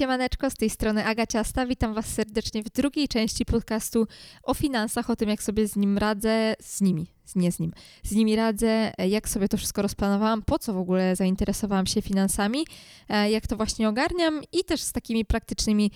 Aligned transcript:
Siemaneczko, 0.00 0.50
z 0.50 0.54
tej 0.54 0.70
strony 0.70 1.06
Aga 1.06 1.26
Ciasta. 1.26 1.66
Witam 1.66 1.94
Was 1.94 2.06
serdecznie 2.06 2.62
w 2.62 2.70
drugiej 2.70 3.08
części 3.08 3.44
podcastu 3.44 4.06
o 4.42 4.54
finansach, 4.54 5.10
o 5.10 5.16
tym 5.16 5.28
jak 5.28 5.42
sobie 5.42 5.68
z 5.68 5.76
nim 5.76 5.98
radzę, 5.98 6.54
z 6.60 6.80
nimi, 6.80 7.06
nie 7.36 7.52
z 7.52 7.58
nim, 7.58 7.72
z 8.02 8.12
nimi 8.12 8.36
radzę, 8.36 8.92
jak 8.98 9.28
sobie 9.28 9.48
to 9.48 9.56
wszystko 9.56 9.82
rozplanowałam, 9.82 10.42
po 10.42 10.58
co 10.58 10.74
w 10.74 10.78
ogóle 10.78 11.16
zainteresowałam 11.16 11.86
się 11.86 12.02
finansami, 12.02 12.66
e, 13.08 13.30
jak 13.30 13.46
to 13.46 13.56
właśnie 13.56 13.88
ogarniam 13.88 14.40
i 14.52 14.64
też 14.64 14.80
z 14.80 14.92
takimi 14.92 15.24
praktycznymi 15.24 15.90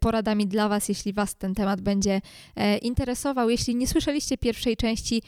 poradami 0.00 0.46
dla 0.46 0.68
Was, 0.68 0.88
jeśli 0.88 1.12
Was 1.12 1.34
ten 1.34 1.54
temat 1.54 1.80
będzie 1.80 2.20
e, 2.56 2.78
interesował. 2.78 3.50
Jeśli 3.50 3.74
nie 3.74 3.86
słyszeliście 3.86 4.38
pierwszej 4.38 4.76
części, 4.76 5.22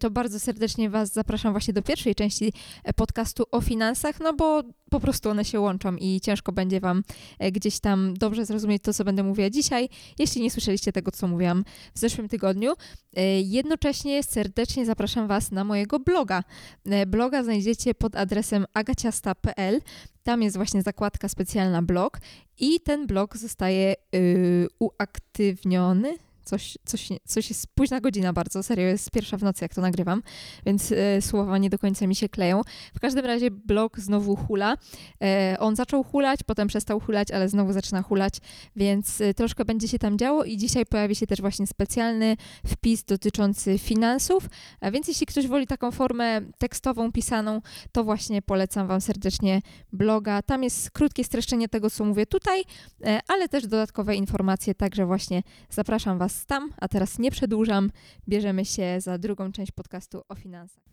to 0.00 0.10
bardzo 0.10 0.40
serdecznie 0.40 0.90
Was 0.90 1.12
zapraszam 1.12 1.52
właśnie 1.52 1.74
do 1.74 1.82
pierwszej 1.82 2.14
części 2.14 2.52
podcastu 2.96 3.44
o 3.50 3.60
finansach, 3.60 4.20
no 4.20 4.34
bo 4.34 4.62
po 4.90 5.00
prostu 5.00 5.30
one 5.30 5.44
się 5.44 5.60
łączą 5.60 5.96
i 5.96 6.20
ciężko 6.20 6.52
będzie 6.52 6.80
Wam 6.80 7.02
e, 7.38 7.52
gdzieś 7.52 7.80
tam 7.80 8.14
dobrze 8.14 8.46
zrozumieć 8.46 8.82
to, 8.82 8.94
co 8.94 9.04
będę 9.04 9.22
mówiła 9.22 9.50
dzisiaj, 9.50 9.88
jeśli 10.18 10.42
nie 10.42 10.50
słyszeliście 10.50 10.92
tego, 10.92 11.10
co 11.10 11.28
mówiłam 11.28 11.64
w 11.94 11.98
zeszłym 11.98 12.28
tygodniu. 12.28 12.72
E, 13.16 13.40
jednocześnie 13.40 14.22
serdecznie 14.22 14.86
zapraszam 14.86 15.05
Was 15.26 15.50
na 15.50 15.64
mojego 15.64 16.00
bloga. 16.00 16.44
E, 16.86 17.06
bloga 17.06 17.42
znajdziecie 17.42 17.94
pod 17.94 18.16
adresem 18.16 18.66
agaciasta.pl. 18.74 19.80
Tam 20.22 20.42
jest 20.42 20.56
właśnie 20.56 20.82
zakładka 20.82 21.28
specjalna 21.28 21.82
blog 21.82 22.18
i 22.58 22.80
ten 22.80 23.06
blog 23.06 23.36
zostaje 23.36 23.94
yy, 24.12 24.68
uaktywniony, 24.78 26.16
coś, 26.46 26.78
coś, 26.84 27.08
coś 27.24 27.48
jest 27.48 27.66
późna 27.74 28.00
godzina 28.00 28.32
bardzo, 28.32 28.62
serio, 28.62 28.86
jest 28.86 29.10
pierwsza 29.10 29.36
w 29.36 29.42
nocy, 29.42 29.64
jak 29.64 29.74
to 29.74 29.80
nagrywam, 29.80 30.22
więc 30.66 30.92
e, 30.92 31.22
słowa 31.22 31.58
nie 31.58 31.70
do 31.70 31.78
końca 31.78 32.06
mi 32.06 32.14
się 32.14 32.28
kleją. 32.28 32.62
W 32.94 33.00
każdym 33.00 33.26
razie 33.26 33.50
blog 33.50 34.00
znowu 34.00 34.36
hula. 34.36 34.76
E, 35.22 35.56
on 35.60 35.76
zaczął 35.76 36.04
hulać, 36.04 36.40
potem 36.46 36.68
przestał 36.68 37.00
hulać, 37.00 37.30
ale 37.30 37.48
znowu 37.48 37.72
zaczyna 37.72 38.02
hulać, 38.02 38.34
więc 38.76 39.20
e, 39.20 39.34
troszkę 39.34 39.64
będzie 39.64 39.88
się 39.88 39.98
tam 39.98 40.18
działo 40.18 40.44
i 40.44 40.56
dzisiaj 40.56 40.86
pojawi 40.86 41.14
się 41.14 41.26
też 41.26 41.40
właśnie 41.40 41.66
specjalny 41.66 42.36
wpis 42.66 43.04
dotyczący 43.04 43.78
finansów, 43.78 44.48
a 44.80 44.90
więc 44.90 45.08
jeśli 45.08 45.26
ktoś 45.26 45.46
woli 45.46 45.66
taką 45.66 45.90
formę 45.90 46.40
tekstową, 46.58 47.12
pisaną, 47.12 47.60
to 47.92 48.04
właśnie 48.04 48.42
polecam 48.42 48.86
Wam 48.86 49.00
serdecznie 49.00 49.62
bloga. 49.92 50.42
Tam 50.42 50.62
jest 50.62 50.90
krótkie 50.90 51.24
streszczenie 51.24 51.68
tego, 51.68 51.90
co 51.90 52.04
mówię 52.04 52.26
tutaj, 52.26 52.64
e, 53.04 53.20
ale 53.28 53.48
też 53.48 53.66
dodatkowe 53.66 54.14
informacje, 54.14 54.74
także 54.74 55.06
właśnie 55.06 55.42
zapraszam 55.70 56.18
Was 56.18 56.35
tam, 56.44 56.72
a 56.80 56.88
teraz 56.88 57.18
nie 57.18 57.30
przedłużam. 57.30 57.90
Bierzemy 58.28 58.64
się 58.64 59.00
za 59.00 59.18
drugą 59.18 59.52
część 59.52 59.72
podcastu 59.72 60.22
o 60.28 60.34
finansach. 60.34 60.84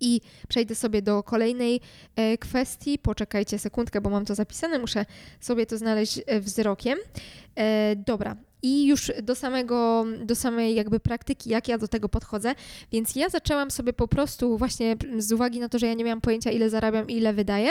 I 0.00 0.20
przejdę 0.48 0.74
sobie 0.74 1.02
do 1.02 1.22
kolejnej 1.22 1.80
e, 2.16 2.38
kwestii. 2.38 2.98
Poczekajcie 2.98 3.58
sekundkę, 3.58 4.00
bo 4.00 4.10
mam 4.10 4.24
to 4.24 4.34
zapisane. 4.34 4.78
Muszę 4.78 5.06
sobie 5.40 5.66
to 5.66 5.78
znaleźć 5.78 6.20
e, 6.26 6.40
wzrokiem. 6.40 6.98
E, 7.56 7.96
dobra. 7.96 8.36
I 8.62 8.86
już 8.86 9.12
do 9.22 9.34
samego, 9.34 10.04
do 10.24 10.34
samej 10.34 10.74
jakby 10.74 11.00
praktyki, 11.00 11.50
jak 11.50 11.68
ja 11.68 11.78
do 11.78 11.88
tego 11.88 12.08
podchodzę. 12.08 12.54
Więc 12.92 13.16
ja 13.16 13.28
zaczęłam 13.28 13.70
sobie 13.70 13.92
po 13.92 14.08
prostu 14.08 14.58
właśnie 14.58 14.96
z 15.18 15.32
uwagi 15.32 15.60
na 15.60 15.68
to, 15.68 15.78
że 15.78 15.86
ja 15.86 15.94
nie 15.94 16.04
miałam 16.04 16.20
pojęcia, 16.20 16.50
ile 16.50 16.70
zarabiam, 16.70 17.08
ile 17.08 17.32
wydaję, 17.32 17.70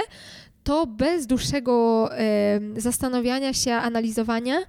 to 0.64 0.88
bez 0.88 1.28
dłuższego 1.28 2.10
e, 2.18 2.60
zastanawiania 2.78 3.54
się, 3.54 3.74
analizowania, 3.74 4.62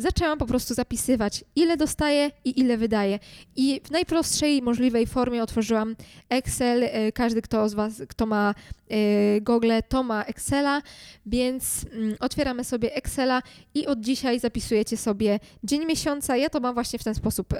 zaczęłam 0.00 0.38
po 0.38 0.46
prostu 0.46 0.74
zapisywać, 0.74 1.44
ile 1.56 1.76
dostaję 1.76 2.30
i 2.44 2.60
ile 2.60 2.76
wydaję. 2.76 3.18
I 3.56 3.80
w 3.84 3.90
najprostszej 3.90 4.62
możliwej 4.62 5.06
formie 5.06 5.42
otworzyłam 5.42 5.96
Excel. 6.28 6.84
E, 6.84 7.12
każdy, 7.12 7.42
kto 7.42 7.68
z 7.68 7.74
Was, 7.74 8.02
kto 8.08 8.26
ma 8.26 8.54
e, 8.90 9.40
Google, 9.40 9.72
to 9.88 10.02
ma 10.02 10.24
Excela, 10.24 10.82
więc 11.26 11.86
mm, 11.92 12.16
otwieramy 12.20 12.64
sobie 12.64 12.94
Excela 12.94 13.42
i 13.74 13.86
od 13.86 14.00
dzisiaj 14.00 14.40
zapisujecie 14.40 14.96
sobie 14.96 15.40
dzień 15.64 15.84
miesiąca. 15.86 16.36
Ja 16.36 16.50
to 16.50 16.60
mam 16.60 16.74
właśnie 16.74 16.98
w 16.98 17.04
ten 17.04 17.14
sposób 17.14 17.54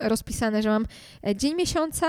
rozpisane, 0.00 0.62
że 0.62 0.68
mam 0.68 0.86
e, 1.26 1.36
dzień 1.36 1.54
miesiąca, 1.54 2.06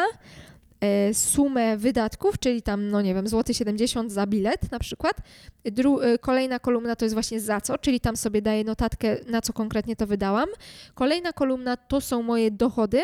sumę 1.14 1.78
wydatków, 1.78 2.40
czyli 2.40 2.62
tam, 2.62 2.88
no 2.88 3.02
nie 3.02 3.14
wiem, 3.14 3.28
złoty 3.28 3.54
70 3.54 4.12
za 4.12 4.28
bilet 4.28 4.72
na 4.72 4.80
przykład. 4.80 5.18
Dru 5.66 6.02
e, 6.02 6.18
kolejna 6.18 6.60
kolumna 6.60 6.96
to 6.96 7.06
jest 7.06 7.16
właśnie 7.16 7.40
za 7.40 7.62
co, 7.62 7.78
czyli 7.78 8.00
tam 8.00 8.18
sobie 8.18 8.42
daję 8.42 8.64
notatkę, 8.64 9.18
na 9.28 9.42
co 9.42 9.54
konkretnie 9.54 9.96
to 9.96 10.08
wydałam. 10.08 10.50
Kolejna 10.96 11.34
kolumna 11.34 11.78
to 11.78 12.02
są 12.02 12.24
moje 12.24 12.52
dochody, 12.52 13.02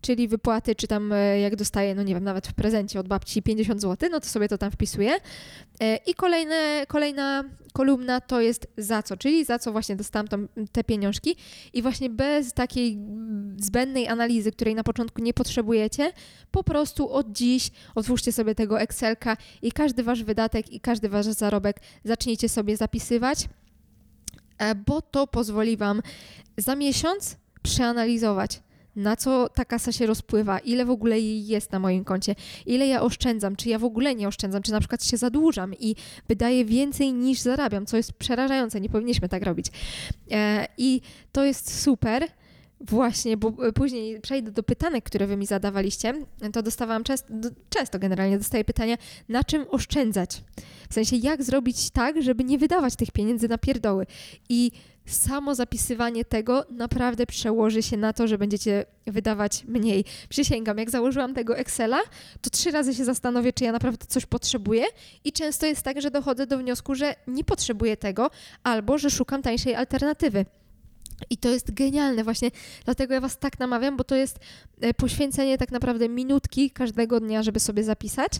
czyli 0.00 0.28
wypłaty, 0.28 0.74
czy 0.74 0.86
tam 0.86 1.12
e, 1.12 1.40
jak 1.40 1.56
dostaję, 1.56 1.94
no 1.94 2.02
nie 2.02 2.14
wiem, 2.14 2.24
nawet 2.24 2.46
w 2.46 2.54
prezencie 2.54 3.00
od 3.00 3.08
babci 3.08 3.42
50 3.42 3.80
zł, 3.80 4.08
no 4.12 4.20
to 4.20 4.26
sobie 4.26 4.48
to 4.48 4.58
tam 4.58 4.70
wpisuję. 4.70 5.12
I 6.06 6.14
kolejne, 6.14 6.86
kolejna 6.88 7.44
kolumna 7.72 8.20
to 8.20 8.40
jest 8.40 8.66
za 8.76 9.02
co, 9.02 9.16
czyli 9.16 9.44
za 9.44 9.58
co 9.58 9.72
właśnie 9.72 9.96
dostałam 9.96 10.26
te 10.72 10.84
pieniążki 10.84 11.36
i 11.72 11.82
właśnie 11.82 12.10
bez 12.10 12.52
takiej 12.52 12.98
zbędnej 13.56 14.08
analizy, 14.08 14.52
której 14.52 14.74
na 14.74 14.84
początku 14.84 15.22
nie 15.22 15.34
potrzebujecie, 15.34 16.12
po 16.50 16.64
prostu 16.64 17.10
od 17.16 17.32
dziś 17.32 17.70
otwórzcie 17.94 18.32
sobie 18.32 18.54
tego 18.54 18.80
Excelka 18.80 19.36
i 19.62 19.72
każdy 19.72 20.02
wasz 20.02 20.22
wydatek 20.24 20.72
i 20.72 20.80
każdy 20.80 21.08
wasz 21.08 21.26
zarobek 21.26 21.80
zacznijcie 22.04 22.48
sobie 22.48 22.76
zapisywać, 22.76 23.48
e, 24.58 24.74
bo 24.74 25.02
to 25.02 25.26
pozwoli 25.26 25.76
wam 25.76 26.02
za 26.56 26.76
miesiąc 26.76 27.36
przeanalizować 27.62 28.60
na 28.96 29.16
co 29.16 29.48
ta 29.48 29.64
kasa 29.64 29.92
się 29.92 30.06
rozpływa, 30.06 30.58
ile 30.58 30.84
w 30.84 30.90
ogóle 30.90 31.20
jej 31.20 31.46
jest 31.46 31.72
na 31.72 31.78
moim 31.78 32.04
koncie, 32.04 32.34
ile 32.66 32.86
ja 32.86 33.02
oszczędzam, 33.02 33.56
czy 33.56 33.68
ja 33.68 33.78
w 33.78 33.84
ogóle 33.84 34.14
nie 34.14 34.28
oszczędzam, 34.28 34.62
czy 34.62 34.72
na 34.72 34.80
przykład 34.80 35.04
się 35.04 35.16
zadłużam 35.16 35.74
i 35.74 35.96
wydaję 36.28 36.64
więcej 36.64 37.12
niż 37.12 37.40
zarabiam, 37.40 37.86
co 37.86 37.96
jest 37.96 38.12
przerażające, 38.12 38.80
nie 38.80 38.88
powinniśmy 38.88 39.28
tak 39.28 39.42
robić. 39.42 39.66
E, 40.30 40.68
I 40.78 41.00
to 41.32 41.44
jest 41.44 41.82
super. 41.82 42.28
Właśnie, 42.80 43.36
bo 43.36 43.52
później 43.74 44.20
przejdę 44.20 44.50
do 44.50 44.62
pytanek, 44.62 45.04
które 45.04 45.26
wy 45.26 45.36
mi 45.36 45.46
zadawaliście, 45.46 46.14
to 46.52 46.62
dostawałam 46.62 47.04
często, 47.04 47.28
często 47.70 47.98
generalnie 47.98 48.38
dostaję 48.38 48.64
pytania, 48.64 48.96
na 49.28 49.44
czym 49.44 49.66
oszczędzać? 49.70 50.42
W 50.90 50.94
sensie, 50.94 51.16
jak 51.16 51.42
zrobić 51.42 51.90
tak, 51.90 52.22
żeby 52.22 52.44
nie 52.44 52.58
wydawać 52.58 52.96
tych 52.96 53.10
pieniędzy 53.10 53.48
na 53.48 53.58
pierdoły. 53.58 54.06
I 54.48 54.70
samo 55.06 55.54
zapisywanie 55.54 56.24
tego 56.24 56.64
naprawdę 56.70 57.26
przełoży 57.26 57.82
się 57.82 57.96
na 57.96 58.12
to, 58.12 58.28
że 58.28 58.38
będziecie 58.38 58.84
wydawać 59.06 59.64
mniej. 59.64 60.04
Przysięgam, 60.28 60.78
jak 60.78 60.90
założyłam 60.90 61.34
tego 61.34 61.56
Excela, 61.56 62.00
to 62.40 62.50
trzy 62.50 62.70
razy 62.70 62.94
się 62.94 63.04
zastanowię, 63.04 63.52
czy 63.52 63.64
ja 63.64 63.72
naprawdę 63.72 64.06
coś 64.06 64.26
potrzebuję 64.26 64.84
i 65.24 65.32
często 65.32 65.66
jest 65.66 65.82
tak, 65.82 66.00
że 66.02 66.10
dochodzę 66.10 66.46
do 66.46 66.58
wniosku, 66.58 66.94
że 66.94 67.14
nie 67.26 67.44
potrzebuję 67.44 67.96
tego 67.96 68.30
albo 68.62 68.98
że 68.98 69.10
szukam 69.10 69.42
tańszej 69.42 69.74
alternatywy. 69.74 70.44
I 71.30 71.36
to 71.36 71.48
jest 71.48 71.74
genialne 71.74 72.24
właśnie, 72.24 72.50
dlatego 72.84 73.14
ja 73.14 73.20
Was 73.20 73.38
tak 73.38 73.58
namawiam, 73.58 73.96
bo 73.96 74.04
to 74.04 74.14
jest 74.14 74.38
e, 74.80 74.94
poświęcenie 74.94 75.58
tak 75.58 75.72
naprawdę 75.72 76.08
minutki 76.08 76.70
każdego 76.70 77.20
dnia, 77.20 77.42
żeby 77.42 77.60
sobie 77.60 77.84
zapisać, 77.84 78.32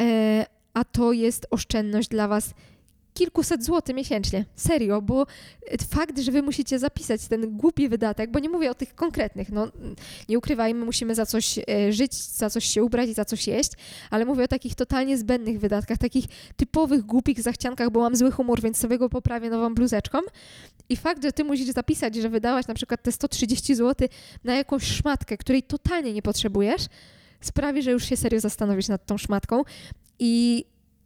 e, 0.00 0.46
a 0.74 0.84
to 0.84 1.12
jest 1.12 1.46
oszczędność 1.50 2.08
dla 2.08 2.28
Was 2.28 2.54
kilkuset 3.14 3.64
złotych 3.64 3.96
miesięcznie. 3.96 4.44
Serio, 4.56 5.02
bo 5.02 5.26
fakt, 5.90 6.18
że 6.18 6.32
wy 6.32 6.42
musicie 6.42 6.78
zapisać 6.78 7.28
ten 7.28 7.56
głupi 7.56 7.88
wydatek, 7.88 8.30
bo 8.30 8.38
nie 8.38 8.48
mówię 8.48 8.70
o 8.70 8.74
tych 8.74 8.94
konkretnych, 8.94 9.52
no 9.52 9.68
nie 10.28 10.38
ukrywajmy, 10.38 10.84
musimy 10.84 11.14
za 11.14 11.26
coś 11.26 11.58
e, 11.58 11.92
żyć, 11.92 12.14
za 12.14 12.50
coś 12.50 12.64
się 12.64 12.84
ubrać 12.84 13.08
i 13.08 13.14
za 13.14 13.24
coś 13.24 13.46
jeść, 13.46 13.70
ale 14.10 14.24
mówię 14.24 14.44
o 14.44 14.48
takich 14.48 14.74
totalnie 14.74 15.18
zbędnych 15.18 15.60
wydatkach, 15.60 15.98
takich 15.98 16.24
typowych 16.56 17.02
głupich 17.02 17.42
zachciankach, 17.42 17.90
bo 17.90 18.00
mam 18.00 18.16
zły 18.16 18.30
humor, 18.30 18.60
więc 18.60 18.78
sobie 18.78 18.98
go 18.98 19.08
poprawię 19.08 19.50
nową 19.50 19.74
bluzeczką. 19.74 20.18
I 20.88 20.96
fakt, 20.96 21.22
że 21.22 21.32
ty 21.32 21.44
musisz 21.44 21.68
zapisać, 21.68 22.14
że 22.14 22.28
wydałaś 22.28 22.66
na 22.66 22.74
przykład 22.74 23.02
te 23.02 23.12
130 23.12 23.74
zł 23.74 24.08
na 24.44 24.54
jakąś 24.54 24.82
szmatkę, 24.82 25.36
której 25.36 25.62
totalnie 25.62 26.12
nie 26.12 26.22
potrzebujesz, 26.22 26.82
sprawi, 27.40 27.82
że 27.82 27.90
już 27.90 28.04
się 28.04 28.16
serio 28.16 28.40
zastanowisz 28.40 28.88
nad 28.88 29.06
tą 29.06 29.18
szmatką 29.18 29.62
i 30.18 30.64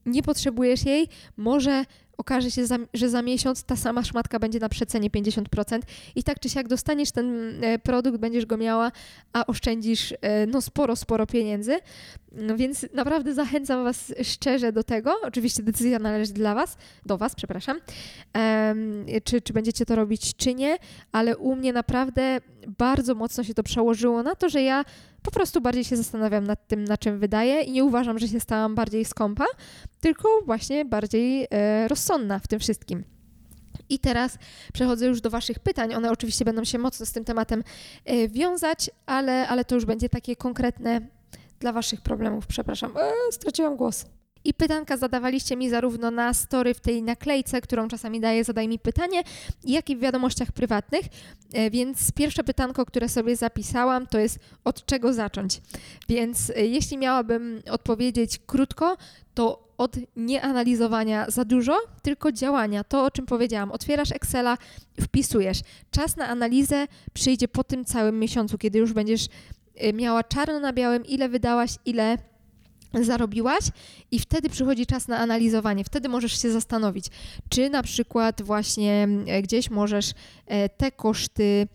nie 0.08 0.22
potrzebujesz 0.22 0.84
jej, 0.84 1.08
może 1.36 1.84
okaże 2.18 2.50
się, 2.50 2.64
że 2.94 3.08
za 3.08 3.22
miesiąc 3.22 3.64
ta 3.64 3.76
sama 3.76 4.04
szmatka 4.04 4.38
będzie 4.38 4.58
na 4.58 4.68
przecenie 4.68 5.10
50% 5.10 5.80
i 6.14 6.22
tak 6.22 6.40
czy 6.40 6.48
siak 6.48 6.68
dostaniesz 6.68 7.12
ten 7.12 7.58
e, 7.64 7.78
produkt, 7.78 8.18
będziesz 8.18 8.46
go 8.46 8.56
miała, 8.56 8.92
a 9.32 9.46
oszczędzisz 9.46 10.14
e, 10.20 10.46
no 10.46 10.60
sporo, 10.60 10.96
sporo 10.96 11.26
pieniędzy. 11.26 11.76
No 12.32 12.56
więc 12.56 12.86
naprawdę 12.94 13.34
zachęcam 13.34 13.84
Was 13.84 14.14
szczerze 14.22 14.72
do 14.72 14.84
tego. 14.84 15.14
Oczywiście 15.22 15.62
decyzja 15.62 15.98
należy 15.98 16.32
dla 16.32 16.54
Was, 16.54 16.76
do 17.06 17.18
Was, 17.18 17.34
przepraszam, 17.34 17.80
um, 18.34 19.06
czy, 19.24 19.40
czy 19.40 19.52
będziecie 19.52 19.86
to 19.86 19.96
robić, 19.96 20.36
czy 20.36 20.54
nie, 20.54 20.78
ale 21.12 21.36
u 21.36 21.56
mnie 21.56 21.72
naprawdę 21.72 22.40
bardzo 22.78 23.14
mocno 23.14 23.44
się 23.44 23.54
to 23.54 23.62
przełożyło 23.62 24.22
na 24.22 24.34
to, 24.34 24.48
że 24.48 24.62
ja 24.62 24.84
po 25.22 25.30
prostu 25.30 25.60
bardziej 25.60 25.84
się 25.84 25.96
zastanawiam 25.96 26.44
nad 26.44 26.66
tym, 26.68 26.84
na 26.84 26.96
czym 26.96 27.18
wydaję 27.18 27.62
i 27.62 27.72
nie 27.72 27.84
uważam, 27.84 28.18
że 28.18 28.28
się 28.28 28.40
stałam 28.40 28.74
bardziej 28.74 29.04
skąpa, 29.04 29.44
tylko 30.00 30.28
właśnie 30.46 30.84
bardziej 30.84 31.46
e, 31.50 31.88
rozsądna 31.88 32.38
w 32.38 32.48
tym 32.48 32.60
wszystkim. 32.60 33.04
I 33.88 33.98
teraz 33.98 34.38
przechodzę 34.72 35.06
już 35.06 35.20
do 35.20 35.30
Waszych 35.30 35.58
pytań. 35.58 35.94
One 35.94 36.10
oczywiście 36.10 36.44
będą 36.44 36.64
się 36.64 36.78
mocno 36.78 37.06
z 37.06 37.12
tym 37.12 37.24
tematem 37.24 37.64
e, 38.04 38.28
wiązać, 38.28 38.90
ale, 39.06 39.48
ale 39.48 39.64
to 39.64 39.74
już 39.74 39.84
będzie 39.84 40.08
takie 40.08 40.36
konkretne 40.36 41.00
dla 41.60 41.72
Waszych 41.72 42.00
problemów. 42.00 42.46
Przepraszam, 42.46 42.96
e, 42.96 43.32
straciłam 43.32 43.76
głos. 43.76 44.06
I 44.48 44.54
pytanka 44.54 44.96
zadawaliście 44.96 45.56
mi 45.56 45.70
zarówno 45.70 46.10
na 46.10 46.34
story 46.34 46.74
w 46.74 46.80
tej 46.80 47.02
naklejce, 47.02 47.60
którą 47.60 47.88
czasami 47.88 48.20
daję, 48.20 48.44
zadaj 48.44 48.68
mi 48.68 48.78
pytanie, 48.78 49.22
jak 49.64 49.90
i 49.90 49.96
w 49.96 50.00
wiadomościach 50.00 50.52
prywatnych. 50.52 51.04
E, 51.52 51.70
więc 51.70 52.12
pierwsze 52.12 52.44
pytanko, 52.44 52.86
które 52.86 53.08
sobie 53.08 53.36
zapisałam, 53.36 54.06
to 54.06 54.18
jest 54.18 54.38
od 54.64 54.86
czego 54.86 55.12
zacząć. 55.12 55.60
Więc 56.08 56.50
e, 56.50 56.66
jeśli 56.66 56.98
miałabym 56.98 57.62
odpowiedzieć 57.70 58.38
krótko, 58.46 58.96
to 59.34 59.68
od 59.78 59.96
nieanalizowania 60.16 61.30
za 61.30 61.44
dużo, 61.44 61.76
tylko 62.02 62.32
działania. 62.32 62.84
To, 62.84 63.04
o 63.04 63.10
czym 63.10 63.26
powiedziałam. 63.26 63.72
Otwierasz 63.72 64.12
Excela, 64.12 64.58
wpisujesz. 65.00 65.60
Czas 65.90 66.16
na 66.16 66.28
analizę 66.28 66.86
przyjdzie 67.12 67.48
po 67.48 67.64
tym 67.64 67.84
całym 67.84 68.18
miesiącu, 68.18 68.58
kiedy 68.58 68.78
już 68.78 68.92
będziesz 68.92 69.26
y, 69.26 69.92
miała 69.92 70.24
czarno 70.24 70.60
na 70.60 70.72
białym, 70.72 71.06
ile 71.06 71.28
wydałaś, 71.28 71.70
ile 71.84 72.18
zarobiłaś 72.94 73.64
i 74.10 74.18
wtedy 74.18 74.48
przychodzi 74.48 74.86
czas 74.86 75.08
na 75.08 75.18
analizowanie. 75.18 75.84
Wtedy 75.84 76.08
możesz 76.08 76.42
się 76.42 76.50
zastanowić, 76.50 77.06
czy 77.48 77.70
na 77.70 77.82
przykład 77.82 78.42
właśnie 78.42 79.08
e, 79.26 79.42
gdzieś 79.42 79.70
możesz 79.70 80.12
e, 80.46 80.68
te 80.68 80.92
koszty 80.92 81.68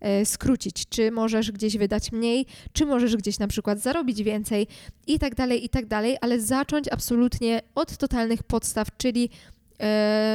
E, 0.00 0.24
skrócić, 0.24 0.88
czy 0.88 1.10
możesz 1.10 1.52
gdzieś 1.52 1.76
wydać 1.76 2.12
mniej, 2.12 2.46
czy 2.72 2.86
możesz 2.86 3.16
gdzieś 3.16 3.38
na 3.38 3.48
przykład 3.48 3.78
zarobić 3.78 4.22
więcej 4.22 4.66
i 5.06 5.18
tak 5.18 5.34
dalej, 5.34 5.64
i 5.64 5.68
tak 5.68 5.86
dalej, 5.86 6.16
ale 6.20 6.40
zacząć 6.40 6.88
absolutnie 6.88 7.62
od 7.74 7.96
totalnych 7.96 8.42
podstaw, 8.42 8.88
czyli 8.96 9.30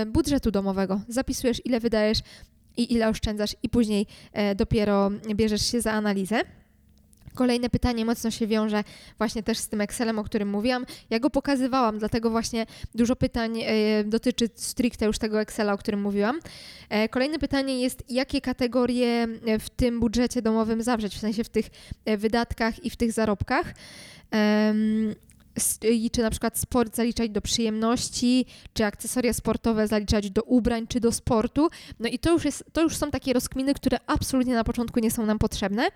budżetu 0.07 0.51
domowego. 0.51 1.01
Zapisujesz, 1.07 1.65
ile 1.65 1.79
wydajesz 1.79 2.19
i 2.77 2.93
ile 2.93 3.09
oszczędzasz, 3.09 3.55
i 3.63 3.69
później 3.69 4.05
dopiero 4.55 5.11
bierzesz 5.35 5.71
się 5.71 5.81
za 5.81 5.91
analizę. 5.91 6.41
Kolejne 7.35 7.69
pytanie 7.69 8.05
mocno 8.05 8.31
się 8.31 8.47
wiąże 8.47 8.83
właśnie 9.17 9.43
też 9.43 9.57
z 9.57 9.67
tym 9.67 9.81
Excelem, 9.81 10.19
o 10.19 10.23
którym 10.23 10.49
mówiłam. 10.49 10.85
Ja 11.09 11.19
go 11.19 11.29
pokazywałam, 11.29 11.99
dlatego 11.99 12.29
właśnie 12.29 12.65
dużo 12.95 13.15
pytań 13.15 13.61
e, 13.61 14.03
dotyczy 14.03 14.49
stricte 14.55 15.05
już 15.05 15.17
tego 15.17 15.41
Excela, 15.41 15.73
o 15.73 15.77
którym 15.77 16.01
mówiłam. 16.01 16.39
E, 16.89 17.09
kolejne 17.09 17.39
pytanie 17.39 17.81
jest, 17.81 18.03
jakie 18.09 18.41
kategorie 18.41 19.27
w 19.59 19.69
tym 19.69 19.99
budżecie 19.99 20.41
domowym 20.41 20.83
zawrzeć, 20.83 21.15
w 21.15 21.19
sensie 21.19 21.43
w 21.43 21.49
tych 21.49 21.65
e, 22.05 22.17
wydatkach 22.17 22.85
i 22.85 22.89
w 22.89 22.95
tych 22.95 23.11
zarobkach 23.11 23.73
czy 26.11 26.21
na 26.21 26.29
przykład 26.29 26.57
sport 26.57 26.95
zaliczać 26.95 27.29
do 27.29 27.41
przyjemności, 27.41 28.45
czy 28.73 28.85
akcesoria 28.85 29.33
sportowe 29.33 29.87
zaliczać 29.87 30.31
do 30.31 30.43
ubrań, 30.43 30.87
czy 30.87 30.99
do 30.99 31.11
sportu. 31.11 31.69
No 31.99 32.09
i 32.09 32.19
to 32.19 32.31
już, 32.31 32.45
jest, 32.45 32.63
to 32.73 32.81
już 32.81 32.97
są 32.97 33.11
takie 33.11 33.33
rozkminy, 33.33 33.73
które 33.73 33.97
absolutnie 34.07 34.53
na 34.53 34.63
początku 34.63 34.99
nie 34.99 35.11
są 35.11 35.25
nam 35.25 35.39
potrzebne, 35.39 35.87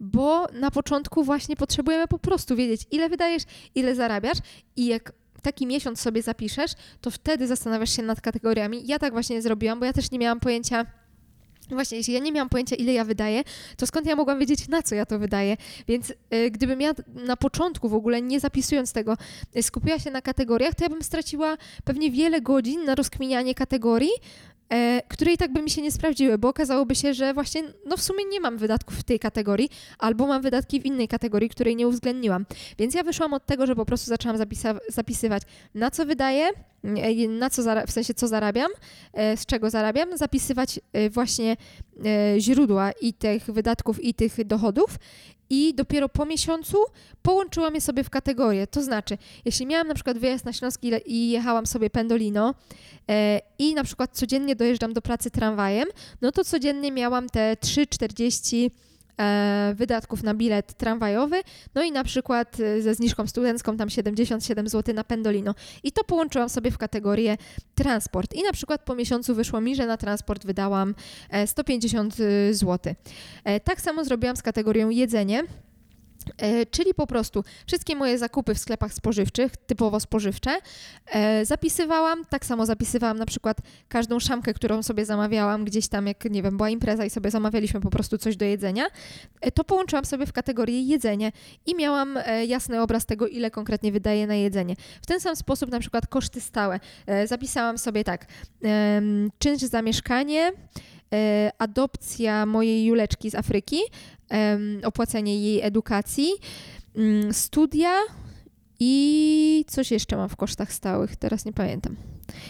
bo 0.00 0.46
na 0.52 0.70
początku 0.70 1.24
właśnie 1.24 1.56
potrzebujemy 1.56 2.08
po 2.08 2.18
prostu 2.18 2.56
wiedzieć, 2.56 2.82
ile 2.90 3.08
wydajesz, 3.08 3.42
ile 3.74 3.94
zarabiasz 3.94 4.38
i 4.76 4.86
jak 4.86 5.12
taki 5.42 5.66
miesiąc 5.66 6.00
sobie 6.00 6.22
zapiszesz, 6.22 6.70
to 7.00 7.10
wtedy 7.10 7.46
zastanawiasz 7.46 7.96
się 7.96 8.02
nad 8.02 8.20
kategoriami. 8.20 8.86
Ja 8.86 8.98
tak 8.98 9.12
właśnie 9.12 9.42
zrobiłam, 9.42 9.80
bo 9.80 9.86
ja 9.86 9.92
też 9.92 10.10
nie 10.10 10.18
miałam 10.18 10.40
pojęcia 10.40 10.86
Właśnie, 11.70 11.98
jeśli 11.98 12.14
ja 12.14 12.20
nie 12.20 12.32
miałam 12.32 12.48
pojęcia, 12.48 12.76
ile 12.76 12.92
ja 12.92 13.04
wydaję, 13.04 13.42
to 13.76 13.86
skąd 13.86 14.06
ja 14.06 14.16
mogłam 14.16 14.38
wiedzieć, 14.38 14.68
na 14.68 14.82
co 14.82 14.94
ja 14.94 15.06
to 15.06 15.18
wydaję? 15.18 15.56
Więc 15.88 16.10
y, 16.10 16.50
gdybym 16.50 16.80
ja 16.80 16.94
na 17.14 17.36
początku 17.36 17.88
w 17.88 17.94
ogóle, 17.94 18.22
nie 18.22 18.40
zapisując 18.40 18.92
tego, 18.92 19.16
y, 19.56 19.62
skupiła 19.62 19.98
się 19.98 20.10
na 20.10 20.22
kategoriach, 20.22 20.74
to 20.74 20.84
ja 20.84 20.90
bym 20.90 21.02
straciła 21.02 21.56
pewnie 21.84 22.10
wiele 22.10 22.40
godzin 22.40 22.84
na 22.84 22.94
rozkminianie 22.94 23.54
kategorii, 23.54 24.10
e, 24.68 25.02
które 25.08 25.32
i 25.32 25.36
tak 25.36 25.52
by 25.52 25.62
mi 25.62 25.70
się 25.70 25.82
nie 25.82 25.92
sprawdziły, 25.92 26.38
bo 26.38 26.48
okazałoby 26.48 26.94
się, 26.94 27.14
że 27.14 27.34
właśnie 27.34 27.62
no 27.86 27.96
w 27.96 28.02
sumie 28.02 28.24
nie 28.24 28.40
mam 28.40 28.58
wydatków 28.58 28.96
w 28.96 29.02
tej 29.02 29.18
kategorii, 29.18 29.70
albo 29.98 30.26
mam 30.26 30.42
wydatki 30.42 30.80
w 30.80 30.86
innej 30.86 31.08
kategorii, 31.08 31.48
której 31.48 31.76
nie 31.76 31.88
uwzględniłam. 31.88 32.46
Więc 32.78 32.94
ja 32.94 33.02
wyszłam 33.02 33.32
od 33.32 33.46
tego, 33.46 33.66
że 33.66 33.76
po 33.76 33.86
prostu 33.86 34.06
zaczęłam 34.08 34.38
zapisa- 34.38 34.78
zapisywać, 34.88 35.42
na 35.74 35.90
co 35.90 36.06
wydaję, 36.06 36.48
na 37.28 37.50
co 37.50 37.62
w 37.86 37.90
sensie 37.90 38.14
co 38.14 38.28
zarabiam, 38.28 38.70
e, 39.12 39.36
z 39.36 39.46
czego 39.46 39.70
zarabiam, 39.70 40.16
zapisywać 40.16 40.80
e, 40.92 41.10
właśnie 41.10 41.56
źródła 42.38 42.92
i 43.00 43.12
tych 43.12 43.44
wydatków 43.44 44.04
i 44.04 44.14
tych 44.14 44.44
dochodów 44.44 44.98
i 45.50 45.74
dopiero 45.74 46.08
po 46.08 46.26
miesiącu 46.26 46.76
połączyłam 47.22 47.74
je 47.74 47.80
sobie 47.80 48.04
w 48.04 48.10
kategorie. 48.10 48.66
To 48.66 48.82
znaczy, 48.82 49.18
jeśli 49.44 49.66
miałam 49.66 49.88
na 49.88 49.94
przykład 49.94 50.18
wyjazd 50.18 50.44
na 50.44 50.52
Śląski 50.52 50.92
i 51.06 51.30
jechałam 51.30 51.66
sobie 51.66 51.90
pendolino 51.90 52.54
e, 53.10 53.40
i 53.58 53.74
na 53.74 53.84
przykład 53.84 54.10
codziennie 54.12 54.56
dojeżdżam 54.56 54.92
do 54.92 55.02
pracy 55.02 55.30
tramwajem, 55.30 55.88
no 56.22 56.32
to 56.32 56.44
codziennie 56.44 56.92
miałam 56.92 57.28
te 57.28 57.56
3,40 57.60 58.66
e, 58.66 58.70
wydatków 59.74 60.22
na 60.22 60.34
bilet 60.34 60.74
tramwajowy, 60.74 61.40
no 61.74 61.82
i 61.82 61.92
na 61.92 62.04
przykład 62.04 62.60
e, 62.60 62.82
ze 62.82 62.94
zniżką 62.94 63.26
studencką 63.26 63.76
tam 63.76 63.90
77 63.90 64.68
zł 64.68 64.94
na 64.94 65.04
pendolino. 65.04 65.54
I 65.82 65.92
to 65.92 66.04
połączyłam 66.04 66.48
sobie 66.48 66.70
w 66.70 66.78
kategorię 66.78 67.36
transport. 67.74 68.34
I 68.34 68.42
na 68.42 68.52
przykład 68.52 68.82
po 68.82 68.94
miesiącu 68.94 69.34
wyszło 69.34 69.60
mi, 69.60 69.76
że 69.76 69.86
na 69.86 69.96
transport 69.96 70.46
wydałam 70.46 70.94
150 71.46 72.16
e, 72.20 72.54
zł. 72.54 72.94
Tak 73.64 73.80
samo 73.80 74.04
zrobiłam 74.04 74.36
z 74.36 74.42
kategorią 74.42 74.90
jedzenie. 74.90 75.44
E, 76.38 76.66
czyli 76.66 76.94
po 76.94 77.06
prostu 77.06 77.44
wszystkie 77.66 77.96
moje 77.96 78.18
zakupy 78.18 78.54
w 78.54 78.58
sklepach 78.58 78.92
spożywczych, 78.92 79.56
typowo 79.56 80.00
spożywcze, 80.00 80.58
e, 81.06 81.44
zapisywałam. 81.44 82.24
Tak 82.24 82.46
samo 82.46 82.66
zapisywałam 82.66 83.18
na 83.18 83.26
przykład 83.26 83.58
każdą 83.88 84.20
szamkę, 84.20 84.54
którą 84.54 84.82
sobie 84.82 85.04
zamawiałam 85.04 85.64
gdzieś 85.64 85.88
tam, 85.88 86.06
jak 86.06 86.24
nie 86.24 86.42
wiem, 86.42 86.56
była 86.56 86.70
impreza 86.70 87.04
i 87.04 87.10
sobie 87.10 87.30
zamawialiśmy 87.30 87.80
po 87.80 87.90
prostu 87.90 88.18
coś 88.18 88.36
do 88.36 88.44
jedzenia. 88.44 88.86
E, 89.40 89.52
to 89.52 89.64
połączyłam 89.64 90.04
sobie 90.04 90.26
w 90.26 90.32
kategorię 90.32 90.82
jedzenie 90.82 91.32
i 91.66 91.74
miałam 91.74 92.18
jasny 92.46 92.82
obraz 92.82 93.06
tego, 93.06 93.26
ile 93.28 93.50
konkretnie 93.50 93.92
wydaję 93.92 94.26
na 94.26 94.34
jedzenie. 94.34 94.76
W 95.02 95.06
ten 95.06 95.20
sam 95.20 95.36
sposób 95.36 95.70
na 95.70 95.80
przykład 95.80 96.06
koszty 96.06 96.40
stałe. 96.40 96.80
Zapisałam 97.24 97.78
sobie 97.78 98.04
tak, 98.04 98.26
czynsz 99.38 99.62
za 99.62 99.82
mieszkanie, 99.82 100.52
adopcja 101.58 102.46
mojej 102.46 102.84
Juleczki 102.84 103.30
z 103.30 103.34
Afryki, 103.34 103.80
opłacenie 104.84 105.40
jej 105.40 105.60
edukacji, 105.62 106.30
mm, 106.96 107.34
studia 107.34 107.92
i 108.80 109.64
coś 109.68 109.90
jeszcze 109.90 110.16
mam 110.16 110.28
w 110.28 110.36
kosztach 110.36 110.72
stałych, 110.72 111.16
teraz 111.16 111.44
nie 111.44 111.52
pamiętam. 111.52 111.96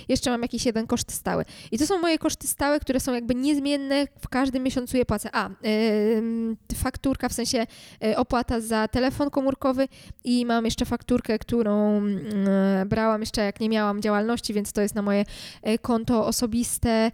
Jeszcze 0.08 0.30
mam 0.30 0.42
jakiś 0.42 0.66
jeden 0.66 0.86
koszt 0.86 1.12
stały. 1.12 1.44
I 1.72 1.78
to 1.78 1.86
są 1.86 1.98
moje 1.98 2.18
koszty 2.18 2.46
stałe, 2.46 2.80
które 2.80 3.00
są 3.00 3.14
jakby 3.14 3.34
niezmienne, 3.34 4.06
w 4.20 4.28
każdym 4.28 4.62
miesiącu 4.62 4.96
je 4.96 5.04
płacę. 5.04 5.30
A, 5.32 5.50
yy, 5.62 6.56
fakturka, 6.74 7.28
w 7.28 7.32
sensie 7.32 7.66
yy, 8.00 8.16
opłata 8.16 8.60
za 8.60 8.88
telefon 8.88 9.30
komórkowy 9.30 9.88
i 10.24 10.46
mam 10.46 10.64
jeszcze 10.64 10.84
fakturkę, 10.84 11.38
którą 11.38 12.04
yy, 12.06 12.20
brałam 12.86 13.20
jeszcze 13.20 13.44
jak 13.44 13.60
nie 13.60 13.68
miałam 13.68 14.02
działalności, 14.02 14.54
więc 14.54 14.72
to 14.72 14.80
jest 14.80 14.94
na 14.94 15.02
moje 15.02 15.24
konto 15.82 16.26
osobiste. 16.26 17.10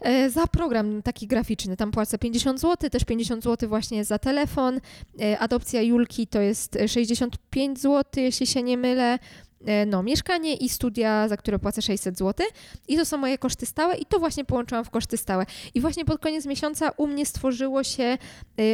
E, 0.00 0.30
za 0.30 0.46
program 0.46 1.02
taki 1.02 1.26
graficzny. 1.26 1.76
Tam 1.76 1.90
płacę 1.90 2.18
50 2.18 2.60
zł, 2.60 2.90
też 2.90 3.04
50 3.04 3.44
zł 3.44 3.68
właśnie 3.68 4.04
za 4.04 4.18
telefon. 4.18 4.80
E, 5.20 5.38
adopcja 5.38 5.82
Julki 5.82 6.26
to 6.26 6.40
jest 6.40 6.78
65 6.86 7.80
zł, 7.80 8.04
jeśli 8.16 8.46
się 8.46 8.62
nie 8.62 8.76
mylę 8.76 9.18
e, 9.64 9.86
no, 9.86 10.02
mieszkanie 10.02 10.54
i 10.54 10.68
studia, 10.68 11.28
za 11.28 11.36
które 11.36 11.58
płacę 11.58 11.82
600 11.82 12.18
zł. 12.18 12.46
I 12.88 12.96
to 12.96 13.04
są 13.04 13.16
moje 13.16 13.38
koszty 13.38 13.66
stałe 13.66 13.96
i 13.96 14.06
to 14.06 14.18
właśnie 14.18 14.44
połączyłam 14.44 14.84
w 14.84 14.90
koszty 14.90 15.16
stałe. 15.16 15.46
I 15.74 15.80
właśnie 15.80 16.04
pod 16.04 16.20
koniec 16.20 16.46
miesiąca 16.46 16.90
u 16.96 17.06
mnie 17.06 17.26
stworzyło 17.26 17.84
się 17.84 18.18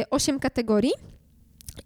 8 0.09 0.39
kategorii. 0.39 1.12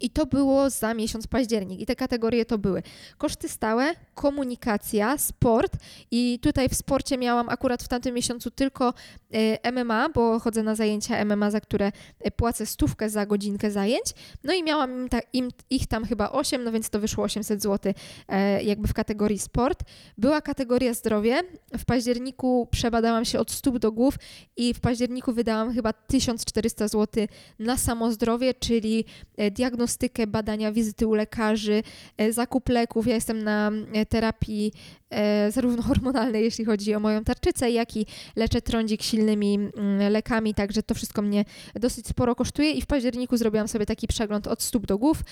I 0.00 0.10
to 0.10 0.26
było 0.26 0.70
za 0.70 0.94
miesiąc 0.94 1.26
październik. 1.26 1.80
I 1.80 1.86
te 1.86 1.96
kategorie 1.96 2.44
to 2.44 2.58
były 2.58 2.82
koszty 3.18 3.48
stałe, 3.48 3.94
komunikacja, 4.14 5.18
sport. 5.18 5.72
I 6.10 6.38
tutaj 6.42 6.68
w 6.68 6.74
sporcie 6.74 7.18
miałam 7.18 7.48
akurat 7.48 7.82
w 7.82 7.88
tamtym 7.88 8.14
miesiącu 8.14 8.50
tylko 8.50 8.94
y, 9.34 9.72
MMA, 9.72 10.08
bo 10.08 10.40
chodzę 10.40 10.62
na 10.62 10.74
zajęcia 10.74 11.24
MMA, 11.24 11.50
za 11.50 11.60
które 11.60 11.92
y, 12.26 12.30
płacę 12.30 12.66
stówkę 12.66 13.10
za 13.10 13.26
godzinkę 13.26 13.70
zajęć. 13.70 14.04
No 14.44 14.52
i 14.52 14.62
miałam 14.62 14.90
im, 14.92 15.08
ta, 15.08 15.20
im 15.32 15.48
ich 15.70 15.86
tam 15.86 16.04
chyba 16.04 16.30
8, 16.30 16.64
no 16.64 16.72
więc 16.72 16.90
to 16.90 17.00
wyszło 17.00 17.24
800 17.24 17.62
zł 17.62 17.92
e, 18.28 18.62
jakby 18.62 18.88
w 18.88 18.94
kategorii 18.94 19.38
sport. 19.38 19.84
Była 20.18 20.40
kategoria 20.40 20.94
zdrowie. 20.94 21.40
W 21.78 21.84
październiku 21.84 22.68
przebadałam 22.70 23.24
się 23.24 23.38
od 23.38 23.50
stóp 23.50 23.78
do 23.78 23.92
głów 23.92 24.14
i 24.56 24.74
w 24.74 24.80
październiku 24.80 25.32
wydałam 25.32 25.74
chyba 25.74 25.92
1400 25.92 26.88
zł 26.88 27.26
na 27.58 27.76
samo 27.76 28.12
zdrowie, 28.12 28.54
czyli 28.54 29.04
e, 29.36 29.50
diagnostykę 29.50 29.77
diagnostykę, 29.78 30.26
badania, 30.26 30.72
wizyty 30.72 31.06
u 31.06 31.14
lekarzy, 31.14 31.82
e, 32.16 32.32
zakup 32.32 32.68
leków. 32.68 33.06
Ja 33.06 33.14
jestem 33.14 33.44
na 33.44 33.70
e, 33.92 34.06
terapii 34.06 34.72
e, 35.10 35.52
zarówno 35.52 35.82
hormonalnej, 35.82 36.44
jeśli 36.44 36.64
chodzi 36.64 36.94
o 36.94 37.00
moją 37.00 37.24
tarczycę, 37.24 37.70
jak 37.70 37.96
i 37.96 38.06
leczę 38.36 38.62
trądzik 38.62 39.02
silnymi 39.02 39.54
mm, 39.54 40.12
lekami, 40.12 40.54
także 40.54 40.82
to 40.82 40.94
wszystko 40.94 41.22
mnie 41.22 41.44
dosyć 41.74 42.06
sporo 42.06 42.34
kosztuje 42.34 42.72
i 42.72 42.82
w 42.82 42.86
październiku 42.86 43.36
zrobiłam 43.36 43.68
sobie 43.68 43.86
taki 43.86 44.06
przegląd 44.06 44.46
od 44.46 44.62
stóp 44.62 44.86
do 44.86 44.98
głów, 44.98 45.22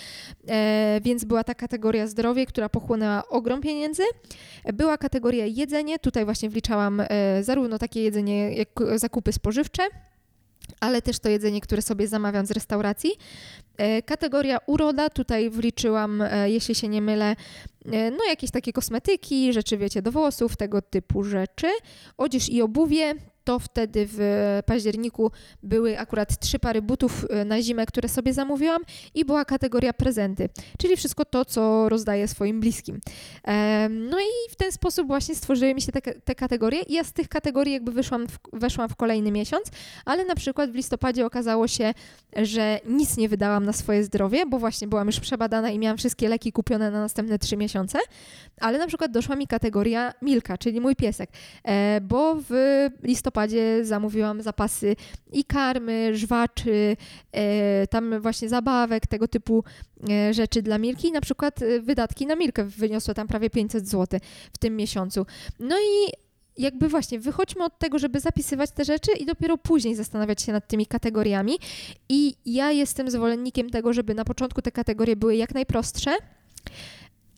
więc 1.02 1.24
była 1.24 1.44
ta 1.44 1.54
kategoria 1.54 2.06
zdrowie, 2.06 2.46
która 2.46 2.68
pochłonęła 2.68 3.28
ogrom 3.28 3.60
pieniędzy. 3.60 4.02
Była 4.74 4.98
kategoria 4.98 5.46
jedzenie, 5.46 5.98
tutaj 5.98 6.24
właśnie 6.24 6.50
wliczałam 6.50 7.02
zarówno 7.40 7.78
takie 7.78 8.02
jedzenie 8.02 8.56
jak 8.56 8.68
zakupy 8.96 9.32
spożywcze, 9.32 9.82
ale 10.80 11.02
też 11.02 11.18
to 11.18 11.28
jedzenie, 11.28 11.60
które 11.60 11.82
sobie 11.82 12.08
zamawiam 12.08 12.46
z 12.46 12.50
restauracji. 12.50 13.10
E, 13.76 14.02
kategoria 14.02 14.58
uroda, 14.66 15.10
tutaj 15.10 15.50
wliczyłam, 15.50 16.22
e, 16.22 16.50
jeśli 16.50 16.74
się 16.74 16.88
nie 16.88 17.02
mylę, 17.02 17.36
e, 17.92 18.10
no 18.10 18.24
jakieś 18.28 18.50
takie 18.50 18.72
kosmetyki, 18.72 19.52
rzeczy 19.52 19.76
wiecie 19.78 20.02
do 20.02 20.12
włosów, 20.12 20.56
tego 20.56 20.82
typu 20.82 21.24
rzeczy. 21.24 21.66
Odzież 22.16 22.48
i 22.48 22.62
obuwie, 22.62 23.14
to 23.46 23.58
wtedy 23.58 24.06
w 24.08 24.18
październiku 24.66 25.30
były 25.62 25.98
akurat 25.98 26.40
trzy 26.40 26.58
pary 26.58 26.82
butów 26.82 27.26
e, 27.30 27.44
na 27.44 27.62
zimę, 27.62 27.86
które 27.86 28.08
sobie 28.08 28.32
zamówiłam 28.32 28.82
i 29.14 29.24
była 29.24 29.44
kategoria 29.44 29.92
prezenty, 29.92 30.48
czyli 30.78 30.96
wszystko 30.96 31.24
to, 31.24 31.44
co 31.44 31.88
rozdaję 31.88 32.28
swoim 32.28 32.60
bliskim. 32.60 33.00
No 33.90 34.20
i 34.20 34.50
w 34.50 34.56
ten 34.56 34.72
sposób 34.72 35.06
właśnie 35.06 35.34
stworzyły 35.34 35.74
mi 35.74 35.82
się 35.82 35.92
te, 35.92 36.00
te 36.00 36.34
kategorie 36.34 36.82
i 36.82 36.92
ja 36.92 37.04
z 37.04 37.12
tych 37.12 37.28
kategorii 37.28 37.72
jakby 37.72 37.92
wyszłam 37.92 38.26
w, 38.28 38.38
weszłam 38.52 38.88
w 38.88 38.96
kolejny 38.96 39.32
miesiąc, 39.32 39.64
ale 40.04 40.24
na 40.24 40.34
przykład 40.34 40.70
w 40.70 40.74
listopadzie 40.74 41.26
okazało 41.26 41.68
się, 41.68 41.94
że 42.36 42.80
nic 42.86 43.16
nie 43.16 43.28
wydałam 43.28 43.64
na 43.64 43.72
swoje 43.72 44.04
zdrowie, 44.04 44.46
bo 44.46 44.58
właśnie 44.58 44.88
byłam 44.88 45.06
już 45.06 45.20
przebadana 45.20 45.70
i 45.70 45.78
miałam 45.78 45.98
wszystkie 45.98 46.28
leki 46.28 46.52
kupione 46.52 46.90
na 46.90 47.00
następne 47.00 47.38
trzy 47.38 47.56
miesiące, 47.56 47.98
ale 48.60 48.78
na 48.78 48.86
przykład 48.86 49.10
doszła 49.10 49.36
mi 49.36 49.46
kategoria 49.46 50.12
Milka, 50.22 50.58
czyli 50.58 50.80
mój 50.80 50.96
piesek, 50.96 51.30
e, 51.64 52.00
bo 52.00 52.36
w 52.48 52.50
listopadzie 53.02 53.35
listopadzie 53.36 53.84
zamówiłam 53.84 54.42
zapasy 54.42 54.96
i 55.32 55.44
karmy, 55.44 56.16
żwaczy, 56.16 56.96
e, 57.32 57.86
tam 57.86 58.20
właśnie 58.20 58.48
zabawek, 58.48 59.06
tego 59.06 59.28
typu 59.28 59.64
e, 60.10 60.34
rzeczy 60.34 60.62
dla 60.62 60.78
Milki. 60.78 61.12
Na 61.12 61.20
przykład 61.20 61.62
e, 61.62 61.80
wydatki 61.80 62.26
na 62.26 62.36
Milkę 62.36 62.64
wyniosły 62.64 63.14
tam 63.14 63.28
prawie 63.28 63.50
500 63.50 63.88
zł 63.88 64.20
w 64.52 64.58
tym 64.58 64.76
miesiącu. 64.76 65.26
No 65.60 65.76
i 65.78 66.12
jakby 66.62 66.88
właśnie 66.88 67.18
wychodźmy 67.18 67.64
od 67.64 67.78
tego, 67.78 67.98
żeby 67.98 68.20
zapisywać 68.20 68.70
te 68.70 68.84
rzeczy 68.84 69.12
i 69.12 69.26
dopiero 69.26 69.58
później 69.58 69.94
zastanawiać 69.94 70.42
się 70.42 70.52
nad 70.52 70.68
tymi 70.68 70.86
kategoriami. 70.86 71.58
I 72.08 72.34
ja 72.46 72.72
jestem 72.72 73.10
zwolennikiem 73.10 73.70
tego, 73.70 73.92
żeby 73.92 74.14
na 74.14 74.24
początku 74.24 74.62
te 74.62 74.72
kategorie 74.72 75.16
były 75.16 75.36
jak 75.36 75.54
najprostsze 75.54 76.10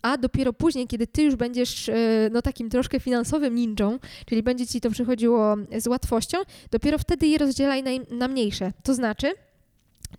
a 0.02 0.17
dopiero 0.17 0.52
później, 0.52 0.87
kiedy 0.87 1.07
ty 1.07 1.23
już 1.23 1.37
będziesz 1.37 1.88
e, 1.88 1.95
no, 2.33 2.43
takim 2.43 2.71
troszkę 2.71 3.00
finansowym 3.00 3.55
ninją, 3.55 3.99
czyli 4.26 4.43
będzie 4.43 4.67
ci 4.67 4.81
to 4.81 4.90
przychodziło 4.90 5.57
z 5.78 5.87
łatwością, 5.87 6.38
dopiero 6.71 6.99
wtedy 6.99 7.26
je 7.26 7.38
rozdzielaj 7.38 7.83
na, 7.83 7.90
na 8.17 8.28
mniejsze. 8.28 8.73
To 8.83 8.95
znaczy, 8.95 9.35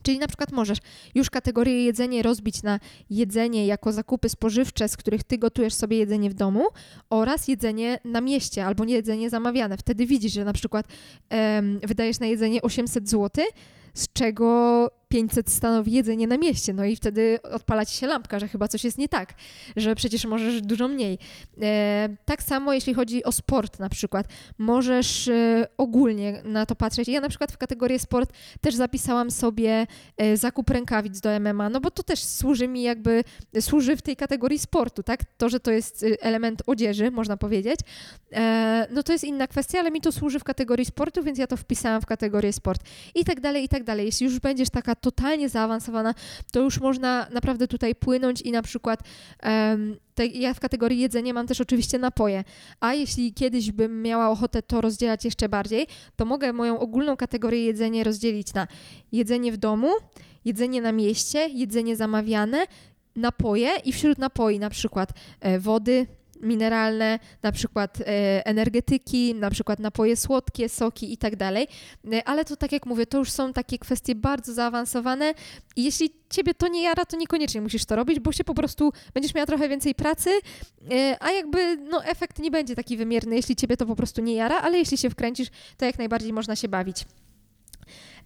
Czyli 0.01 0.19
na 0.19 0.27
przykład 0.27 0.51
możesz 0.51 0.77
już 1.15 1.29
kategorię 1.29 1.83
jedzenie 1.83 2.23
rozbić 2.23 2.63
na 2.63 2.79
jedzenie 3.09 3.65
jako 3.65 3.91
zakupy 3.91 4.29
spożywcze, 4.29 4.89
z 4.89 4.97
których 4.97 5.23
ty 5.23 5.37
gotujesz 5.37 5.73
sobie 5.73 5.97
jedzenie 5.97 6.29
w 6.29 6.33
domu 6.33 6.65
oraz 7.09 7.47
jedzenie 7.47 7.99
na 8.05 8.21
mieście 8.21 8.65
albo 8.65 8.85
nie 8.85 8.93
jedzenie 8.93 9.29
zamawiane. 9.29 9.77
Wtedy 9.77 10.05
widzisz, 10.05 10.33
że 10.33 10.45
na 10.45 10.53
przykład 10.53 10.87
wydajesz 11.83 12.19
na 12.19 12.25
jedzenie 12.25 12.61
800 12.61 13.09
zł, 13.09 13.45
z 13.93 14.13
czego 14.13 14.87
500 15.09 15.49
stanowi 15.49 15.91
jedzenie 15.91 16.27
na 16.27 16.37
mieście. 16.37 16.73
No 16.73 16.85
i 16.85 16.95
wtedy 16.95 17.39
odpala 17.51 17.85
ci 17.85 17.97
się 17.97 18.07
lampka, 18.07 18.39
że 18.39 18.47
chyba 18.47 18.67
coś 18.67 18.83
jest 18.83 18.97
nie 18.97 19.09
tak, 19.09 19.33
że 19.75 19.95
przecież 19.95 20.25
możesz 20.25 20.61
dużo 20.61 20.87
mniej. 20.87 21.17
E, 21.61 22.09
tak 22.25 22.43
samo 22.43 22.73
jeśli 22.73 22.93
chodzi 22.93 23.23
o 23.23 23.31
sport 23.31 23.79
na 23.79 23.89
przykład. 23.89 24.27
Możesz 24.57 25.27
e, 25.27 25.67
ogólnie 25.77 26.41
na 26.45 26.65
to 26.65 26.75
patrzeć. 26.75 27.07
Ja 27.07 27.21
na 27.21 27.29
przykład 27.29 27.51
w 27.51 27.57
kategorię 27.57 27.99
sport 27.99 28.33
też 28.61 28.75
zapisałam 28.75 29.31
sobie 29.31 29.87
e, 30.17 30.37
zakup 30.37 30.69
rękawic 30.69 31.19
do 31.19 31.39
MMA, 31.39 31.69
no 31.69 31.81
bo 31.81 31.91
to 31.91 32.03
też 32.03 32.23
służy 32.23 32.67
mi 32.67 32.83
jakby, 32.83 33.23
służy 33.59 33.95
w 33.95 34.01
tej 34.01 34.15
kategorii 34.15 34.59
sportu, 34.59 35.03
tak? 35.03 35.23
To, 35.37 35.49
że 35.49 35.59
to 35.59 35.71
jest 35.71 36.03
e, 36.03 36.21
element 36.21 36.61
odzieży, 36.65 37.11
można 37.11 37.37
powiedzieć, 37.37 37.79
no 38.91 39.03
to 39.03 39.13
jest 39.13 39.23
inna 39.23 39.47
kwestia, 39.47 39.79
ale 39.79 39.91
mi 39.91 40.01
to 40.01 40.11
służy 40.11 40.39
w 40.39 40.43
kategorii 40.43 40.85
sportu, 40.85 41.23
więc 41.23 41.39
ja 41.39 41.47
to 41.47 41.57
wpisałam 41.57 42.01
w 42.01 42.05
kategorię 42.05 42.53
sport. 42.53 42.81
I 43.15 43.25
tak 43.25 43.39
dalej, 43.39 43.63
i 43.63 43.69
tak 43.69 43.83
dalej. 43.83 44.05
Jeśli 44.05 44.25
już 44.25 44.39
będziesz 44.39 44.69
taka 44.69 44.95
totalnie 45.01 45.49
zaawansowana, 45.49 46.13
to 46.51 46.59
już 46.59 46.79
można 46.79 47.27
naprawdę 47.31 47.67
tutaj 47.67 47.95
płynąć 47.95 48.41
i 48.41 48.51
na 48.51 48.61
przykład 48.61 48.99
um, 49.43 49.97
te, 50.15 50.25
ja 50.25 50.53
w 50.53 50.59
kategorii 50.59 50.99
jedzenie 50.99 51.33
mam 51.33 51.47
też 51.47 51.61
oczywiście 51.61 51.99
napoje, 51.99 52.43
a 52.79 52.93
jeśli 52.93 53.33
kiedyś 53.33 53.71
bym 53.71 54.01
miała 54.01 54.29
ochotę 54.29 54.61
to 54.61 54.81
rozdzielać 54.81 55.25
jeszcze 55.25 55.49
bardziej, 55.49 55.87
to 56.15 56.25
mogę 56.25 56.53
moją 56.53 56.79
ogólną 56.79 57.17
kategorię 57.17 57.65
jedzenie 57.65 58.03
rozdzielić 58.03 58.53
na 58.53 58.67
jedzenie 59.11 59.51
w 59.51 59.57
domu, 59.57 59.89
jedzenie 60.45 60.81
na 60.81 60.91
mieście, 60.91 61.47
jedzenie 61.47 61.95
zamawiane, 61.95 62.65
napoje 63.15 63.69
i 63.85 63.93
wśród 63.93 64.17
napoi 64.17 64.59
na 64.59 64.69
przykład 64.69 65.09
e, 65.39 65.59
wody, 65.59 66.07
mineralne, 66.41 67.19
na 67.43 67.51
przykład 67.51 68.01
e, 68.01 68.05
energetyki, 68.45 69.35
na 69.35 69.49
przykład 69.49 69.79
napoje 69.79 70.15
słodkie, 70.15 70.69
soki 70.69 71.13
i 71.13 71.17
tak 71.17 71.35
dalej. 71.35 71.67
E, 72.11 72.27
ale 72.27 72.45
to 72.45 72.55
tak 72.55 72.71
jak 72.71 72.85
mówię, 72.85 73.05
to 73.05 73.17
już 73.17 73.31
są 73.31 73.53
takie 73.53 73.77
kwestie 73.77 74.15
bardzo 74.15 74.53
zaawansowane 74.53 75.33
i 75.75 75.83
jeśli 75.83 76.09
ciebie 76.29 76.53
to 76.53 76.67
nie 76.67 76.83
jara, 76.83 77.05
to 77.05 77.17
niekoniecznie 77.17 77.61
musisz 77.61 77.85
to 77.85 77.95
robić, 77.95 78.19
bo 78.19 78.31
się 78.31 78.43
po 78.43 78.53
prostu 78.53 78.93
będziesz 79.13 79.33
miała 79.33 79.45
trochę 79.45 79.69
więcej 79.69 79.95
pracy, 79.95 80.29
e, 80.91 81.17
a 81.19 81.31
jakby 81.31 81.77
no, 81.77 82.03
efekt 82.03 82.39
nie 82.39 82.51
będzie 82.51 82.75
taki 82.75 82.97
wymierny, 82.97 83.35
jeśli 83.35 83.55
ciebie 83.55 83.77
to 83.77 83.85
po 83.85 83.95
prostu 83.95 84.21
nie 84.21 84.33
jara, 84.33 84.61
ale 84.61 84.77
jeśli 84.77 84.97
się 84.97 85.09
wkręcisz, 85.09 85.47
to 85.77 85.85
jak 85.85 85.97
najbardziej 85.97 86.33
można 86.33 86.55
się 86.55 86.67
bawić. 86.67 87.05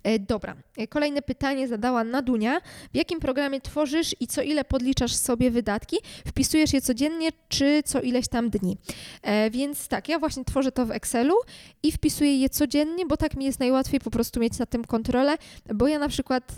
E, 0.04 0.20
dobra, 0.20 0.56
e, 0.78 0.88
kolejne 0.88 1.22
pytanie 1.22 1.68
zadała 1.68 2.04
Nadunia. 2.04 2.62
W 2.94 2.96
jakim 2.96 3.20
programie 3.20 3.62
tworzysz 3.62 4.16
i 4.20 4.28
co 4.28 4.42
ile 4.42 4.66
podliczasz 4.66 5.16
sobie 5.16 5.52
wydatki? 5.52 5.98
Wpisujesz 6.28 6.74
je 6.74 6.82
codziennie 6.82 7.30
czy 7.50 7.84
co 7.86 8.02
ileś 8.02 8.28
tam 8.28 8.50
dni? 8.50 8.78
E, 9.22 9.50
więc 9.50 9.88
tak, 9.88 10.10
ja 10.10 10.20
właśnie 10.20 10.46
tworzę 10.46 10.72
to 10.72 10.86
w 10.86 10.92
Excelu 10.92 11.36
i 11.84 11.92
wpisuję 11.92 12.38
je 12.38 12.50
codziennie, 12.50 13.06
bo 13.06 13.18
tak 13.18 13.36
mi 13.36 13.46
jest 13.46 13.60
najłatwiej 13.60 14.00
po 14.00 14.12
prostu 14.12 14.40
mieć 14.40 14.60
na 14.60 14.66
tym 14.66 14.86
kontrolę, 14.86 15.36
bo 15.74 15.88
ja 15.88 16.00
na 16.00 16.10
przykład, 16.10 16.56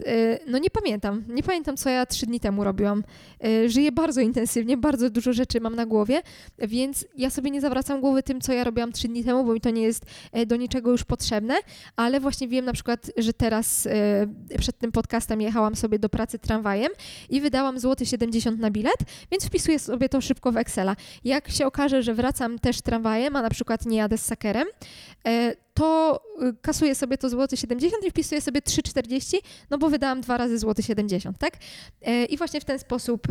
no 0.48 0.58
nie 0.58 0.70
pamiętam, 0.70 1.24
nie 1.28 1.44
pamiętam 1.44 1.78
co 1.78 1.90
ja 1.90 2.06
trzy 2.06 2.25
dni 2.25 2.40
temu 2.40 2.64
robiłam. 2.64 3.04
Żyję 3.68 3.92
bardzo 3.92 4.22
intensywnie, 4.22 4.78
bardzo 4.78 5.10
dużo 5.10 5.34
rzeczy 5.34 5.62
mam 5.62 5.75
na 5.75 5.86
głowie, 5.86 6.22
więc 6.60 7.06
ja 7.18 7.30
sobie 7.30 7.52
nie 7.52 7.62
zawracam 7.62 8.02
głowy 8.02 8.24
tym, 8.24 8.42
co 8.42 8.54
ja 8.54 8.64
robiłam 8.64 8.92
trzy 8.92 9.08
dni 9.08 9.24
temu, 9.24 9.44
bo 9.44 9.54
mi 9.54 9.62
to 9.62 9.70
nie 9.70 9.82
jest 9.82 10.06
do 10.48 10.56
niczego 10.56 10.92
już 10.92 11.04
potrzebne, 11.04 11.56
ale 11.96 12.20
właśnie 12.20 12.48
wiem 12.48 12.66
na 12.66 12.74
przykład, 12.74 13.12
że 13.18 13.34
teraz 13.38 13.88
e, 13.88 14.58
przed 14.58 14.77
tym 14.77 14.92
podcastem 14.92 15.42
jechałam 15.42 15.75
sobie 15.75 16.00
do 16.00 16.10
pracy 16.10 16.39
tramwajem 16.39 16.92
i 17.30 17.42
wydałam 17.42 17.80
złoty 17.80 18.06
70 18.06 18.60
na 18.60 18.72
bilet, 18.72 19.00
więc 19.32 19.46
wpisuję 19.46 19.80
sobie 19.80 20.10
to 20.10 20.22
szybko 20.22 20.51
w 20.51 20.58
Excela. 20.58 20.96
Jak 21.24 21.50
się 21.50 21.65
okaże, 21.65 22.04
że 22.04 22.13
wracam 22.13 22.60
też 22.60 22.82
tramwajem, 22.82 23.36
a 23.36 23.42
na 23.42 23.50
przykład 23.50 23.86
nie 23.86 23.98
jadę 23.98 24.18
z 24.18 24.25
sakerem, 24.25 24.68
e, 25.27 25.65
to 25.75 26.20
y, 26.44 26.53
kasuję 26.62 26.96
sobie 26.96 27.17
to 27.17 27.29
złoty 27.29 27.58
70 27.58 28.05
i 28.05 28.10
wpisuję 28.10 28.41
sobie 28.41 28.62
3,40, 28.62 29.38
no 29.70 29.77
bo 29.77 29.89
wydałam 29.89 30.22
dwa 30.22 30.38
razy 30.38 30.60
złoty 30.60 30.84
70, 30.84 31.38
tak? 31.38 31.58
E, 32.01 32.25
I 32.25 32.38
właśnie 32.38 32.62
w 32.62 32.65
ten 32.65 32.79
sposób 32.79 33.27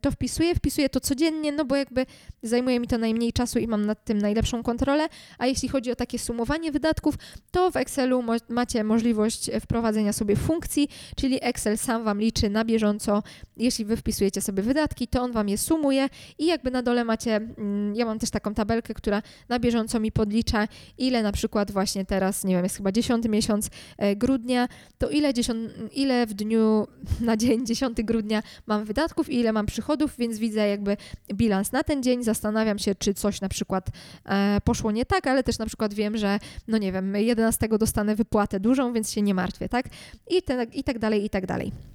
to 0.00 0.10
wpisuję, 0.10 0.54
wpisuję 0.54 0.88
to 0.88 1.00
codziennie, 1.00 1.52
no 1.52 1.64
bo 1.64 1.76
jakby 1.76 2.06
zajmuje 2.42 2.80
mi 2.80 2.86
to 2.86 2.98
najmniej 2.98 3.32
czasu 3.32 3.58
i 3.58 3.66
mam 3.66 3.86
nad 3.86 4.04
tym 4.04 4.18
najlepszą 4.18 4.62
kontrolę, 4.62 5.08
a 5.38 5.46
jeśli 5.46 5.68
chodzi 5.68 5.92
o 5.92 5.96
takie 5.96 6.18
sumowanie 6.18 6.72
wydatków, 6.72 7.14
to 7.50 7.70
w 7.70 7.76
Excelu 7.76 8.24
macie 8.48 8.84
możliwość 8.84 9.50
wprowadzenia 9.60 10.12
sobie 10.12 10.36
funkcji, 10.36 10.88
czyli 11.16 11.38
Excel 11.42 11.78
sam 11.78 12.04
Wam 12.04 12.20
liczy 12.20 12.50
na 12.50 12.64
bieżąco, 12.64 13.22
jeśli 13.56 13.84
Wy 13.84 13.96
wpisujecie 13.96 14.40
sobie 14.40 14.62
wydatki, 14.62 15.08
to 15.08 15.22
on 15.22 15.32
Wam 15.32 15.48
je 15.48 15.58
sumuje 15.58 16.08
i 16.38 16.46
jakby 16.46 16.70
na 16.70 16.82
dole 16.82 17.04
macie, 17.04 17.36
mm, 17.36 17.94
ja 17.94 18.04
mam 18.04 18.18
też 18.18 18.30
taką 18.30 18.54
tabelkę, 18.54 18.94
która 18.94 19.22
na 19.48 19.58
bieżąco 19.58 20.00
mi 20.00 20.12
podlicza, 20.12 20.68
ile 20.98 21.22
na 21.22 21.32
przykład 21.32 21.63
przykład 21.64 21.72
właśnie 21.72 22.04
teraz, 22.04 22.44
nie 22.44 22.54
wiem, 22.54 22.64
jest 22.64 22.76
chyba 22.76 22.92
10 22.92 23.28
miesiąc 23.28 23.70
e, 23.98 24.16
grudnia, 24.16 24.68
to 24.98 25.10
ile, 25.10 25.34
dziesiąt, 25.34 25.72
ile 25.92 26.26
w 26.26 26.34
dniu 26.34 26.86
na 27.20 27.36
dzień 27.36 27.66
10 27.66 28.02
grudnia 28.02 28.42
mam 28.66 28.84
wydatków 28.84 29.30
i 29.30 29.40
ile 29.40 29.52
mam 29.52 29.66
przychodów, 29.66 30.16
więc 30.18 30.38
widzę 30.38 30.68
jakby 30.68 30.96
bilans 31.34 31.72
na 31.72 31.82
ten 31.82 32.02
dzień, 32.02 32.22
zastanawiam 32.22 32.78
się, 32.78 32.94
czy 32.94 33.14
coś 33.14 33.40
na 33.40 33.48
przykład 33.48 33.88
e, 34.24 34.60
poszło 34.64 34.92
nie 34.92 35.06
tak, 35.06 35.26
ale 35.26 35.42
też 35.42 35.58
na 35.58 35.66
przykład 35.66 35.94
wiem, 35.94 36.16
że 36.16 36.38
no 36.68 36.78
nie 36.78 36.92
wiem, 36.92 37.16
11 37.16 37.68
dostanę 37.78 38.16
wypłatę 38.16 38.60
dużą, 38.60 38.92
więc 38.92 39.10
się 39.10 39.22
nie 39.22 39.34
martwię, 39.34 39.68
tak? 39.68 39.86
I, 40.30 40.42
te, 40.42 40.64
i 40.72 40.84
tak 40.84 40.98
dalej, 40.98 41.24
i 41.24 41.30
tak 41.30 41.46
dalej. 41.46 41.93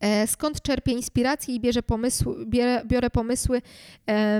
E, 0.00 0.26
skąd 0.26 0.62
czerpię 0.62 0.92
inspirację 0.92 1.54
i 1.54 1.60
bierze 1.60 1.82
pomysł, 1.82 2.34
biorę, 2.46 2.82
biorę 2.86 3.10
pomysły 3.10 3.62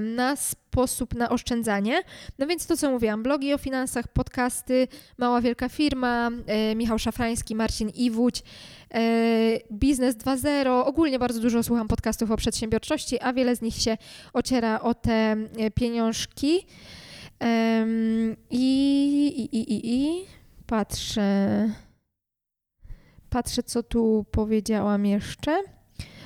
na 0.03 0.37
sposób 0.37 1.15
na 1.15 1.29
oszczędzanie? 1.29 2.03
No 2.39 2.47
więc 2.47 2.67
to, 2.67 2.77
co 2.77 2.91
mówiłam, 2.91 3.23
blogi 3.23 3.55
o 3.55 3.59
finansach, 3.59 4.09
podcasty, 4.09 4.89
Mała 5.19 5.41
Wielka 5.41 5.69
Firma, 5.69 6.31
e, 6.47 6.75
Michał 6.75 6.99
Szafrański, 6.99 7.55
Marcin 7.55 7.89
Iwódź, 7.89 8.43
e, 8.95 9.01
Biznes 9.73 10.17
2.0. 10.17 10.85
Ogólnie 10.87 11.19
bardzo 11.19 11.41
dużo 11.41 11.63
słucham 11.63 11.89
podcastów 11.89 12.31
o 12.31 12.37
przedsiębiorczości, 12.37 13.21
a 13.21 13.33
wiele 13.33 13.57
z 13.57 13.63
nich 13.63 13.75
się 13.75 13.97
ociera 14.33 14.81
o 14.81 14.95
te 14.95 15.37
pieniążki. 15.75 16.67
I, 18.51 19.49
i, 19.53 19.59
i, 19.59 19.95
i 19.95 20.27
patrzę. 20.67 21.84
Patrzę, 23.35 23.63
co 23.63 23.83
tu 23.83 24.27
powiedziałam 24.31 25.07
jeszcze. 25.07 25.63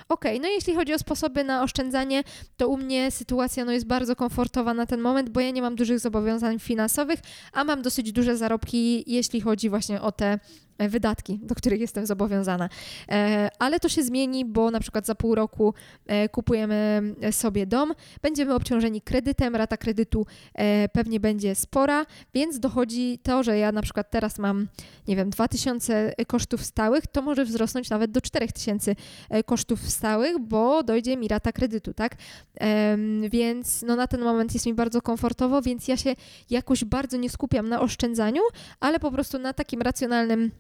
Ok, 0.09 0.25
no 0.41 0.49
jeśli 0.49 0.75
chodzi 0.75 0.95
o 0.95 0.99
sposoby 0.99 1.45
na 1.45 1.63
oszczędzanie, 1.63 2.25
to 2.57 2.69
u 2.69 2.77
mnie 2.77 3.11
sytuacja 3.11 3.65
no, 3.65 3.73
jest 3.73 3.87
bardzo 3.87 4.17
komfortowa 4.17 4.75
na 4.75 4.87
ten 4.87 5.01
moment, 5.01 5.31
bo 5.31 5.41
ja 5.41 5.51
nie 5.51 5.63
mam 5.63 5.77
dużych 5.77 5.99
zobowiązań 5.99 6.59
finansowych, 6.59 7.21
a 7.53 7.65
mam 7.65 7.83
dosyć 7.83 8.13
duże 8.13 8.37
zarobki, 8.37 9.05
jeśli 9.07 9.41
chodzi 9.41 9.71
właśnie 9.71 10.03
o 10.03 10.13
te 10.13 10.39
wydatki, 10.79 11.41
do 11.43 11.55
których 11.55 11.81
jestem 11.81 12.07
zobowiązana. 12.07 12.69
E, 13.09 13.49
ale 13.59 13.81
to 13.81 13.89
się 13.89 14.03
zmieni, 14.03 14.45
bo 14.45 14.71
na 14.71 14.81
przykład 14.81 15.07
za 15.07 15.15
pół 15.15 15.35
roku 15.35 15.75
e, 16.07 16.29
kupujemy 16.29 17.03
sobie 17.31 17.67
dom, 17.67 17.95
będziemy 18.23 18.55
obciążeni 18.55 19.03
kredytem, 19.03 19.57
rata 19.57 19.77
kredytu 19.77 20.27
pewnie 20.93 21.21
będzie 21.21 21.55
spora, 21.55 22.07
więc 22.35 22.61
dochodzi 22.61 23.19
to, 23.23 23.43
że 23.43 23.59
ja 23.59 23.73
na 23.73 23.83
przykład 23.83 24.11
teraz 24.11 24.39
mam, 24.39 24.69
nie 25.09 25.17
wiem, 25.17 25.31
2000 25.31 26.13
kosztów 26.27 26.65
stałych, 26.65 27.07
to 27.07 27.23
może 27.23 27.45
wzrosnąć 27.45 27.91
nawet 27.91 28.11
do 28.11 28.21
4000 28.21 28.95
kosztów 29.47 29.91
stałych, 29.91 30.39
bo 30.39 30.83
dojdzie 30.83 31.17
mi 31.17 31.29
rata 31.29 31.53
kredytu, 31.53 31.95
tak? 31.95 32.17
Więc 33.31 33.83
no 33.83 33.97
na 33.97 34.07
ten 34.07 34.21
moment 34.21 34.55
jest 34.55 34.67
mi 34.67 34.75
bardzo 34.75 35.03
komfortowo, 35.03 35.63
więc 35.63 35.89
ja 35.89 35.97
się 35.97 36.15
jakoś 36.51 36.85
bardzo 36.85 37.17
nie 37.17 37.31
skupiam 37.31 37.69
na 37.69 37.81
oszczędzaniu, 37.81 38.43
ale 38.81 39.01
po 39.01 39.11
prostu 39.11 39.39
na 39.39 39.53
takim 39.53 39.83
racjonalnym 39.83 40.51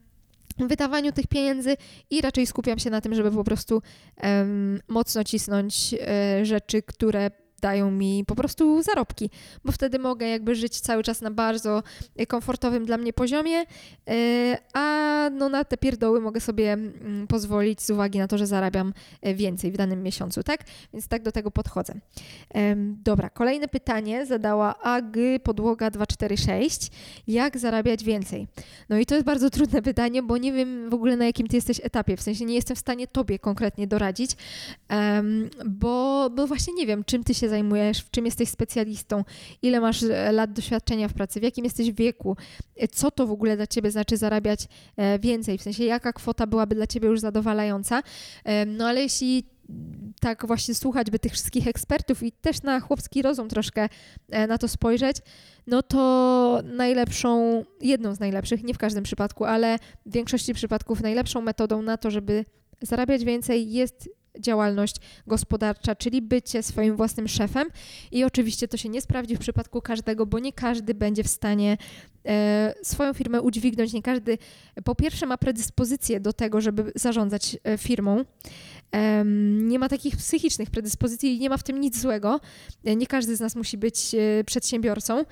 wydawaniu 0.66 1.12
tych 1.12 1.26
pieniędzy 1.26 1.76
i 2.10 2.20
raczej 2.20 2.46
skupiam 2.46 2.78
się 2.78 2.90
na 2.90 3.00
tym, 3.00 3.14
żeby 3.14 3.30
po 3.30 3.44
prostu 3.44 3.82
um, 4.22 4.80
mocno 4.88 5.24
cisnąć 5.24 5.94
e, 6.00 6.44
rzeczy, 6.44 6.82
które 6.82 7.30
dają 7.60 7.90
mi 7.90 8.24
po 8.26 8.34
prostu 8.34 8.82
zarobki, 8.82 9.30
bo 9.64 9.72
wtedy 9.72 9.98
mogę 9.98 10.28
jakby 10.28 10.54
żyć 10.54 10.80
cały 10.80 11.02
czas 11.02 11.20
na 11.20 11.30
bardzo 11.30 11.82
komfortowym 12.28 12.84
dla 12.84 12.96
mnie 12.96 13.12
poziomie, 13.12 13.64
e, 14.08 14.58
a 14.74 15.30
no 15.30 15.48
na 15.48 15.64
te 15.64 15.76
pierdoły 15.76 16.20
mogę 16.20 16.40
sobie 16.40 16.72
mm, 16.72 17.26
pozwolić 17.26 17.82
z 17.82 17.90
uwagi 17.90 18.18
na 18.18 18.28
to, 18.28 18.38
że 18.38 18.46
zarabiam 18.46 18.92
e, 19.22 19.34
więcej 19.34 19.72
w 19.72 19.76
danym 19.76 20.02
miesiącu, 20.02 20.42
tak? 20.42 20.64
Więc 20.92 21.08
tak 21.08 21.22
do 21.22 21.32
tego 21.32 21.50
podchodzę. 21.50 21.94
Dobra, 23.04 23.30
kolejne 23.30 23.68
pytanie 23.68 24.26
zadała 24.26 24.82
AG 24.82 25.16
Podłoga 25.42 25.90
246. 25.90 26.90
Jak 27.26 27.58
zarabiać 27.58 28.04
więcej? 28.04 28.46
No 28.88 28.98
i 28.98 29.06
to 29.06 29.14
jest 29.14 29.26
bardzo 29.26 29.50
trudne 29.50 29.82
pytanie, 29.82 30.22
bo 30.22 30.38
nie 30.38 30.52
wiem 30.52 30.90
w 30.90 30.94
ogóle 30.94 31.16
na 31.16 31.26
jakim 31.26 31.46
ty 31.46 31.56
jesteś 31.56 31.80
etapie, 31.82 32.16
w 32.16 32.22
sensie 32.22 32.44
nie 32.44 32.54
jestem 32.54 32.76
w 32.76 32.78
stanie 32.78 33.06
tobie 33.06 33.38
konkretnie 33.38 33.86
doradzić, 33.86 34.30
bo, 35.66 36.30
bo 36.30 36.46
właśnie 36.46 36.74
nie 36.74 36.86
wiem, 36.86 37.04
czym 37.04 37.24
ty 37.24 37.34
się 37.34 37.47
zajmujesz, 37.48 37.98
w 37.98 38.10
czym 38.10 38.26
jesteś 38.26 38.48
specjalistą, 38.48 39.24
ile 39.62 39.80
masz 39.80 40.02
e, 40.02 40.32
lat 40.32 40.52
doświadczenia 40.52 41.08
w 41.08 41.12
pracy, 41.12 41.40
w 41.40 41.42
jakim 41.42 41.64
jesteś 41.64 41.92
wieku, 41.92 42.36
e, 42.76 42.88
co 42.88 43.10
to 43.10 43.26
w 43.26 43.30
ogóle 43.30 43.56
dla 43.56 43.66
ciebie 43.66 43.90
znaczy 43.90 44.16
zarabiać 44.16 44.68
e, 44.96 45.18
więcej, 45.18 45.58
w 45.58 45.62
sensie 45.62 45.84
jaka 45.84 46.12
kwota 46.12 46.46
byłaby 46.46 46.74
dla 46.74 46.86
ciebie 46.86 47.08
już 47.08 47.20
zadowalająca. 47.20 48.02
No 48.66 48.86
ale 48.86 49.02
jeśli 49.02 49.44
tak 50.20 50.46
właśnie 50.46 50.74
słuchać 50.74 51.10
by 51.10 51.18
tych 51.18 51.32
wszystkich 51.32 51.66
ekspertów 51.66 52.22
i 52.22 52.32
też 52.32 52.62
na 52.62 52.80
chłopski 52.80 53.22
rozum 53.22 53.48
troszkę 53.48 53.88
na 54.48 54.58
to 54.58 54.68
spojrzeć, 54.68 55.16
no 55.66 55.82
to 55.82 56.60
najlepszą, 56.64 57.64
jedną 57.80 58.14
z 58.14 58.20
najlepszych, 58.20 58.64
nie 58.64 58.74
w 58.74 58.78
każdym 58.78 59.04
przypadku, 59.04 59.44
ale 59.44 59.78
w 60.06 60.12
większości 60.12 60.54
przypadków 60.54 61.00
najlepszą 61.00 61.40
metodą 61.40 61.82
na 61.82 61.96
to, 61.96 62.10
żeby 62.10 62.44
zarabiać 62.82 63.24
więcej 63.24 63.72
jest 63.72 64.08
działalność 64.38 64.96
gospodarcza, 65.26 65.94
czyli 65.94 66.22
bycie 66.22 66.62
swoim 66.62 66.96
własnym 66.96 67.28
szefem. 67.28 67.68
I 68.12 68.24
oczywiście 68.24 68.68
to 68.68 68.76
się 68.76 68.88
nie 68.88 69.00
sprawdzi 69.00 69.36
w 69.36 69.38
przypadku 69.38 69.82
każdego, 69.82 70.26
bo 70.26 70.38
nie 70.38 70.52
każdy 70.52 70.94
będzie 70.94 71.24
w 71.24 71.28
stanie 71.28 71.76
e, 72.26 72.74
swoją 72.82 73.14
firmę 73.14 73.42
udźwignąć. 73.42 73.92
Nie 73.92 74.02
każdy, 74.02 74.38
po 74.84 74.94
pierwsze, 74.94 75.26
ma 75.26 75.38
predyspozycję 75.38 76.20
do 76.20 76.32
tego, 76.32 76.60
żeby 76.60 76.92
zarządzać 76.94 77.56
e, 77.64 77.78
firmą. 77.78 78.24
E, 78.92 79.24
nie 79.58 79.78
ma 79.78 79.88
takich 79.88 80.16
psychicznych 80.16 80.70
predyspozycji 80.70 81.36
i 81.36 81.38
nie 81.38 81.50
ma 81.50 81.56
w 81.56 81.62
tym 81.62 81.80
nic 81.80 82.00
złego. 82.00 82.40
E, 82.84 82.96
nie 82.96 83.06
każdy 83.06 83.36
z 83.36 83.40
nas 83.40 83.56
musi 83.56 83.78
być 83.78 84.14
e, 84.14 84.44
przedsiębiorcą, 84.44 85.24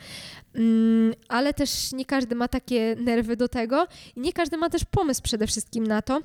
mm, 0.54 1.14
ale 1.28 1.54
też 1.54 1.92
nie 1.92 2.04
każdy 2.04 2.34
ma 2.34 2.48
takie 2.48 2.96
nerwy 3.00 3.36
do 3.36 3.48
tego 3.48 3.86
i 4.16 4.20
nie 4.20 4.32
każdy 4.32 4.56
ma 4.56 4.70
też 4.70 4.84
pomysł 4.84 5.22
przede 5.22 5.46
wszystkim 5.46 5.86
na 5.86 6.02
to. 6.02 6.20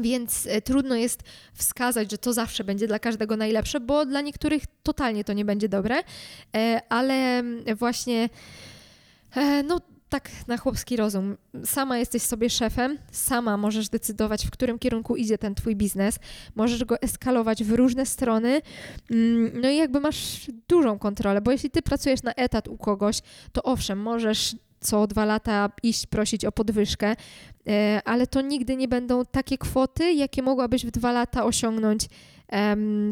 Więc 0.00 0.46
e, 0.46 0.62
trudno 0.62 0.96
jest 0.96 1.22
wskazać, 1.54 2.10
że 2.10 2.18
to 2.18 2.32
zawsze 2.32 2.64
będzie 2.64 2.86
dla 2.86 2.98
każdego 2.98 3.36
najlepsze, 3.36 3.80
bo 3.80 4.06
dla 4.06 4.20
niektórych 4.20 4.62
totalnie 4.82 5.24
to 5.24 5.32
nie 5.32 5.44
będzie 5.44 5.68
dobre, 5.68 5.96
e, 6.56 6.80
ale 6.88 7.42
właśnie 7.74 8.28
e, 9.36 9.62
no 9.62 9.80
tak 10.08 10.30
na 10.46 10.56
chłopski 10.56 10.96
rozum. 10.96 11.36
Sama 11.64 11.98
jesteś 11.98 12.22
sobie 12.22 12.50
szefem, 12.50 12.98
sama 13.10 13.56
możesz 13.56 13.88
decydować, 13.88 14.46
w 14.46 14.50
którym 14.50 14.78
kierunku 14.78 15.16
idzie 15.16 15.38
ten 15.38 15.54
twój 15.54 15.76
biznes, 15.76 16.18
możesz 16.54 16.84
go 16.84 17.00
eskalować 17.00 17.64
w 17.64 17.72
różne 17.72 18.06
strony, 18.06 18.62
mm, 19.10 19.60
no 19.60 19.70
i 19.70 19.76
jakby 19.76 20.00
masz 20.00 20.50
dużą 20.68 20.98
kontrolę, 20.98 21.40
bo 21.40 21.50
jeśli 21.50 21.70
ty 21.70 21.82
pracujesz 21.82 22.22
na 22.22 22.32
etat 22.32 22.68
u 22.68 22.76
kogoś, 22.76 23.20
to 23.52 23.62
owszem, 23.62 23.98
możesz 23.98 24.56
co 24.84 25.06
dwa 25.06 25.24
lata 25.24 25.70
iść 25.82 26.06
prosić 26.06 26.44
o 26.44 26.52
podwyżkę, 26.52 27.16
e, 27.68 28.00
ale 28.04 28.26
to 28.26 28.40
nigdy 28.40 28.76
nie 28.76 28.88
będą 28.88 29.24
takie 29.24 29.58
kwoty, 29.58 30.12
jakie 30.12 30.42
mogłabyś 30.42 30.86
w 30.86 30.90
dwa 30.90 31.12
lata 31.12 31.44
osiągnąć 31.44 32.08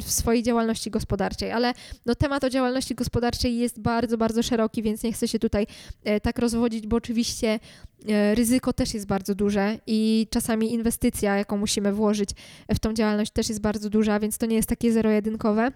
w 0.02 0.10
swojej 0.10 0.42
działalności 0.42 0.90
gospodarczej. 0.90 1.52
Ale 1.52 1.72
no, 2.06 2.14
temat 2.14 2.44
o 2.44 2.50
działalności 2.50 2.94
gospodarczej 2.94 3.56
jest 3.58 3.80
bardzo, 3.80 4.18
bardzo 4.18 4.42
szeroki, 4.42 4.82
więc 4.82 5.02
nie 5.02 5.12
chcę 5.12 5.28
się 5.28 5.38
tutaj 5.38 5.66
e, 6.04 6.20
tak 6.20 6.38
rozwodzić, 6.38 6.86
bo 6.86 6.96
oczywiście 6.96 7.60
e, 8.08 8.34
ryzyko 8.34 8.72
też 8.72 8.94
jest 8.94 9.06
bardzo 9.06 9.34
duże 9.34 9.78
i 9.86 10.26
czasami 10.30 10.72
inwestycja, 10.72 11.36
jaką 11.36 11.56
musimy 11.56 11.92
włożyć 11.92 12.30
w 12.74 12.78
tą 12.78 12.92
działalność, 12.92 13.32
też 13.32 13.48
jest 13.48 13.60
bardzo 13.60 13.90
duża, 13.90 14.20
więc 14.20 14.38
to 14.38 14.46
nie 14.46 14.56
jest 14.56 14.68
takie 14.68 14.92
zero-jedynkowe. 14.92 15.72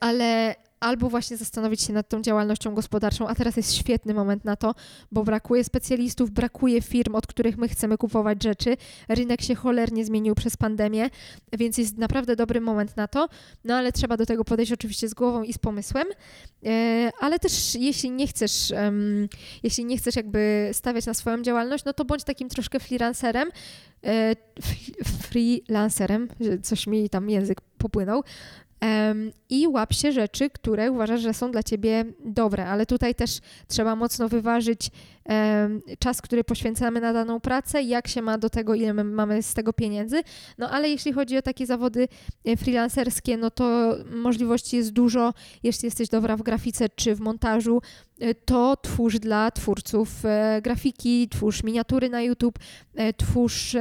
Ale 0.00 0.54
albo 0.82 1.10
właśnie 1.10 1.36
zastanowić 1.36 1.82
się 1.82 1.92
nad 1.92 2.08
tą 2.08 2.22
działalnością 2.22 2.74
gospodarczą, 2.74 3.28
a 3.28 3.34
teraz 3.34 3.56
jest 3.56 3.74
świetny 3.74 4.14
moment 4.14 4.44
na 4.44 4.56
to, 4.56 4.74
bo 5.12 5.24
brakuje 5.24 5.64
specjalistów, 5.64 6.30
brakuje 6.30 6.82
firm, 6.82 7.14
od 7.14 7.26
których 7.26 7.58
my 7.58 7.68
chcemy 7.68 7.98
kupować 7.98 8.42
rzeczy. 8.42 8.76
Rynek 9.08 9.42
się 9.42 9.54
cholernie 9.54 10.04
zmienił 10.04 10.34
przez 10.34 10.56
pandemię, 10.56 11.10
więc 11.52 11.78
jest 11.78 11.98
naprawdę 11.98 12.36
dobry 12.36 12.60
moment 12.60 12.96
na 12.96 13.08
to, 13.08 13.28
no 13.64 13.74
ale 13.74 13.92
trzeba 13.92 14.16
do 14.16 14.26
tego 14.26 14.44
podejść 14.44 14.72
oczywiście 14.72 15.08
z 15.08 15.14
głową 15.14 15.42
i 15.42 15.52
z 15.52 15.58
pomysłem, 15.58 16.06
e, 16.66 17.10
ale 17.20 17.38
też 17.38 17.74
jeśli 17.74 18.10
nie 18.10 18.26
chcesz, 18.26 18.72
jeśli 19.62 19.84
nie 19.84 19.98
chcesz 19.98 20.16
jakby 20.16 20.70
stawiać 20.72 21.06
na 21.06 21.14
swoją 21.14 21.42
działalność, 21.42 21.84
no 21.84 21.92
to 21.92 22.04
bądź 22.04 22.24
takim 22.24 22.48
troszkę 22.48 22.80
freelancerem, 22.80 23.50
e, 24.04 24.36
freelancerem, 25.30 26.28
coś 26.62 26.86
mi 26.86 27.10
tam 27.10 27.30
język 27.30 27.60
popłynął, 27.78 28.22
i 29.50 29.68
łap 29.68 29.92
się 29.92 30.12
rzeczy, 30.12 30.50
które 30.50 30.90
uważasz, 30.90 31.20
że 31.20 31.34
są 31.34 31.52
dla 31.52 31.62
ciebie 31.62 32.04
dobre, 32.24 32.66
ale 32.66 32.86
tutaj 32.86 33.14
też 33.14 33.38
trzeba 33.68 33.96
mocno 33.96 34.28
wyważyć 34.28 34.90
czas, 35.98 36.22
który 36.22 36.44
poświęcamy 36.44 37.00
na 37.00 37.12
daną 37.12 37.40
pracę, 37.40 37.82
jak 37.82 38.08
się 38.08 38.22
ma 38.22 38.38
do 38.38 38.50
tego, 38.50 38.74
ile 38.74 38.94
my 38.94 39.04
mamy 39.04 39.42
z 39.42 39.54
tego 39.54 39.72
pieniędzy. 39.72 40.22
No 40.58 40.70
ale 40.70 40.88
jeśli 40.88 41.12
chodzi 41.12 41.36
o 41.38 41.42
takie 41.42 41.66
zawody 41.66 42.08
e, 42.44 42.56
freelancerskie, 42.56 43.36
no 43.36 43.50
to 43.50 43.96
możliwości 44.14 44.76
jest 44.76 44.90
dużo. 44.90 45.34
Jeśli 45.62 45.86
jesteś 45.86 46.08
dobra 46.08 46.36
w 46.36 46.42
grafice 46.42 46.88
czy 46.88 47.14
w 47.14 47.20
montażu, 47.20 47.82
to 48.44 48.76
twórz 48.76 49.18
dla 49.18 49.50
twórców 49.50 50.24
e, 50.24 50.60
grafiki, 50.62 51.28
twórz 51.28 51.62
miniatury 51.62 52.08
na 52.10 52.22
YouTube, 52.22 52.58
twórz 53.16 53.76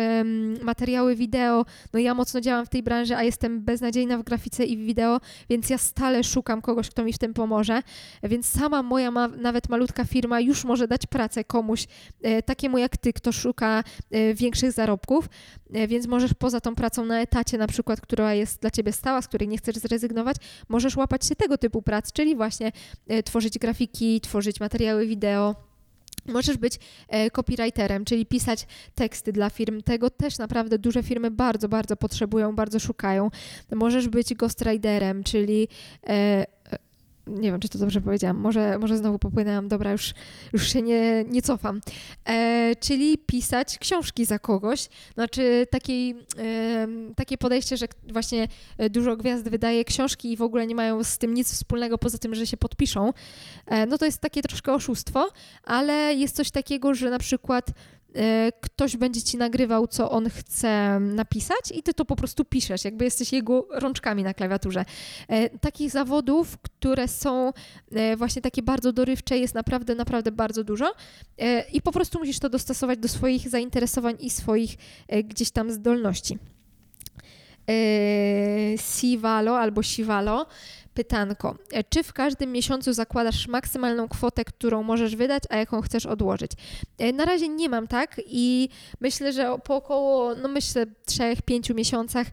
materiały 0.61 1.15
wideo. 1.15 1.65
No 1.93 1.99
ja 1.99 2.13
mocno 2.13 2.41
działam 2.41 2.65
w 2.65 2.69
tej 2.69 2.83
branży, 2.83 3.15
a 3.15 3.23
jestem 3.23 3.61
beznadziejna 3.61 4.17
w 4.17 4.23
grafice 4.23 4.65
i 4.65 4.77
w 4.77 4.79
wideo, 4.79 5.19
więc 5.49 5.69
ja 5.69 5.77
stale 5.77 6.23
szukam 6.23 6.61
kogoś, 6.61 6.89
kto 6.89 7.03
mi 7.03 7.13
w 7.13 7.17
tym 7.17 7.33
pomoże. 7.33 7.81
Więc 8.23 8.45
sama 8.45 8.83
moja 8.83 9.11
ma, 9.11 9.27
nawet 9.27 9.69
malutka 9.69 10.05
firma 10.05 10.39
już 10.39 10.63
może 10.63 10.87
dać 10.87 11.05
pracę 11.05 11.43
komuś 11.43 11.87
e, 12.21 12.41
takiemu 12.43 12.77
jak 12.77 12.97
ty, 12.97 13.13
kto 13.13 13.31
szuka 13.31 13.83
e, 14.11 14.33
większych 14.33 14.71
zarobków, 14.71 15.29
e, 15.73 15.87
więc 15.87 16.07
możesz 16.07 16.33
poza 16.33 16.61
tą 16.61 16.75
pracą 16.75 17.05
na 17.05 17.21
etacie 17.21 17.57
na 17.57 17.67
przykład, 17.67 18.01
która 18.01 18.33
jest 18.33 18.61
dla 18.61 18.71
ciebie 18.71 18.91
stała, 18.91 19.21
z 19.21 19.27
której 19.27 19.47
nie 19.47 19.57
chcesz 19.57 19.75
zrezygnować, 19.75 20.37
możesz 20.69 20.97
łapać 20.97 21.25
się 21.25 21.35
tego 21.35 21.57
typu 21.57 21.81
prac, 21.81 22.11
czyli 22.11 22.35
właśnie 22.35 22.71
tworzyć 23.25 23.59
grafiki, 23.59 24.21
tworzyć 24.31 24.59
materiały 24.59 25.07
wideo, 25.07 25.55
Możesz 26.25 26.57
być 26.57 26.79
copywriterem, 27.31 28.05
czyli 28.05 28.25
pisać 28.25 28.67
teksty 28.95 29.31
dla 29.31 29.49
firm. 29.49 29.81
Tego 29.81 30.09
też 30.09 30.37
naprawdę 30.37 30.79
duże 30.79 31.03
firmy 31.03 31.31
bardzo, 31.31 31.69
bardzo 31.69 31.95
potrzebują, 31.95 32.55
bardzo 32.55 32.79
szukają. 32.79 33.29
Możesz 33.71 34.07
być 34.07 34.33
ghostwriterem, 34.33 35.23
czyli 35.23 35.67
nie 37.27 37.51
wiem, 37.51 37.59
czy 37.59 37.69
to 37.69 37.79
dobrze 37.79 38.01
powiedziałam, 38.01 38.37
może, 38.37 38.79
może 38.79 38.97
znowu 38.97 39.19
popłynęłam, 39.19 39.67
dobra, 39.67 39.91
już, 39.91 40.13
już 40.53 40.73
się 40.73 40.81
nie, 40.81 41.25
nie 41.27 41.41
cofam. 41.41 41.81
E, 42.25 42.75
czyli 42.79 43.17
pisać 43.17 43.77
książki 43.77 44.25
za 44.25 44.39
kogoś, 44.39 44.87
znaczy 45.13 45.67
takiej, 45.69 46.15
e, 46.37 46.87
takie 47.15 47.37
podejście, 47.37 47.77
że 47.77 47.85
właśnie 48.11 48.47
dużo 48.89 49.17
gwiazd 49.17 49.49
wydaje 49.49 49.85
książki 49.85 50.31
i 50.31 50.37
w 50.37 50.41
ogóle 50.41 50.67
nie 50.67 50.75
mają 50.75 51.03
z 51.03 51.17
tym 51.17 51.33
nic 51.33 51.53
wspólnego 51.53 51.97
poza 51.97 52.17
tym, 52.17 52.35
że 52.35 52.47
się 52.47 52.57
podpiszą, 52.57 53.13
e, 53.65 53.85
no 53.85 53.97
to 53.97 54.05
jest 54.05 54.21
takie 54.21 54.41
troszkę 54.41 54.73
oszustwo, 54.73 55.29
ale 55.63 56.13
jest 56.13 56.35
coś 56.35 56.51
takiego, 56.51 56.93
że 56.93 57.09
na 57.09 57.19
przykład 57.19 57.69
e, 57.69 57.73
ktoś 58.61 58.97
będzie 58.97 59.21
ci 59.21 59.37
nagrywał, 59.37 59.87
co 59.87 60.11
on 60.11 60.29
chce 60.29 60.99
napisać 60.99 61.71
i 61.73 61.83
ty 61.83 61.93
to 61.93 62.05
po 62.05 62.15
prostu 62.15 62.45
piszesz, 62.45 62.85
jakby 62.85 63.05
jesteś 63.05 63.33
jego 63.33 63.67
rączkami 63.71 64.23
na 64.23 64.33
klawiaturze. 64.33 64.85
E, 65.27 65.49
takich 65.49 65.91
zawodów, 65.91 66.57
które 66.57 67.07
są 67.07 67.53
e, 67.91 68.17
właśnie 68.17 68.41
takie 68.41 68.63
bardzo 68.63 68.93
dorywcze, 68.93 69.37
jest 69.37 69.55
naprawdę, 69.55 69.95
naprawdę 69.95 70.31
bardzo 70.31 70.63
dużo 70.63 70.93
i 71.73 71.81
po 71.81 71.91
prostu 71.91 72.19
musisz 72.19 72.39
to 72.39 72.49
dostosować 72.49 72.99
do 72.99 73.07
swoich 73.07 73.49
zainteresowań 73.49 74.15
i 74.19 74.29
swoich 74.29 74.75
gdzieś 75.23 75.51
tam 75.51 75.71
zdolności. 75.71 76.37
Sivalo 78.77 79.59
albo 79.59 79.83
Sivalo 79.83 80.47
Pytanko. 80.93 81.55
Czy 81.89 82.03
w 82.03 82.13
każdym 82.13 82.51
miesiącu 82.51 82.93
zakładasz 82.93 83.47
maksymalną 83.47 84.09
kwotę, 84.09 84.45
którą 84.45 84.83
możesz 84.83 85.15
wydać, 85.15 85.43
a 85.49 85.57
jaką 85.57 85.81
chcesz 85.81 86.05
odłożyć? 86.05 86.51
E, 86.97 87.13
na 87.13 87.25
razie 87.25 87.47
nie 87.47 87.69
mam 87.69 87.87
tak 87.87 88.21
i 88.25 88.69
myślę, 89.01 89.33
że 89.33 89.57
po 89.63 89.75
około, 89.75 90.35
no 90.35 90.47
myślę, 90.47 90.85
3-5 91.07 91.75
miesiącach 91.75 92.27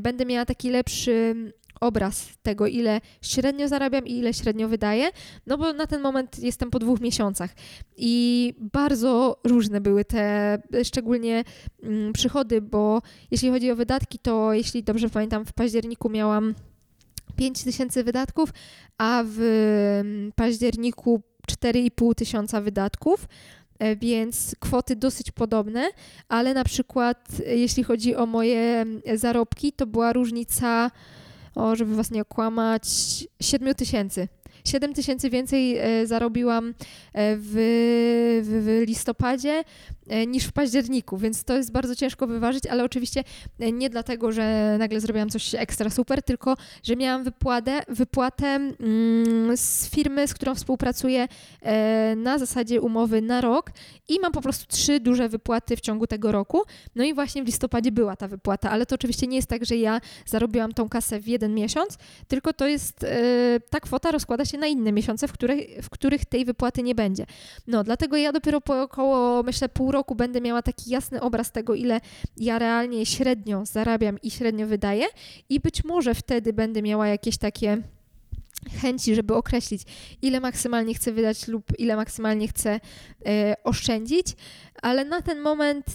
będę 0.00 0.26
miała 0.26 0.44
taki 0.44 0.70
lepszy 0.70 1.34
obraz 1.82 2.28
tego, 2.42 2.66
ile 2.66 3.00
średnio 3.22 3.68
zarabiam 3.68 4.06
i 4.06 4.18
ile 4.18 4.34
średnio 4.34 4.68
wydaję, 4.68 5.10
no 5.46 5.58
bo 5.58 5.72
na 5.72 5.86
ten 5.86 6.00
moment 6.00 6.38
jestem 6.38 6.70
po 6.70 6.78
dwóch 6.78 7.00
miesiącach 7.00 7.50
i 7.96 8.54
bardzo 8.58 9.40
różne 9.44 9.80
były 9.80 10.04
te, 10.04 10.58
szczególnie 10.84 11.44
mm, 11.82 12.12
przychody, 12.12 12.60
bo 12.60 13.02
jeśli 13.30 13.50
chodzi 13.50 13.70
o 13.70 13.76
wydatki, 13.76 14.18
to 14.18 14.52
jeśli 14.52 14.82
dobrze 14.82 15.08
pamiętam, 15.08 15.44
w 15.44 15.52
październiku 15.52 16.10
miałam 16.10 16.54
5 17.42 17.64
tysięcy 17.64 18.04
wydatków, 18.04 18.50
a 18.98 19.24
w 19.26 19.40
mm, 20.00 20.32
październiku 20.32 21.22
4,5 21.50 22.14
tysiąca 22.14 22.60
wydatków 22.60 23.28
e, 23.78 23.96
więc 23.96 24.56
kwoty 24.60 24.96
dosyć 24.96 25.30
podobne, 25.30 25.90
ale 26.28 26.54
na 26.54 26.64
przykład 26.64 27.28
e, 27.46 27.56
jeśli 27.56 27.82
chodzi 27.82 28.16
o 28.16 28.26
moje 28.26 28.60
mm, 28.60 29.02
zarobki, 29.14 29.72
to 29.72 29.86
była 29.86 30.12
różnica, 30.12 30.90
o, 31.54 31.76
żeby 31.76 31.96
was 31.96 32.10
nie 32.10 32.22
okłamać, 32.22 32.84
7 33.40 33.74
tysięcy. 33.74 34.28
7 34.64 34.94
tysięcy 34.94 35.30
więcej 35.30 35.78
e, 35.78 36.06
zarobiłam 36.06 36.74
w, 37.14 37.54
w, 38.42 38.64
w 38.64 38.88
listopadzie 38.88 39.64
E, 40.01 40.01
niż 40.26 40.44
w 40.44 40.52
październiku, 40.52 41.18
więc 41.18 41.44
to 41.44 41.56
jest 41.56 41.72
bardzo 41.72 41.96
ciężko 41.96 42.26
wyważyć, 42.26 42.66
ale 42.66 42.84
oczywiście 42.84 43.24
e, 43.60 43.72
nie 43.72 43.90
dlatego, 43.90 44.32
że 44.32 44.76
nagle 44.78 45.00
zrobiłam 45.00 45.28
coś 45.28 45.54
ekstra 45.54 45.90
super, 45.90 46.22
tylko 46.22 46.56
że 46.82 46.96
miałam 46.96 47.24
wypłatę, 47.24 47.82
wypłatę 47.88 48.46
mm, 48.46 49.56
z 49.56 49.90
firmy, 49.90 50.28
z 50.28 50.34
którą 50.34 50.54
współpracuję 50.54 51.28
e, 51.62 52.16
na 52.16 52.38
zasadzie 52.38 52.80
umowy 52.80 53.22
na 53.22 53.40
rok 53.40 53.70
i 54.08 54.20
mam 54.20 54.32
po 54.32 54.40
prostu 54.40 54.66
trzy 54.66 55.00
duże 55.00 55.28
wypłaty 55.28 55.76
w 55.76 55.80
ciągu 55.80 56.06
tego 56.06 56.32
roku. 56.32 56.62
No 56.94 57.04
i 57.04 57.14
właśnie 57.14 57.42
w 57.42 57.46
listopadzie 57.46 57.92
była 57.92 58.16
ta 58.16 58.28
wypłata, 58.28 58.70
ale 58.70 58.86
to 58.86 58.94
oczywiście 58.94 59.26
nie 59.26 59.36
jest 59.36 59.48
tak, 59.48 59.64
że 59.64 59.76
ja 59.76 60.00
zarobiłam 60.26 60.72
tą 60.72 60.88
kasę 60.88 61.20
w 61.20 61.28
jeden 61.28 61.54
miesiąc, 61.54 61.98
tylko 62.28 62.52
to 62.52 62.66
jest, 62.66 63.06
ta 63.70 63.80
kwota 63.80 64.10
rozkłada 64.10 64.44
się 64.44 64.58
na 64.58 64.66
inne 64.66 64.92
miesiące, 64.92 65.28
w 65.28 65.32
których, 65.32 65.84
w 65.84 65.90
których 65.90 66.24
tej 66.24 66.44
wypłaty 66.44 66.82
nie 66.82 66.94
będzie. 66.94 67.26
No, 67.66 67.84
dlatego 67.84 68.16
ja 68.16 68.32
dopiero 68.32 68.60
po 68.60 68.82
około, 68.82 69.42
myślę, 69.42 69.68
pół 69.68 69.92
roku 69.92 70.01
roku 70.02 70.14
będę 70.14 70.40
miała 70.40 70.62
taki 70.62 70.90
jasny 70.90 71.20
obraz 71.20 71.52
tego, 71.52 71.74
ile 71.74 72.00
ja 72.36 72.58
realnie 72.58 73.06
średnio 73.06 73.66
zarabiam 73.66 74.18
i 74.22 74.30
średnio 74.30 74.66
wydaję, 74.66 75.06
i 75.48 75.60
być 75.60 75.84
może 75.84 76.14
wtedy 76.14 76.52
będę 76.52 76.82
miała 76.82 77.08
jakieś 77.08 77.38
takie 77.38 77.82
chęci, 78.80 79.14
żeby 79.14 79.34
określić, 79.34 79.82
ile 80.22 80.40
maksymalnie 80.40 80.94
chcę 80.94 81.12
wydać 81.12 81.48
lub 81.48 81.64
ile 81.78 81.96
maksymalnie 81.96 82.48
chcę 82.48 82.80
e, 83.26 83.54
oszczędzić, 83.64 84.26
ale 84.82 85.04
na 85.04 85.22
ten 85.22 85.40
moment 85.40 85.86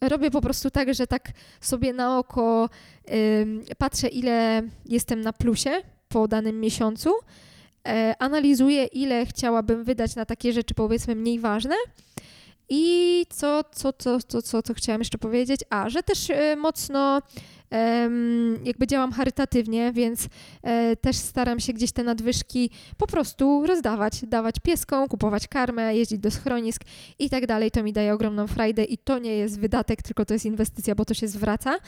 robię 0.00 0.30
po 0.30 0.40
prostu 0.40 0.70
tak, 0.70 0.94
że 0.94 1.06
tak 1.06 1.28
sobie 1.60 1.92
na 1.92 2.18
oko 2.18 2.68
patrzę, 3.78 4.08
ile 4.08 4.62
jestem 4.86 5.20
na 5.20 5.32
plusie 5.32 5.82
po 6.08 6.28
danym 6.28 6.60
miesiącu, 6.60 7.10
e, 7.88 8.14
analizuję, 8.18 8.84
ile 8.84 9.26
chciałabym 9.26 9.84
wydać 9.84 10.16
na 10.16 10.24
takie 10.24 10.52
rzeczy, 10.52 10.74
powiedzmy, 10.74 11.14
mniej 11.14 11.38
ważne 11.38 11.74
i 12.70 13.26
co, 13.30 13.64
co, 13.72 13.92
co, 13.92 14.20
co, 14.20 14.42
co, 14.42 14.62
co 14.62 14.74
chciałam 14.74 15.00
jeszcze 15.00 15.18
powiedzieć? 15.18 15.60
A, 15.70 15.88
że 15.88 16.02
też 16.02 16.30
e, 16.30 16.56
mocno 16.56 17.22
jakby 18.64 18.86
działam 18.86 19.12
charytatywnie, 19.12 19.92
więc 19.92 20.28
e, 20.62 20.96
też 20.96 21.16
staram 21.16 21.60
się 21.60 21.72
gdzieś 21.72 21.92
te 21.92 22.04
nadwyżki 22.04 22.70
po 22.96 23.06
prostu 23.06 23.66
rozdawać, 23.66 24.24
dawać 24.26 24.54
pieskom, 24.62 25.08
kupować 25.08 25.48
karmę, 25.48 25.96
jeździć 25.96 26.18
do 26.18 26.30
schronisk 26.30 26.82
i 27.18 27.30
tak 27.30 27.46
dalej. 27.46 27.70
To 27.70 27.82
mi 27.82 27.92
daje 27.92 28.14
ogromną 28.14 28.46
frajdę 28.46 28.84
i 28.84 28.98
to 28.98 29.18
nie 29.18 29.36
jest 29.36 29.60
wydatek, 29.60 30.02
tylko 30.02 30.24
to 30.24 30.34
jest 30.34 30.46
inwestycja, 30.46 30.94
bo 30.94 31.04
to 31.04 31.14
się 31.14 31.28
zwraca. 31.28 31.78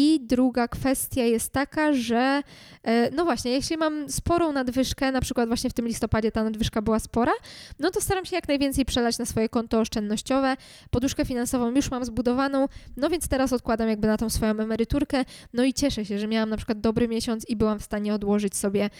I 0.00 0.20
druga 0.20 0.68
kwestia 0.68 1.22
jest 1.22 1.52
taka, 1.52 1.92
że 1.92 2.42
e, 2.82 3.10
no 3.10 3.24
właśnie, 3.24 3.50
jeśli 3.50 3.76
mam 3.76 4.10
sporą 4.10 4.52
nadwyżkę, 4.52 5.12
na 5.12 5.20
przykład 5.20 5.48
właśnie 5.48 5.70
w 5.70 5.72
tym 5.72 5.86
listopadzie 5.86 6.32
ta 6.32 6.44
nadwyżka 6.44 6.82
była 6.82 6.98
spora, 6.98 7.32
no 7.78 7.90
to 7.90 8.00
staram 8.00 8.24
się 8.24 8.36
jak 8.36 8.48
najwięcej 8.48 8.84
przelać 8.84 9.18
na 9.18 9.26
swoje 9.26 9.48
konto 9.48 9.80
oszczędnościowe. 9.80 10.56
Poduszkę 10.90 11.24
finansową 11.24 11.70
już 11.70 11.90
mam 11.90 12.04
zbudowaną, 12.04 12.66
no 12.96 13.10
więc 13.10 13.28
teraz 13.28 13.52
odkładam 13.52 13.88
jakby 13.88 14.06
na 14.06 14.16
tą 14.16 14.30
swoją 14.30 14.50
emeryturkę. 14.50 15.24
No 15.52 15.64
i 15.64 15.74
cieszę 15.74 16.04
się, 16.04 16.18
że 16.18 16.26
miałam 16.26 16.50
na 16.50 16.56
przykład 16.56 16.80
dobry 16.80 17.08
miesiąc 17.08 17.48
i 17.48 17.56
byłam 17.56 17.78
w 17.78 17.84
stanie 17.84 18.14
odłożyć 18.14 18.56
sobie 18.56 18.90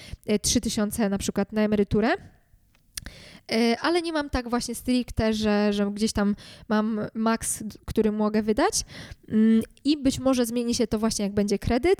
3000 0.43 1.05
e, 1.05 1.09
na 1.09 1.19
przykład 1.19 1.53
na 1.53 1.63
emeryturę. 1.63 2.17
E, 3.53 3.81
ale 3.81 4.03
nie 4.03 4.13
mam 4.13 4.31
tak 4.31 4.49
właśnie 4.51 4.75
stricte, 4.75 5.35
że, 5.35 5.73
że 5.73 5.91
gdzieś 5.91 6.13
tam 6.13 6.37
mam 6.69 7.01
maks, 7.15 7.65
który 7.87 8.13
mogę 8.13 8.43
wydać 8.43 8.85
mm, 9.29 9.63
i 9.89 9.97
być 9.97 10.19
może 10.19 10.47
zmieni 10.47 10.75
się 10.75 10.87
to 10.87 10.99
właśnie 10.99 11.25
jak 11.25 11.35
będzie 11.35 11.59
kredyt 11.59 11.99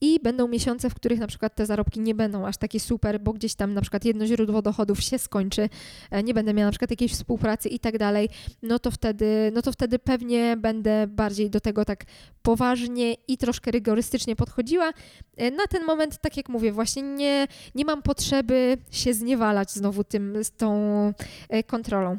i 0.00 0.20
będą 0.22 0.48
miesiące, 0.48 0.90
w 0.90 0.94
których 0.94 1.18
na 1.18 1.26
przykład 1.26 1.54
te 1.54 1.66
zarobki 1.66 2.00
nie 2.00 2.14
będą 2.14 2.46
aż 2.46 2.56
takie 2.56 2.80
super, 2.80 3.20
bo 3.20 3.32
gdzieś 3.32 3.54
tam 3.54 3.74
na 3.74 3.80
przykład 3.80 4.04
jedno 4.04 4.26
źródło 4.26 4.62
dochodów 4.62 5.00
się 5.00 5.18
skończy, 5.18 5.68
e, 6.10 6.22
nie 6.22 6.34
będę 6.34 6.54
miała 6.54 6.66
na 6.66 6.70
przykład 6.70 6.90
jakiejś 6.90 7.12
współpracy 7.12 7.68
i 7.68 7.78
tak 7.78 7.98
dalej, 7.98 8.28
no 8.62 8.78
to 8.78 8.90
wtedy, 8.90 9.50
no 9.54 9.62
to 9.62 9.72
wtedy 9.72 9.98
pewnie 9.98 10.56
będę 10.56 11.06
bardziej 11.06 11.50
do 11.50 11.60
tego 11.60 11.84
tak 11.84 12.04
poważnie 12.42 13.14
i 13.28 13.38
troszkę 13.38 13.70
rygorystycznie 13.70 14.36
podchodziła. 14.36 14.92
E, 15.36 15.50
na 15.50 15.66
ten 15.66 15.84
moment, 15.84 16.18
tak 16.18 16.36
jak 16.36 16.48
mówię, 16.48 16.72
właśnie 16.72 17.02
nie, 17.02 17.46
nie 17.74 17.84
mam 17.84 18.02
potrzeby 18.02 18.78
się 18.90 19.14
zniewalać 19.14 19.70
znowu 19.70 20.04
tym, 20.04 20.44
z 20.44 20.50
tą 20.50 20.72
e, 21.48 21.62
kontrolą. 21.62 22.18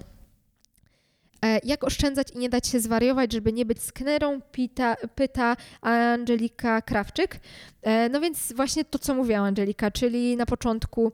E, 1.46 1.60
jak 1.64 1.84
oszczędzać 1.84 2.28
i 2.32 2.38
nie 2.38 2.50
dać 2.50 2.68
się 2.68 2.80
zwariować, 2.80 3.34
żeby 3.34 3.54
nie 3.54 3.66
być 3.66 3.84
sknerą, 3.84 4.42
pyta, 4.42 4.96
pyta 5.16 5.58
Angelika 5.82 6.82
Krawczyk. 6.82 7.40
E, 7.82 8.10
no 8.10 8.22
więc 8.22 8.54
właśnie 8.54 8.86
to, 8.86 9.00
co 9.00 9.16
mówiła 9.16 9.40
Angelika, 9.40 9.92
czyli 9.92 10.38
na 10.38 10.46
początku 10.46 11.12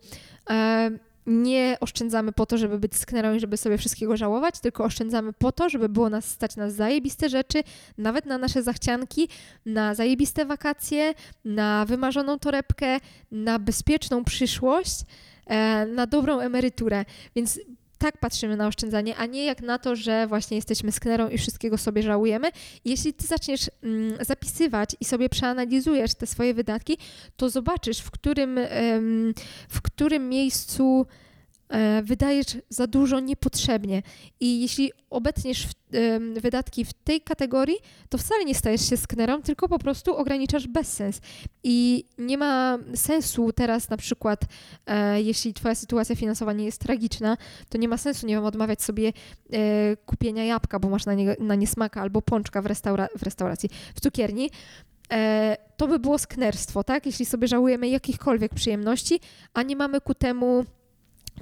nie 1.27 1.77
oszczędzamy 1.79 2.31
po 2.31 2.45
to, 2.45 2.57
żeby 2.57 2.79
być 2.79 2.95
sknerą 2.95 3.33
i 3.33 3.39
żeby 3.39 3.57
sobie 3.57 3.77
wszystkiego 3.77 4.17
żałować, 4.17 4.59
tylko 4.59 4.83
oszczędzamy 4.83 5.33
po 5.33 5.51
to, 5.51 5.69
żeby 5.69 5.89
było 5.89 6.09
nas 6.09 6.25
stać 6.25 6.55
na 6.55 6.69
zajebiste 6.69 7.29
rzeczy, 7.29 7.63
nawet 7.97 8.25
na 8.25 8.37
nasze 8.37 8.63
zachcianki, 8.63 9.29
na 9.65 9.95
zajebiste 9.95 10.45
wakacje, 10.45 11.13
na 11.45 11.85
wymarzoną 11.85 12.39
torebkę, 12.39 12.99
na 13.31 13.59
bezpieczną 13.59 14.23
przyszłość 14.23 14.99
na 15.95 16.07
dobrą 16.07 16.39
emeryturę. 16.39 17.05
Więc 17.35 17.59
tak 17.97 18.17
patrzymy 18.17 18.57
na 18.57 18.67
oszczędzanie, 18.67 19.15
a 19.15 19.25
nie 19.25 19.45
jak 19.45 19.61
na 19.61 19.79
to, 19.79 19.95
że 19.95 20.27
właśnie 20.27 20.57
jesteśmy 20.57 20.91
sknerą 20.91 21.29
i 21.29 21.37
wszystkiego 21.37 21.77
sobie 21.77 22.03
żałujemy. 22.03 22.49
jeśli 22.85 23.13
ty 23.13 23.27
zaczniesz 23.27 23.69
mm, 23.83 24.25
zapisywać 24.25 24.95
i 24.99 25.05
sobie 25.05 25.29
przeanalizujesz 25.29 26.13
te 26.15 26.27
swoje 26.27 26.53
wydatki, 26.53 26.97
to 27.37 27.49
zobaczysz, 27.49 27.99
w 27.99 28.11
którym, 28.11 28.59
w 29.69 29.81
którym 29.81 30.29
miejscu 30.29 31.05
wydajesz 32.03 32.57
za 32.69 32.87
dużo 32.87 33.19
niepotrzebnie. 33.19 34.01
I 34.39 34.61
jeśli 34.61 34.91
obecniesz 35.09 35.67
w, 35.67 35.73
wydatki 36.41 36.85
w 36.85 36.93
tej 36.93 37.21
kategorii, 37.21 37.77
to 38.09 38.17
wcale 38.17 38.45
nie 38.45 38.55
stajesz 38.55 38.89
się 38.89 38.97
sknerą, 38.97 39.41
tylko 39.41 39.69
po 39.69 39.79
prostu 39.79 40.15
ograniczasz 40.15 40.67
bezsens. 40.67 41.21
I 41.63 42.05
nie 42.17 42.37
ma 42.37 42.77
sensu 42.95 43.51
teraz 43.51 43.89
na 43.89 43.97
przykład, 43.97 44.41
e, 44.85 45.21
jeśli 45.21 45.53
twoja 45.53 45.75
sytuacja 45.75 46.15
finansowa 46.15 46.53
nie 46.53 46.65
jest 46.65 46.81
tragiczna, 46.81 47.37
to 47.69 47.77
nie 47.77 47.87
ma 47.87 47.97
sensu, 47.97 48.27
nie 48.27 48.35
wiem, 48.35 48.45
odmawiać 48.45 48.81
sobie 48.81 49.13
e, 49.53 49.97
kupienia 50.05 50.43
jabłka, 50.43 50.79
bo 50.79 50.89
masz 50.89 51.05
na 51.05 51.13
nie, 51.13 51.35
na 51.39 51.55
nie 51.55 51.67
smaka, 51.67 52.01
albo 52.01 52.21
pączka 52.21 52.61
w, 52.61 52.65
restaura 52.65 53.07
w 53.17 53.23
restauracji, 53.23 53.69
w 53.95 53.99
cukierni, 53.99 54.49
e, 55.11 55.57
to 55.77 55.87
by 55.87 55.99
było 55.99 56.17
sknerstwo, 56.17 56.83
tak? 56.83 57.05
Jeśli 57.05 57.25
sobie 57.25 57.47
żałujemy 57.47 57.89
jakichkolwiek 57.89 58.53
przyjemności, 58.53 59.19
a 59.53 59.63
nie 59.63 59.75
mamy 59.75 60.01
ku 60.01 60.13
temu 60.13 60.65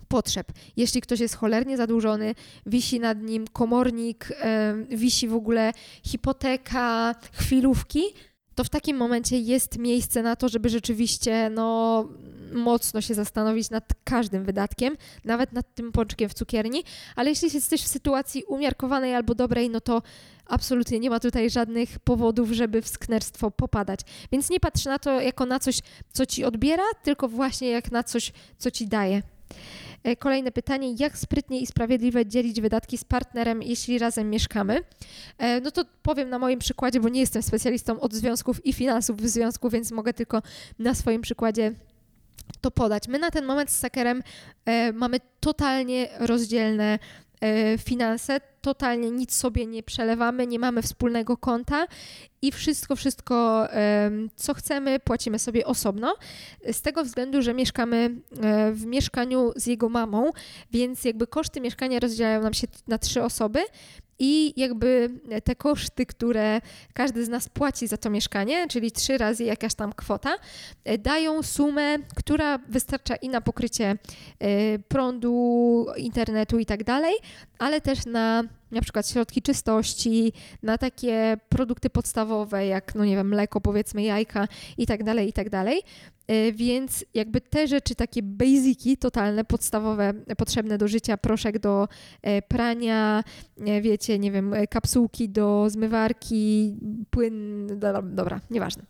potrzeb. 0.08 0.52
Jeśli 0.78 1.02
ktoś 1.02 1.20
jest 1.20 1.36
cholernie 1.36 1.78
zadłużony, 1.78 2.36
wisi 2.66 3.00
nad 3.00 3.22
nim 3.22 3.48
komornik, 3.48 4.30
wisi 4.90 5.28
w 5.28 5.34
ogóle 5.34 5.72
hipoteka, 6.04 7.16
chwilówki, 7.32 8.04
to 8.56 8.64
w 8.64 8.70
takim 8.70 8.98
momencie 8.98 9.40
jest 9.40 9.78
miejsce 9.78 10.24
na 10.24 10.36
to, 10.36 10.50
żeby 10.50 10.70
rzeczywiście 10.70 11.50
no, 11.50 12.06
mocno 12.54 13.02
się 13.02 13.14
zastanowić 13.14 13.70
nad 13.70 13.94
każdym 14.04 14.46
wydatkiem, 14.46 14.98
nawet 15.26 15.54
nad 15.54 15.76
tym 15.76 15.92
pączkiem 15.92 16.30
w 16.30 16.34
cukierni, 16.34 16.84
ale 17.16 17.30
jeśli 17.30 17.50
jesteś 17.54 17.82
w 17.82 17.88
sytuacji 17.88 18.44
umiarkowanej 18.44 19.16
albo 19.16 19.36
dobrej, 19.36 19.70
no 19.70 19.82
to 19.82 20.02
absolutnie 20.46 21.00
nie 21.00 21.10
ma 21.10 21.20
tutaj 21.20 21.50
żadnych 21.50 22.00
powodów, 22.00 22.52
żeby 22.52 22.82
w 22.82 22.88
sknerstwo 22.88 23.52
popadać. 23.52 24.00
Więc 24.32 24.50
nie 24.50 24.60
patrz 24.60 24.86
na 24.86 25.00
to 25.00 25.22
jako 25.22 25.46
na 25.46 25.60
coś, 25.60 25.80
co 26.14 26.26
ci 26.26 26.44
odbiera, 26.44 26.84
tylko 27.04 27.28
właśnie 27.28 27.70
jak 27.70 27.92
na 27.92 28.04
coś, 28.04 28.32
co 28.58 28.72
ci 28.72 28.88
daje. 28.88 29.22
E, 30.04 30.16
kolejne 30.16 30.52
pytanie, 30.52 30.96
jak 31.00 31.18
sprytnie 31.18 31.60
i 31.60 31.66
sprawiedliwe 31.66 32.26
dzielić 32.26 32.62
wydatki 32.62 32.98
z 32.98 33.04
partnerem, 33.04 33.64
jeśli 33.64 34.00
razem 34.00 34.30
mieszkamy? 34.30 34.82
E, 35.38 35.62
no 35.62 35.72
to 35.72 35.86
powiem 36.02 36.30
na 36.30 36.40
moim 36.40 36.60
przykładzie, 36.60 37.00
bo 37.00 37.10
nie 37.10 37.20
jestem 37.20 37.44
specjalistą 37.44 38.00
od 38.00 38.14
związków 38.14 38.66
i 38.66 38.74
finansów 38.74 39.18
w 39.18 39.28
związku, 39.28 39.70
więc 39.70 39.92
mogę 39.92 40.14
tylko 40.14 40.42
na 40.80 40.96
swoim 40.96 41.22
przykładzie 41.22 41.74
to 42.62 42.72
podać. 42.72 43.08
My 43.08 43.20
na 43.20 43.32
ten 43.32 43.46
moment 43.46 43.72
z 43.72 43.80
Sakerem 43.80 44.24
e, 44.66 44.94
mamy 44.94 45.18
totalnie 45.40 46.08
rozdzielne 46.20 47.00
finanse, 47.78 48.40
totalnie 48.62 49.12
nic 49.12 49.36
sobie 49.36 49.66
nie 49.66 49.84
przelewamy, 49.84 50.48
nie 50.48 50.60
mamy 50.60 50.82
wspólnego 50.82 51.38
konta 51.38 51.88
i 52.42 52.52
wszystko, 52.52 52.96
wszystko, 52.96 53.68
co 54.36 54.54
chcemy, 54.54 55.00
płacimy 55.00 55.40
sobie 55.40 55.66
osobno. 55.66 56.16
Z 56.72 56.82
tego 56.82 57.04
względu, 57.04 57.42
że 57.42 57.54
mieszkamy 57.54 58.16
e, 58.42 58.72
w 58.72 58.86
mieszkaniu 58.86 59.52
z 59.56 59.66
jego 59.66 59.90
mamą, 59.90 60.32
więc 60.72 61.06
jakby 61.06 61.28
koszty 61.28 61.62
mieszkania 61.62 62.00
rozdzielają 62.00 62.42
nam 62.42 62.54
się 62.54 62.68
na 62.88 62.98
trzy 62.98 63.24
osoby 63.24 63.60
i 64.20 64.54
jakby 64.58 65.10
te 65.44 65.56
koszty, 65.56 66.06
które 66.06 66.62
każdy 66.94 67.26
z 67.26 67.30
nas 67.30 67.50
płaci 67.50 67.88
za 67.88 67.98
to 67.98 68.10
mieszkanie, 68.10 68.68
czyli 68.68 68.92
trzy 68.92 69.18
razy 69.18 69.44
jakaś 69.44 69.74
tam 69.74 69.94
kwota, 69.94 70.36
e, 70.84 70.98
dają 70.98 71.44
sumę, 71.44 71.98
która 72.16 72.58
wystarcza 72.58 73.16
i 73.16 73.30
na 73.30 73.42
pokrycie 73.42 73.98
e, 74.40 74.80
prądu, 74.80 75.86
internetu 75.98 76.60
i 76.60 76.66
tak 76.66 76.84
dalej, 76.84 77.16
ale 77.60 77.82
też 77.82 78.06
na 78.06 78.44
na 78.72 78.82
przykład 78.82 79.10
środki 79.10 79.42
czystości, 79.42 80.34
na 80.64 80.78
takie 80.78 81.38
produkty 81.50 81.90
podstawowe, 81.90 82.68
jak, 82.68 82.96
no 82.96 83.06
nie 83.06 83.16
wiem, 83.16 83.28
mleko, 83.28 83.62
powiedzmy, 83.62 84.04
jajka 84.04 84.48
i 84.78 84.86
tak 84.86 85.04
dalej, 85.04 85.30
i 85.30 85.34
tak 85.34 85.50
dalej. 85.50 85.82
E, 86.28 86.52
więc 86.52 87.06
jakby 87.14 87.42
te 87.42 87.68
rzeczy, 87.68 87.96
takie 87.96 88.24
basiki 88.24 88.98
totalne, 88.98 89.46
podstawowe, 89.46 90.14
potrzebne 90.38 90.78
do 90.78 90.88
życia, 90.88 91.18
proszek 91.18 91.60
do 91.60 91.88
e, 92.22 92.42
prania, 92.42 93.24
wiecie, 93.82 94.20
nie 94.20 94.32
wiem, 94.32 94.54
e, 94.54 94.68
kapsułki 94.68 95.30
do 95.30 95.70
zmywarki, 95.70 96.76
płyn, 97.10 97.68
dobra, 98.04 98.40
nieważne. 98.50 98.84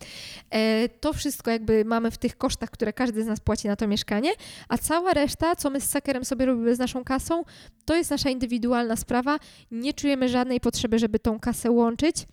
To 1.00 1.13
wszystko 1.13 1.52
jakby 1.52 1.86
mamy 1.86 2.12
w 2.12 2.17
tych 2.17 2.38
kosztach, 2.38 2.69
które 2.69 2.93
każdy 2.93 3.24
z 3.24 3.28
nas 3.28 3.39
płaci 3.39 3.67
na 3.67 3.76
to 3.76 3.88
mieszkanie, 3.88 4.32
a 4.69 4.78
cała 4.78 5.13
reszta, 5.13 5.56
co 5.56 5.69
my 5.69 5.82
z 5.82 5.89
sakerem 5.89 6.26
sobie 6.26 6.45
robimy 6.45 6.76
z 6.76 6.80
naszą 6.80 7.04
kasą, 7.04 7.43
to 7.86 7.95
jest 7.95 8.12
nasza 8.12 8.30
indywidualna 8.30 8.95
sprawa. 8.95 9.38
Nie 9.71 9.93
czujemy 9.93 10.30
żadnej 10.30 10.60
potrzeby, 10.60 11.00
żeby 11.00 11.19
tą 11.19 11.39
kasę 11.39 11.71
łączyć 11.71 12.28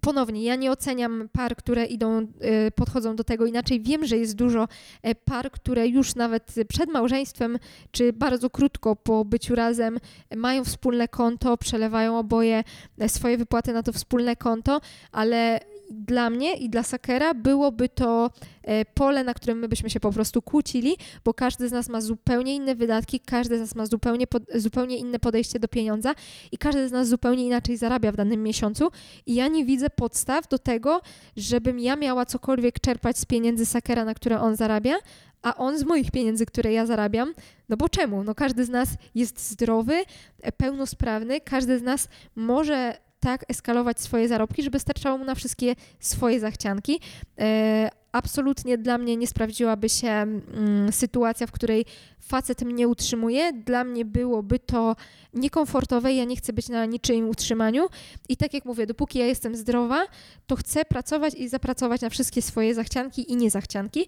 ponownie, 0.00 0.44
ja 0.44 0.56
nie 0.56 0.70
oceniam 0.70 1.28
par, 1.32 1.56
które 1.56 1.84
idą, 1.86 2.20
y, 2.20 2.26
podchodzą 2.70 3.16
do 3.16 3.24
tego 3.24 3.46
inaczej. 3.46 3.80
Wiem, 3.80 4.06
że 4.06 4.16
jest 4.16 4.36
dużo 4.36 4.68
e, 5.02 5.14
par, 5.14 5.50
które 5.50 5.88
już 5.88 6.14
nawet 6.14 6.54
przed 6.68 6.90
małżeństwem, 6.90 7.58
czy 7.90 8.12
bardzo 8.12 8.50
krótko 8.50 8.96
po 8.96 9.24
byciu 9.24 9.54
razem, 9.54 9.98
mają 10.36 10.64
wspólne 10.64 11.08
konto, 11.08 11.56
przelewają 11.56 12.18
oboje 12.18 12.64
e, 12.98 13.08
swoje 13.08 13.38
wypłaty 13.38 13.72
na 13.72 13.82
to 13.82 13.92
wspólne 13.92 14.36
konto, 14.36 14.80
ale 15.12 15.60
dla 15.90 16.30
mnie 16.30 16.56
i 16.56 16.70
dla 16.70 16.82
Sakera 16.82 17.34
byłoby 17.34 17.88
to 17.88 18.30
e, 18.62 18.84
pole, 18.84 19.24
na 19.24 19.34
którym 19.34 19.58
my 19.58 19.68
byśmy 19.68 19.90
się 19.90 20.00
po 20.00 20.12
prostu 20.12 20.42
kłócili, 20.42 20.96
bo 21.24 21.34
każdy 21.34 21.68
z 21.68 21.72
nas 21.72 21.88
ma 21.88 22.00
zupełnie 22.00 22.54
inne 22.54 22.74
wydatki, 22.74 23.20
każdy 23.20 23.58
z 23.58 23.60
nas 23.60 23.74
ma 23.74 23.86
zupełnie, 23.86 24.26
zupełnie 24.54 24.96
inne 24.96 25.18
podejście 25.18 25.58
do 25.58 25.68
pieniądza 25.68 26.14
i 26.52 26.58
każdy 26.58 26.88
z 26.88 26.92
nas 26.92 27.08
zupełnie 27.08 27.46
inaczej 27.46 27.76
zarabia 27.76 28.12
w 28.12 28.16
danym 28.16 28.42
miesiącu 28.42 28.90
i 29.26 29.34
ja 29.34 29.48
nie 29.48 29.64
widzę 29.64 29.90
podstaw 29.90 30.48
do 30.48 30.58
tego, 30.58 31.00
żebym 31.36 31.80
ja 31.80 31.96
miała 31.96 32.26
cokolwiek 32.26 32.80
czerpać 32.80 33.18
z 33.18 33.24
pieniędzy 33.24 33.66
Sakera, 33.66 34.04
na 34.04 34.14
które 34.14 34.40
on 34.40 34.56
zarabia, 34.56 34.94
a 35.42 35.56
on 35.56 35.78
z 35.78 35.84
moich 35.84 36.10
pieniędzy, 36.10 36.46
które 36.46 36.72
ja 36.72 36.86
zarabiam. 36.86 37.34
No 37.68 37.76
bo 37.76 37.88
czemu? 37.88 38.24
No 38.24 38.34
każdy 38.34 38.64
z 38.64 38.68
nas 38.68 38.88
jest 39.14 39.50
zdrowy, 39.50 40.04
e, 40.42 40.52
pełnosprawny, 40.52 41.40
każdy 41.40 41.78
z 41.78 41.82
nas 41.82 42.08
może 42.36 42.98
tak 43.20 43.44
eskalować 43.48 44.00
swoje 44.00 44.28
zarobki, 44.28 44.62
żeby 44.62 44.78
starczało 44.78 45.18
mu 45.18 45.24
na 45.24 45.34
wszystkie 45.34 45.74
swoje 46.00 46.40
zachcianki. 46.40 47.00
E, 47.38 47.90
absolutnie 48.12 48.78
dla 48.78 48.98
mnie 48.98 49.16
nie 49.16 49.26
sprawdziłaby 49.26 49.88
się 49.88 50.08
mm, 50.08 50.92
sytuacja, 50.92 51.46
w 51.46 51.52
której 51.52 51.84
facet 52.20 52.62
mnie 52.62 52.88
utrzymuje. 52.88 53.52
Dla 53.52 53.84
mnie 53.84 54.04
byłoby 54.04 54.58
to 54.58 54.96
niekomfortowe, 55.34 56.12
ja 56.12 56.24
nie 56.24 56.36
chcę 56.36 56.52
być 56.52 56.68
na 56.68 56.86
niczyim 56.86 57.28
utrzymaniu. 57.28 57.86
I 58.28 58.36
tak 58.36 58.54
jak 58.54 58.64
mówię, 58.64 58.86
dopóki 58.86 59.18
ja 59.18 59.26
jestem 59.26 59.56
zdrowa, 59.56 60.06
to 60.46 60.56
chcę 60.56 60.84
pracować 60.84 61.34
i 61.34 61.48
zapracować 61.48 62.00
na 62.00 62.10
wszystkie 62.10 62.42
swoje 62.42 62.74
zachcianki 62.74 63.32
i 63.32 63.36
niezachcianki, 63.36 64.06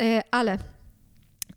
e, 0.00 0.22
ale 0.30 0.58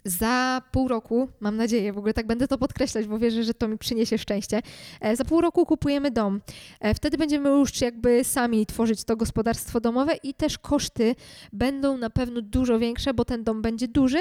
za 0.06 0.62
pół 0.72 0.88
roku, 0.88 1.28
mam 1.40 1.58
nadzieję, 1.58 1.94
w 1.94 1.98
ogóle 1.98 2.14
tak 2.14 2.28
będę 2.28 2.48
to 2.48 2.58
podkreślać, 2.58 3.08
bo 3.08 3.20
wierzę, 3.20 3.44
że 3.44 3.54
to 3.54 3.68
mi 3.68 3.78
przyniesie 3.78 4.18
szczęście. 4.18 4.62
E, 5.02 5.16
za 5.16 5.26
pół 5.26 5.42
roku 5.42 5.66
kupujemy 5.66 6.12
dom. 6.12 6.42
E, 6.80 6.94
wtedy 6.94 7.18
będziemy 7.18 7.50
już 7.50 7.82
jakby 7.82 8.24
sami 8.24 8.66
tworzyć 8.66 9.04
to 9.04 9.18
gospodarstwo 9.18 9.80
domowe 9.80 10.16
i 10.24 10.34
też 10.34 10.58
koszty 10.58 11.16
będą 11.54 11.98
na 11.98 12.10
pewno 12.10 12.42
dużo 12.42 12.80
większe, 12.80 13.14
bo 13.14 13.26
ten 13.26 13.44
dom 13.44 13.62
będzie 13.62 13.88
duży, 13.88 14.20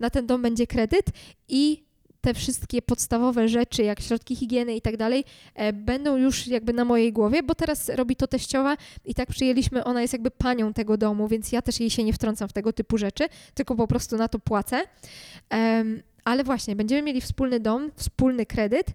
na 0.00 0.10
ten 0.10 0.26
dom 0.26 0.42
będzie 0.42 0.66
kredyt 0.66 1.06
i 1.48 1.89
te 2.20 2.34
wszystkie 2.34 2.82
podstawowe 2.82 3.48
rzeczy, 3.48 3.82
jak 3.82 4.00
środki 4.00 4.36
higieny 4.36 4.76
i 4.76 4.80
tak 4.80 4.96
dalej, 4.96 5.24
e, 5.54 5.72
będą 5.72 6.16
już 6.16 6.46
jakby 6.46 6.72
na 6.72 6.84
mojej 6.84 7.12
głowie, 7.12 7.42
bo 7.42 7.54
teraz 7.54 7.88
robi 7.88 8.16
to 8.16 8.26
teściowa 8.26 8.76
i 9.04 9.14
tak 9.14 9.28
przyjęliśmy, 9.28 9.84
ona 9.84 10.02
jest 10.02 10.12
jakby 10.12 10.30
panią 10.30 10.72
tego 10.72 10.96
domu, 10.96 11.28
więc 11.28 11.52
ja 11.52 11.62
też 11.62 11.80
jej 11.80 11.90
się 11.90 12.04
nie 12.04 12.12
wtrącam 12.12 12.48
w 12.48 12.52
tego 12.52 12.72
typu 12.72 12.98
rzeczy, 12.98 13.24
tylko 13.54 13.74
po 13.74 13.86
prostu 13.86 14.16
na 14.16 14.28
to 14.28 14.38
płacę. 14.38 14.82
Ale 16.24 16.44
właśnie, 16.44 16.76
będziemy 16.76 17.02
mieli 17.02 17.20
wspólny 17.20 17.60
dom, 17.60 17.90
wspólny 17.96 18.46
kredyt, 18.46 18.86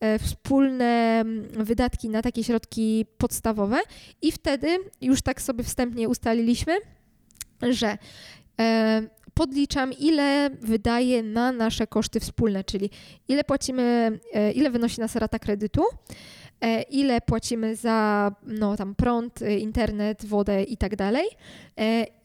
e, 0.00 0.18
wspólne 0.18 1.20
mm, 1.20 1.64
wydatki 1.64 2.08
na 2.08 2.22
takie 2.22 2.44
środki 2.44 3.06
podstawowe 3.18 3.78
i 4.22 4.32
wtedy 4.32 4.78
już 5.00 5.22
tak 5.22 5.42
sobie 5.42 5.64
wstępnie 5.64 6.08
ustaliliśmy, 6.08 6.78
że 7.62 7.98
podliczam, 9.34 9.92
ile 9.92 10.50
wydaje 10.60 11.22
na 11.22 11.52
nasze 11.52 11.86
koszty 11.86 12.20
wspólne, 12.20 12.64
czyli 12.64 12.90
ile 13.28 13.44
płacimy, 13.44 14.18
e, 14.32 14.52
ile 14.52 14.70
wynosi 14.70 15.00
nas 15.00 15.16
rata 15.16 15.38
kredytu, 15.38 15.82
e, 16.60 16.82
ile 16.82 17.20
płacimy 17.20 17.76
za 17.76 18.30
no, 18.46 18.76
tam 18.76 18.94
prąd, 18.94 19.42
e, 19.42 19.58
internet, 19.58 20.24
wodę 20.24 20.62
i 20.62 20.76
tak 20.76 20.96
dalej 20.96 21.26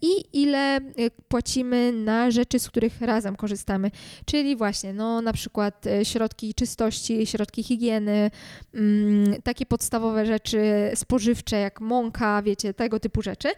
i 0.02 0.42
ile 0.42 0.80
płacimy 1.28 1.92
na 1.92 2.32
rzeczy, 2.32 2.60
z 2.60 2.70
których 2.70 3.02
razem 3.02 3.36
korzystamy, 3.36 3.92
czyli 4.26 4.56
właśnie 4.56 4.94
no, 4.94 5.22
na 5.22 5.34
przykład 5.34 5.86
środki 6.04 6.54
czystości, 6.54 7.26
środki 7.26 7.64
higieny, 7.64 8.32
mm, 8.74 9.42
takie 9.42 9.66
podstawowe 9.66 10.26
rzeczy 10.26 10.92
spożywcze 10.96 11.60
jak 11.60 11.82
mąka, 11.82 12.42
wiecie, 12.42 12.74
tego 12.74 13.00
typu 13.00 13.22
rzeczy. 13.22 13.50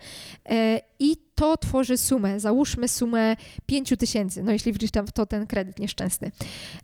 I 1.00 1.18
to 1.40 1.58
tworzy 1.58 1.98
sumę. 1.98 2.40
Załóżmy 2.40 2.88
sumę 2.88 3.36
5 3.66 3.94
tysięcy, 4.00 4.44
no 4.44 4.52
jeśli 4.52 4.74
wliczam 4.74 5.08
w 5.08 5.12
to 5.12 5.26
ten 5.26 5.48
kredyt 5.48 5.80
nieszczęsny. 5.80 6.32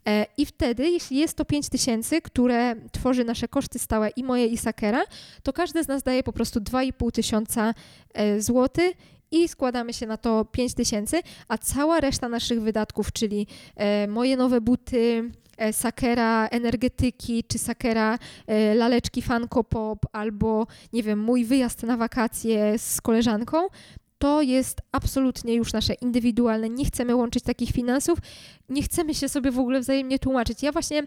E, 0.08 0.26
I 0.38 0.46
wtedy, 0.46 0.90
jeśli 0.90 1.18
jest 1.18 1.38
to 1.38 1.46
5 1.46 1.70
tysięcy, 1.70 2.22
które 2.22 2.76
tworzy 2.92 3.24
nasze 3.24 3.48
koszty 3.48 3.80
stałe 3.80 4.10
i 4.10 4.24
moje 4.24 4.46
i 4.46 4.58
Sakera, 4.58 5.04
to 5.44 5.54
każdy 5.54 5.84
z 5.84 5.88
nas 5.88 6.04
daje 6.04 6.24
po 6.24 6.34
prostu 6.34 6.60
2,5 6.60 7.12
tysiąca 7.12 7.74
e, 8.14 8.42
złotych 8.42 8.98
i 9.32 9.48
składamy 9.48 9.94
się 9.94 10.08
na 10.08 10.18
to 10.18 10.46
5 10.46 10.74
tysięcy, 10.74 11.22
a 11.48 11.58
cała 11.58 12.00
reszta 12.00 12.30
naszych 12.30 12.62
wydatków, 12.62 13.12
czyli 13.12 13.48
e, 13.76 14.08
moje 14.08 14.38
nowe 14.38 14.62
buty, 14.62 15.32
sakera 15.72 16.48
energetyki, 16.48 17.44
czy 17.44 17.58
sakera 17.58 18.20
laleczki 18.76 19.22
Funko 19.22 19.64
Pop, 19.64 20.06
albo 20.12 20.68
nie 20.94 21.04
wiem, 21.04 21.20
mój 21.20 21.46
wyjazd 21.46 21.84
na 21.84 21.98
wakacje 21.98 22.80
z 22.80 23.02
koleżanką, 23.02 23.58
to 24.18 24.42
jest 24.42 24.82
absolutnie 24.92 25.54
już 25.54 25.74
nasze 25.74 25.94
indywidualne. 25.94 26.70
Nie 26.70 26.86
chcemy 26.86 27.16
łączyć 27.16 27.44
takich 27.44 27.70
finansów, 27.70 28.20
nie 28.70 28.84
chcemy 28.84 29.14
się 29.14 29.30
sobie 29.30 29.52
w 29.52 29.60
ogóle 29.60 29.80
wzajemnie 29.80 30.20
tłumaczyć. 30.20 30.64
Ja 30.64 30.72
właśnie 30.72 31.04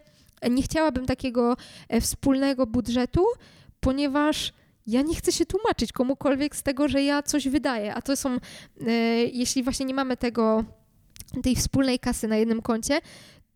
nie 0.50 0.62
chciałabym 0.62 1.06
takiego 1.06 1.56
e, 1.88 2.00
wspólnego 2.00 2.66
budżetu, 2.66 3.24
ponieważ 3.80 4.52
ja 4.86 5.02
nie 5.02 5.14
chcę 5.14 5.32
się 5.32 5.46
tłumaczyć 5.46 5.92
komukolwiek 5.92 6.56
z 6.56 6.62
tego, 6.62 6.88
że 6.88 7.02
ja 7.02 7.22
coś 7.22 7.48
wydaję, 7.48 7.94
a 7.94 8.02
to 8.02 8.16
są, 8.16 8.36
e, 8.86 8.92
jeśli 9.24 9.62
właśnie 9.62 9.86
nie 9.86 9.94
mamy 9.94 10.16
tego, 10.16 10.64
tej 11.42 11.56
wspólnej 11.56 11.98
kasy 11.98 12.28
na 12.28 12.36
jednym 12.36 12.62
koncie, 12.62 13.00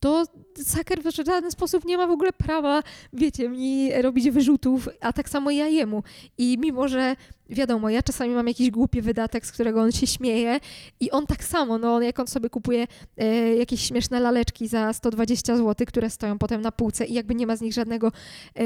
to 0.01 0.25
Saker 0.63 1.03
w 1.03 1.17
żaden 1.17 1.51
sposób 1.51 1.85
nie 1.85 1.97
ma 1.97 2.07
w 2.07 2.11
ogóle 2.11 2.33
prawa, 2.33 2.83
wiecie, 3.13 3.49
mi 3.49 4.03
robić 4.03 4.31
wyrzutów, 4.31 4.89
a 5.01 5.13
tak 5.13 5.29
samo 5.29 5.51
ja 5.51 5.69
jemu. 5.69 6.03
I 6.39 6.59
mimo, 6.59 6.89
że 6.89 7.17
wiadomo, 7.51 7.91
ja 7.91 8.03
czasami 8.03 8.35
mam 8.35 8.49
jakiś 8.49 8.71
głupi 8.71 9.03
wydatek, 9.03 9.47
z 9.47 9.53
którego 9.53 9.83
on 9.83 9.93
się 9.93 10.07
śmieje 10.07 10.61
i 11.01 11.11
on 11.11 11.27
tak 11.27 11.45
samo, 11.45 11.79
no 11.79 12.01
jak 12.01 12.19
on 12.21 12.27
sobie 12.27 12.51
kupuje 12.51 12.87
e, 13.17 13.55
jakieś 13.57 13.81
śmieszne 13.81 14.21
laleczki 14.21 14.69
za 14.69 14.93
120 14.93 15.57
zł, 15.57 15.87
które 15.87 16.11
stoją 16.11 16.39
potem 16.39 16.61
na 16.61 16.73
półce 16.73 17.05
i 17.05 17.15
jakby 17.15 17.35
nie 17.35 17.47
ma 17.47 17.57
z 17.57 17.61
nich 17.61 17.73
żadnego 17.73 18.09
e, 18.09 18.63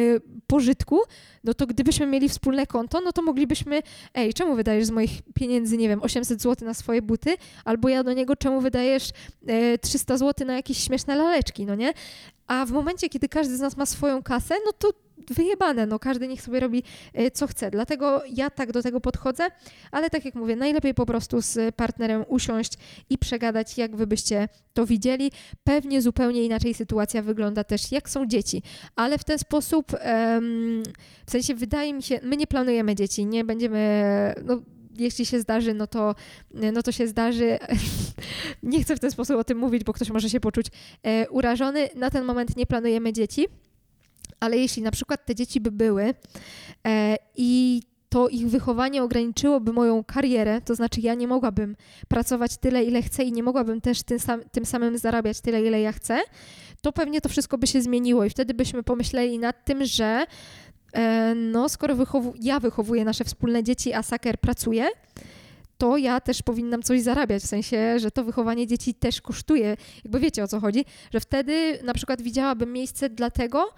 pożytku, 0.46 1.00
no 1.44 1.54
to 1.54 1.66
gdybyśmy 1.66 2.06
mieli 2.06 2.28
wspólne 2.28 2.66
konto, 2.66 3.00
no 3.00 3.12
to 3.12 3.22
moglibyśmy, 3.22 3.82
ej, 4.14 4.34
czemu 4.34 4.56
wydajesz 4.56 4.86
z 4.86 4.90
moich 4.90 5.22
pieniędzy, 5.34 5.76
nie 5.76 5.88
wiem, 5.88 6.02
800 6.02 6.42
zł 6.42 6.68
na 6.68 6.74
swoje 6.74 7.02
buty, 7.02 7.36
albo 7.64 7.88
ja 7.88 8.04
do 8.04 8.12
niego, 8.12 8.36
czemu 8.36 8.60
wydajesz 8.60 9.10
e, 9.46 9.78
300 9.78 10.16
zł 10.16 10.46
na 10.46 10.54
jakieś 10.54 10.78
śmieszne 10.78 11.16
laleczki, 11.16 11.66
no 11.66 11.74
nie? 11.74 11.92
A 12.46 12.66
w 12.66 12.72
momencie, 12.72 13.08
kiedy 13.08 13.28
każdy 13.28 13.56
z 13.56 13.60
nas 13.60 13.76
ma 13.76 13.86
swoją 13.86 14.22
kasę, 14.22 14.54
no 14.66 14.72
to 14.72 15.05
wyjebane, 15.30 15.86
no 15.86 15.98
każdy 15.98 16.28
niech 16.28 16.42
sobie 16.42 16.60
robi 16.60 16.82
e, 17.14 17.30
co 17.30 17.46
chce. 17.46 17.70
Dlatego 17.70 18.22
ja 18.34 18.50
tak 18.50 18.72
do 18.72 18.82
tego 18.82 19.00
podchodzę, 19.00 19.44
ale 19.90 20.10
tak 20.10 20.24
jak 20.24 20.34
mówię, 20.34 20.56
najlepiej 20.56 20.94
po 20.94 21.06
prostu 21.06 21.42
z 21.42 21.74
partnerem 21.74 22.24
usiąść 22.28 22.72
i 23.10 23.18
przegadać, 23.18 23.78
jak 23.78 23.96
wy 23.96 24.06
byście 24.06 24.48
to 24.74 24.86
widzieli. 24.86 25.32
Pewnie 25.64 26.02
zupełnie 26.02 26.44
inaczej 26.44 26.74
sytuacja 26.74 27.22
wygląda 27.22 27.64
też, 27.64 27.92
jak 27.92 28.10
są 28.10 28.26
dzieci, 28.26 28.62
ale 28.96 29.18
w 29.18 29.24
ten 29.24 29.38
sposób, 29.38 29.92
w 31.26 31.30
sensie 31.30 31.54
wydaje 31.54 31.94
mi 31.94 32.02
się, 32.02 32.20
my 32.22 32.36
nie 32.36 32.46
planujemy 32.46 32.94
dzieci, 32.94 33.26
nie 33.26 33.44
będziemy, 33.44 34.34
no, 34.44 34.62
jeśli 34.98 35.26
się 35.26 35.40
zdarzy, 35.40 35.74
no 35.74 35.86
to, 35.86 36.14
no 36.72 36.82
to 36.82 36.92
się 36.92 37.06
zdarzy. 37.06 37.58
nie 38.62 38.82
chcę 38.82 38.96
w 38.96 39.00
ten 39.00 39.10
sposób 39.10 39.36
o 39.36 39.44
tym 39.44 39.58
mówić, 39.58 39.84
bo 39.84 39.92
ktoś 39.92 40.10
może 40.10 40.30
się 40.30 40.40
poczuć 40.40 40.66
e, 41.02 41.28
urażony. 41.28 41.88
Na 41.94 42.10
ten 42.10 42.24
moment 42.24 42.56
nie 42.56 42.66
planujemy 42.66 43.12
dzieci, 43.12 43.46
ale 44.40 44.56
jeśli 44.56 44.82
na 44.82 44.90
przykład 44.90 45.26
te 45.26 45.34
dzieci 45.34 45.60
by 45.60 45.70
były 45.70 46.14
e, 46.86 47.16
i 47.36 47.82
to 48.08 48.28
ich 48.28 48.48
wychowanie 48.48 49.02
ograniczyłoby 49.02 49.72
moją 49.72 50.04
karierę, 50.04 50.60
to 50.60 50.74
znaczy 50.74 51.00
ja 51.00 51.14
nie 51.14 51.28
mogłabym 51.28 51.76
pracować 52.08 52.56
tyle, 52.56 52.84
ile 52.84 53.02
chcę 53.02 53.24
i 53.24 53.32
nie 53.32 53.42
mogłabym 53.42 53.80
też 53.80 54.02
tym, 54.02 54.18
sam, 54.18 54.40
tym 54.52 54.66
samym 54.66 54.98
zarabiać 54.98 55.40
tyle, 55.40 55.62
ile 55.62 55.80
ja 55.80 55.92
chcę, 55.92 56.18
to 56.80 56.92
pewnie 56.92 57.20
to 57.20 57.28
wszystko 57.28 57.58
by 57.58 57.66
się 57.66 57.82
zmieniło 57.82 58.24
i 58.24 58.30
wtedy 58.30 58.54
byśmy 58.54 58.82
pomyśleli 58.82 59.38
nad 59.38 59.64
tym, 59.64 59.84
że 59.84 60.26
e, 60.92 61.34
no, 61.34 61.68
skoro 61.68 61.96
wychowu 61.96 62.34
ja 62.40 62.60
wychowuję 62.60 63.04
nasze 63.04 63.24
wspólne 63.24 63.62
dzieci, 63.62 63.92
a 63.92 64.02
Saker 64.02 64.38
pracuje, 64.38 64.88
to 65.78 65.96
ja 65.96 66.20
też 66.20 66.42
powinnam 66.42 66.82
coś 66.82 67.02
zarabiać, 67.02 67.42
w 67.42 67.46
sensie, 67.46 67.98
że 67.98 68.10
to 68.10 68.24
wychowanie 68.24 68.66
dzieci 68.66 68.94
też 68.94 69.20
kosztuje. 69.20 69.76
Jakby 70.04 70.20
wiecie 70.20 70.44
o 70.44 70.48
co 70.48 70.60
chodzi, 70.60 70.84
że 71.12 71.20
wtedy 71.20 71.78
na 71.84 71.94
przykład 71.94 72.22
widziałabym 72.22 72.72
miejsce 72.72 73.10
dla 73.10 73.30
tego, 73.30 73.74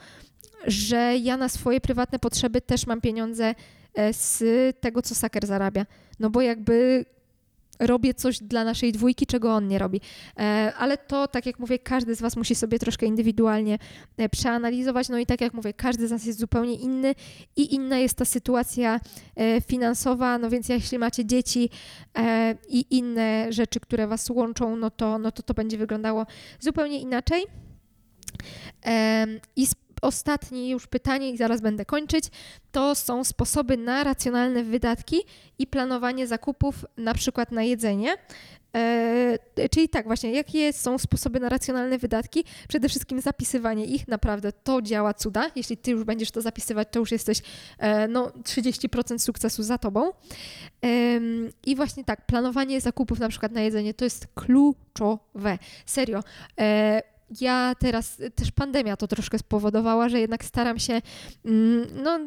że 0.66 1.16
ja 1.16 1.36
na 1.36 1.48
swoje 1.48 1.80
prywatne 1.80 2.18
potrzeby 2.18 2.60
też 2.60 2.86
mam 2.86 3.00
pieniądze 3.00 3.54
e, 3.94 4.12
z 4.12 4.42
tego, 4.80 5.02
co 5.02 5.14
Saker 5.14 5.46
zarabia. 5.46 5.86
No 6.20 6.30
bo 6.30 6.40
jakby 6.40 7.04
robię 7.78 8.14
coś 8.14 8.38
dla 8.38 8.64
naszej 8.64 8.92
dwójki, 8.92 9.26
czego 9.26 9.54
on 9.54 9.68
nie 9.68 9.78
robi. 9.78 10.00
E, 10.38 10.72
ale 10.78 10.98
to, 10.98 11.28
tak 11.28 11.46
jak 11.46 11.58
mówię, 11.58 11.78
każdy 11.78 12.14
z 12.14 12.20
Was 12.20 12.36
musi 12.36 12.54
sobie 12.54 12.78
troszkę 12.78 13.06
indywidualnie 13.06 13.78
e, 14.16 14.28
przeanalizować. 14.28 15.08
No 15.08 15.18
i 15.18 15.26
tak 15.26 15.40
jak 15.40 15.54
mówię, 15.54 15.72
każdy 15.72 16.08
z 16.08 16.10
nas 16.10 16.24
jest 16.24 16.38
zupełnie 16.38 16.74
inny 16.74 17.14
i 17.56 17.74
inna 17.74 17.98
jest 17.98 18.14
ta 18.14 18.24
sytuacja 18.24 19.00
finansowa. 19.66 20.38
No 20.38 20.50
więc 20.50 20.68
jeśli 20.68 20.98
macie 20.98 21.24
dzieci 21.24 21.70
i 22.68 22.84
inne 22.90 23.52
rzeczy, 23.52 23.80
które 23.80 24.06
Was 24.06 24.30
łączą, 24.30 24.76
no 24.76 24.90
to 24.90 25.18
no 25.18 25.32
to, 25.32 25.42
to 25.42 25.54
będzie 25.54 25.78
wyglądało 25.78 26.26
zupełnie 26.60 27.00
inaczej. 27.00 27.46
I 29.56 29.66
ostatnie 30.02 30.70
już 30.70 30.86
pytanie 30.86 31.30
i 31.30 31.36
zaraz 31.36 31.60
będę 31.60 31.84
kończyć, 31.84 32.24
to 32.72 32.94
są 32.94 33.24
sposoby 33.24 33.76
na 33.76 34.04
racjonalne 34.04 34.64
wydatki 34.64 35.16
i 35.58 35.66
planowanie 35.66 36.26
zakupów 36.26 36.84
na 36.96 37.14
przykład 37.14 37.52
na 37.52 37.62
jedzenie. 37.62 38.16
E, 38.76 39.68
czyli 39.70 39.88
tak, 39.88 40.06
właśnie, 40.06 40.32
jakie 40.32 40.72
są 40.72 40.98
sposoby 40.98 41.40
na 41.40 41.48
racjonalne 41.48 41.98
wydatki? 41.98 42.44
Przede 42.68 42.88
wszystkim 42.88 43.20
zapisywanie 43.20 43.84
ich, 43.84 44.08
naprawdę 44.08 44.52
to 44.52 44.82
działa 44.82 45.14
cuda. 45.14 45.50
Jeśli 45.56 45.76
ty 45.76 45.90
już 45.90 46.04
będziesz 46.04 46.30
to 46.30 46.40
zapisywać, 46.40 46.88
to 46.90 46.98
już 46.98 47.12
jesteś 47.12 47.38
e, 47.78 48.08
no, 48.08 48.26
30% 48.26 49.18
sukcesu 49.18 49.62
za 49.62 49.78
tobą. 49.78 50.10
I 51.66 51.76
właśnie 51.76 52.04
tak, 52.04 52.26
planowanie 52.26 52.80
zakupów 52.80 53.18
na 53.18 53.28
przykład 53.28 53.52
na 53.52 53.60
jedzenie 53.60 53.94
to 53.94 54.04
jest 54.04 54.26
kluczowe. 54.34 55.58
Serio. 55.86 56.20
E, 56.60 57.02
ja 57.40 57.74
teraz, 57.78 58.22
też 58.34 58.52
pandemia 58.52 58.96
to 58.96 59.08
troszkę 59.08 59.38
spowodowała, 59.38 60.08
że 60.08 60.20
jednak 60.20 60.44
staram 60.44 60.78
się, 60.78 61.02
mm, 61.44 61.86
no, 62.02 62.18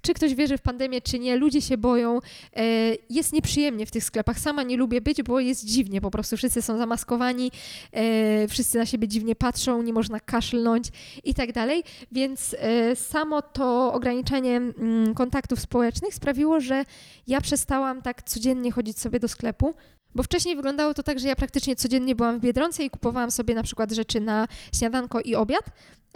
czy 0.00 0.14
ktoś 0.14 0.34
wierzy 0.34 0.58
w 0.58 0.62
pandemię, 0.62 1.00
czy 1.00 1.18
nie, 1.18 1.36
ludzie 1.36 1.62
się 1.62 1.78
boją, 1.78 2.18
e, 2.56 2.62
jest 3.10 3.32
nieprzyjemnie 3.32 3.86
w 3.86 3.90
tych 3.90 4.04
sklepach. 4.04 4.38
Sama 4.38 4.62
nie 4.62 4.76
lubię 4.76 5.00
być, 5.00 5.22
bo 5.22 5.40
jest 5.40 5.64
dziwnie, 5.64 6.00
po 6.00 6.10
prostu 6.10 6.36
wszyscy 6.36 6.62
są 6.62 6.78
zamaskowani, 6.78 7.50
e, 7.92 8.48
wszyscy 8.48 8.78
na 8.78 8.86
siebie 8.86 9.08
dziwnie 9.08 9.36
patrzą, 9.36 9.82
nie 9.82 9.92
można 9.92 10.20
kaszlnąć 10.20 10.88
i 11.24 11.34
tak 11.34 11.52
dalej, 11.52 11.84
więc 12.12 12.56
e, 12.58 12.96
samo 12.96 13.42
to 13.42 13.92
ograniczenie 13.92 14.56
mm, 14.56 15.14
kontaktów 15.14 15.60
społecznych 15.60 16.14
sprawiło, 16.14 16.60
że 16.60 16.84
ja 17.26 17.40
przestałam 17.40 18.02
tak 18.02 18.22
codziennie 18.22 18.72
chodzić 18.72 19.00
sobie 19.00 19.20
do 19.20 19.28
sklepu, 19.28 19.74
bo 20.16 20.22
wcześniej 20.22 20.56
wyglądało 20.56 20.94
to 20.94 21.02
tak, 21.02 21.18
że 21.18 21.28
ja 21.28 21.36
praktycznie 21.36 21.76
codziennie 21.76 22.14
byłam 22.14 22.38
w 22.38 22.42
Biedronce 22.42 22.84
i 22.84 22.90
kupowałam 22.90 23.30
sobie 23.30 23.54
na 23.54 23.62
przykład 23.62 23.92
rzeczy 23.92 24.20
na 24.20 24.48
śniadanko 24.74 25.20
i 25.20 25.34
obiad. 25.34 25.64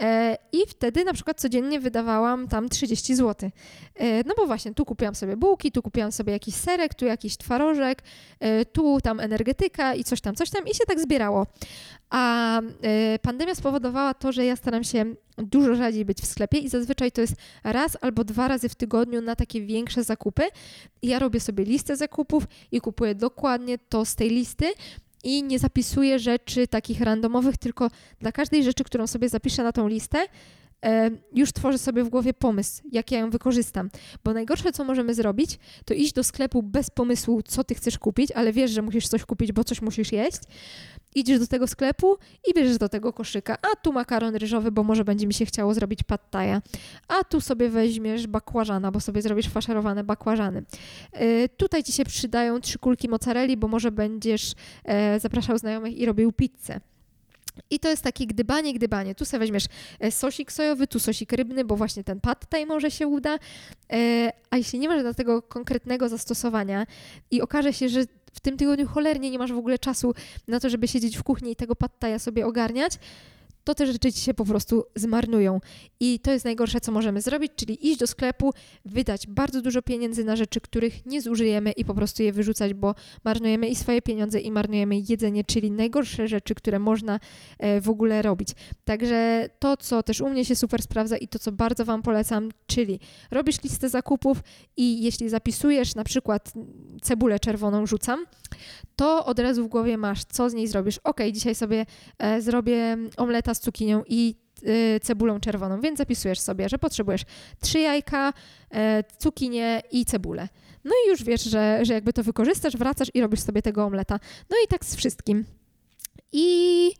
E, 0.01 0.37
I 0.51 0.57
wtedy 0.67 1.03
na 1.03 1.13
przykład 1.13 1.39
codziennie 1.39 1.79
wydawałam 1.79 2.47
tam 2.47 2.69
30 2.69 3.15
zł. 3.15 3.49
E, 3.95 4.23
no 4.23 4.33
bo 4.37 4.47
właśnie, 4.47 4.73
tu 4.73 4.85
kupiłam 4.85 5.15
sobie 5.15 5.37
bułki, 5.37 5.71
tu 5.71 5.81
kupiłam 5.81 6.11
sobie 6.11 6.33
jakiś 6.33 6.55
serek, 6.55 6.93
tu 6.93 7.05
jakiś 7.05 7.37
twarożek, 7.37 8.03
e, 8.39 8.65
tu 8.65 9.01
tam 9.03 9.19
energetyka 9.19 9.95
i 9.95 10.03
coś 10.03 10.21
tam, 10.21 10.35
coś 10.35 10.49
tam 10.49 10.67
i 10.67 10.75
się 10.75 10.85
tak 10.87 10.99
zbierało. 10.99 11.47
A 12.09 12.61
pandemia 13.21 13.55
spowodowała 13.55 14.13
to, 14.13 14.31
że 14.31 14.45
ja 14.45 14.55
staram 14.55 14.83
się 14.83 15.05
dużo 15.37 15.75
rzadziej 15.75 16.05
być 16.05 16.21
w 16.21 16.25
sklepie 16.25 16.57
i 16.57 16.69
zazwyczaj 16.69 17.11
to 17.11 17.21
jest 17.21 17.33
raz 17.63 17.97
albo 18.01 18.23
dwa 18.23 18.47
razy 18.47 18.69
w 18.69 18.75
tygodniu 18.75 19.21
na 19.21 19.35
takie 19.35 19.61
większe 19.61 20.03
zakupy. 20.03 20.43
ja 21.03 21.19
robię 21.19 21.39
sobie 21.39 21.63
listę 21.63 21.97
zakupów 21.97 22.43
i 22.71 22.81
kupuję 22.81 23.15
dokładnie 23.15 23.77
to 23.77 24.05
z 24.05 24.15
tej 24.15 24.29
listy 24.29 24.65
i 25.23 25.43
nie 25.43 25.59
zapisuję 25.59 26.19
rzeczy 26.19 26.67
takich 26.67 27.01
randomowych, 27.01 27.57
tylko 27.57 27.89
dla 28.19 28.31
każdej 28.31 28.63
rzeczy, 28.63 28.83
którą 28.83 29.07
sobie 29.07 29.29
zapiszę 29.29 29.63
na 29.63 29.71
tą 29.71 29.87
listę, 29.87 30.25
już 31.33 31.53
tworzę 31.53 31.77
sobie 31.77 32.03
w 32.03 32.09
głowie 32.09 32.33
pomysł, 32.33 32.83
jak 32.91 33.11
ja 33.11 33.19
ją 33.19 33.29
wykorzystam. 33.29 33.89
Bo 34.23 34.33
najgorsze, 34.33 34.71
co 34.71 34.83
możemy 34.83 35.13
zrobić, 35.13 35.59
to 35.85 35.93
iść 35.93 36.13
do 36.13 36.23
sklepu 36.23 36.63
bez 36.63 36.89
pomysłu, 36.89 37.41
co 37.41 37.63
ty 37.63 37.75
chcesz 37.75 37.99
kupić, 37.99 38.31
ale 38.31 38.53
wiesz, 38.53 38.71
że 38.71 38.81
musisz 38.81 39.07
coś 39.07 39.25
kupić, 39.25 39.51
bo 39.51 39.63
coś 39.63 39.81
musisz 39.81 40.11
jeść 40.11 40.41
idziesz 41.15 41.39
do 41.39 41.47
tego 41.47 41.67
sklepu 41.67 42.17
i 42.47 42.53
bierzesz 42.53 42.77
do 42.77 42.89
tego 42.89 43.13
koszyka, 43.13 43.57
a 43.61 43.75
tu 43.75 43.93
makaron 43.93 44.35
ryżowy, 44.35 44.71
bo 44.71 44.83
może 44.83 45.05
będzie 45.05 45.27
mi 45.27 45.33
się 45.33 45.45
chciało 45.45 45.73
zrobić 45.73 46.03
pattaja, 46.03 46.61
a 47.07 47.23
tu 47.23 47.41
sobie 47.41 47.69
weźmiesz 47.69 48.27
bakłażana, 48.27 48.91
bo 48.91 48.99
sobie 48.99 49.21
zrobisz 49.21 49.49
faszerowane 49.49 50.03
bakłażany. 50.03 50.63
E, 51.11 51.49
tutaj 51.49 51.83
ci 51.83 51.91
się 51.91 52.05
przydają 52.05 52.61
trzy 52.61 52.79
kulki 52.79 53.09
mozzarelli, 53.09 53.57
bo 53.57 53.67
może 53.67 53.91
będziesz 53.91 54.53
e, 54.83 55.19
zapraszał 55.19 55.57
znajomych 55.57 55.97
i 55.97 56.05
robił 56.05 56.31
pizzę. 56.31 56.79
I 57.69 57.79
to 57.79 57.89
jest 57.89 58.03
takie 58.03 58.27
gdybanie, 58.27 58.73
gdybanie. 58.73 59.15
Tu 59.15 59.25
sobie 59.25 59.39
weźmiesz 59.39 59.65
e, 59.99 60.11
sosik 60.11 60.51
sojowy, 60.51 60.87
tu 60.87 60.99
sosik 60.99 61.33
rybny, 61.33 61.65
bo 61.65 61.75
właśnie 61.75 62.03
ten 62.03 62.19
pad 62.19 62.39
tutaj 62.39 62.65
może 62.65 62.91
się 62.91 63.07
uda. 63.07 63.39
A 64.49 64.57
jeśli 64.57 64.79
nie 64.79 64.89
masz 64.89 65.03
do 65.03 65.13
tego 65.13 65.41
konkretnego 65.41 66.09
zastosowania 66.09 66.85
i 67.31 67.41
okaże 67.41 67.73
się, 67.73 67.89
że 67.89 68.03
w 68.33 68.39
tym 68.39 68.57
tygodniu 68.57 68.87
cholernie 68.87 69.31
nie 69.31 69.39
masz 69.39 69.53
w 69.53 69.57
ogóle 69.57 69.79
czasu 69.79 70.13
na 70.47 70.59
to, 70.59 70.69
żeby 70.69 70.87
siedzieć 70.87 71.17
w 71.17 71.23
kuchni 71.23 71.51
i 71.51 71.55
tego 71.55 71.75
pattaja 71.75 72.19
sobie 72.19 72.45
ogarniać, 72.45 72.93
to 73.63 73.75
te 73.75 73.85
rzeczy 73.87 74.13
ci 74.13 74.19
się 74.19 74.33
po 74.33 74.45
prostu 74.45 74.83
zmarnują. 74.95 75.59
I 75.99 76.19
to 76.19 76.31
jest 76.31 76.45
najgorsze, 76.45 76.81
co 76.81 76.91
możemy 76.91 77.21
zrobić, 77.21 77.51
czyli 77.55 77.87
iść 77.87 77.99
do 77.99 78.07
sklepu, 78.07 78.53
wydać 78.85 79.27
bardzo 79.27 79.61
dużo 79.61 79.81
pieniędzy 79.81 80.23
na 80.23 80.35
rzeczy, 80.35 80.61
których 80.61 81.05
nie 81.05 81.21
zużyjemy 81.21 81.71
i 81.71 81.85
po 81.85 81.93
prostu 81.93 82.23
je 82.23 82.33
wyrzucać, 82.33 82.73
bo 82.73 82.95
marnujemy 83.23 83.67
i 83.67 83.75
swoje 83.75 84.01
pieniądze, 84.01 84.39
i 84.39 84.51
marnujemy 84.51 84.95
jedzenie, 85.09 85.43
czyli 85.43 85.71
najgorsze 85.71 86.27
rzeczy, 86.27 86.55
które 86.55 86.79
można 86.79 87.19
e, 87.59 87.81
w 87.81 87.89
ogóle 87.89 88.21
robić. 88.21 88.49
Także 88.85 89.49
to, 89.59 89.77
co 89.77 90.03
też 90.03 90.21
u 90.21 90.29
mnie 90.29 90.45
się 90.45 90.55
super 90.55 90.81
sprawdza 90.81 91.17
i 91.17 91.27
to, 91.27 91.39
co 91.39 91.51
bardzo 91.51 91.85
Wam 91.85 92.01
polecam, 92.01 92.49
czyli 92.67 92.99
robisz 93.31 93.63
listę 93.63 93.89
zakupów 93.89 94.37
i 94.77 95.03
jeśli 95.03 95.29
zapisujesz 95.29 95.95
na 95.95 96.03
przykład 96.03 96.53
cebulę 97.01 97.39
czerwoną 97.39 97.85
rzucam, 97.85 98.25
to 98.95 99.25
od 99.25 99.39
razu 99.39 99.63
w 99.63 99.67
głowie 99.67 99.97
masz, 99.97 100.23
co 100.23 100.49
z 100.49 100.53
niej 100.53 100.67
zrobisz. 100.67 100.97
Ok, 101.03 101.19
dzisiaj 101.31 101.55
sobie 101.55 101.85
e, 102.17 102.41
zrobię 102.41 102.97
omleta 103.17 103.50
z 103.53 103.59
cukinią 103.59 104.03
i 104.07 104.35
e, 104.63 104.99
cebulą 104.99 105.39
czerwoną, 105.39 105.81
więc 105.81 105.97
zapisujesz 105.97 106.39
sobie, 106.39 106.69
że 106.69 106.77
potrzebujesz 106.77 107.21
trzy 107.61 107.79
jajka, 107.79 108.33
e, 108.71 109.03
cukinię 109.17 109.81
i 109.91 110.05
cebulę. 110.05 110.47
No 110.83 110.91
i 111.05 111.09
już 111.09 111.23
wiesz, 111.23 111.43
że, 111.43 111.79
że 111.85 111.93
jakby 111.93 112.13
to 112.13 112.23
wykorzystasz, 112.23 112.77
wracasz 112.77 113.07
i 113.13 113.21
robisz 113.21 113.39
sobie 113.39 113.61
tego 113.61 113.83
omleta. 113.83 114.19
No 114.49 114.57
i 114.65 114.67
tak 114.67 114.85
z 114.85 114.95
wszystkim. 114.95 115.45
I 116.31 116.91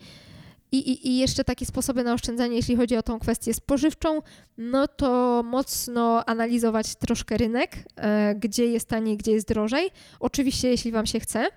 I, 0.72 0.78
i, 0.78 1.08
I 1.08 1.18
jeszcze 1.18 1.44
takie 1.44 1.66
sposoby 1.66 2.04
na 2.04 2.14
oszczędzanie, 2.14 2.56
jeśli 2.56 2.76
chodzi 2.76 2.98
o 2.98 3.04
tą 3.04 3.20
kwestię 3.20 3.54
spożywczą, 3.54 4.22
no 4.58 4.88
to 4.88 5.44
mocno 5.46 6.26
analizować 6.26 6.96
troszkę 6.96 7.38
rynek, 7.38 7.78
e, 7.96 8.36
gdzie 8.36 8.66
jest 8.66 8.88
taniej, 8.88 9.18
gdzie 9.18 9.32
jest 9.32 9.48
drożej. 9.48 9.90
Oczywiście, 10.20 10.70
jeśli 10.70 10.92
Wam 10.92 11.06
się 11.06 11.20
chce. 11.20 11.48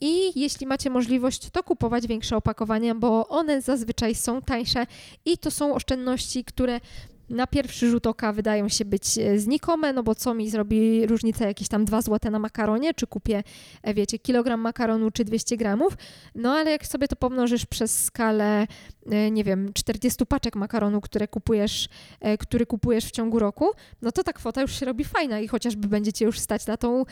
I 0.00 0.40
jeśli 0.40 0.66
macie 0.66 0.90
możliwość, 0.90 1.50
to 1.50 1.62
kupować 1.62 2.06
większe 2.06 2.36
opakowania, 2.36 2.94
bo 2.94 3.28
one 3.28 3.62
zazwyczaj 3.62 4.14
są 4.14 4.42
tańsze 4.42 4.86
i 5.24 5.38
to 5.38 5.50
są 5.50 5.74
oszczędności, 5.74 6.44
które 6.44 6.80
na 7.30 7.46
pierwszy 7.46 7.90
rzut 7.90 8.06
oka 8.06 8.32
wydają 8.32 8.68
się 8.68 8.84
być 8.84 9.18
e, 9.18 9.38
znikome, 9.38 9.92
no 9.92 10.02
bo 10.02 10.14
co 10.14 10.34
mi 10.34 10.50
zrobi 10.50 11.06
różnica 11.06 11.46
jakieś 11.46 11.68
tam 11.68 11.84
2 11.84 12.02
zł 12.02 12.32
na 12.32 12.38
makaronie, 12.38 12.94
czy 12.94 13.06
kupię, 13.06 13.42
e, 13.82 13.94
wiecie, 13.94 14.18
kilogram 14.18 14.60
makaronu, 14.60 15.10
czy 15.10 15.24
200 15.24 15.56
gramów, 15.56 15.96
no 16.34 16.52
ale 16.52 16.70
jak 16.70 16.86
sobie 16.86 17.08
to 17.08 17.16
pomnożysz 17.16 17.66
przez 17.66 18.04
skalę, 18.04 18.66
e, 19.10 19.30
nie 19.30 19.44
wiem, 19.44 19.72
40 19.72 20.26
paczek 20.26 20.56
makaronu, 20.56 21.00
które 21.00 21.28
kupujesz, 21.28 21.88
który 22.38 22.66
kupujesz 22.66 23.04
w 23.04 23.10
ciągu 23.10 23.38
roku, 23.38 23.70
no 24.02 24.12
to 24.12 24.22
ta 24.22 24.32
kwota 24.32 24.62
już 24.62 24.80
się 24.80 24.86
robi 24.86 25.04
fajna 25.04 25.40
i 25.40 25.48
chociażby 25.48 25.88
będziecie 25.88 26.24
już 26.24 26.38
stać 26.38 26.66
na 26.66 26.76
tą, 26.76 27.04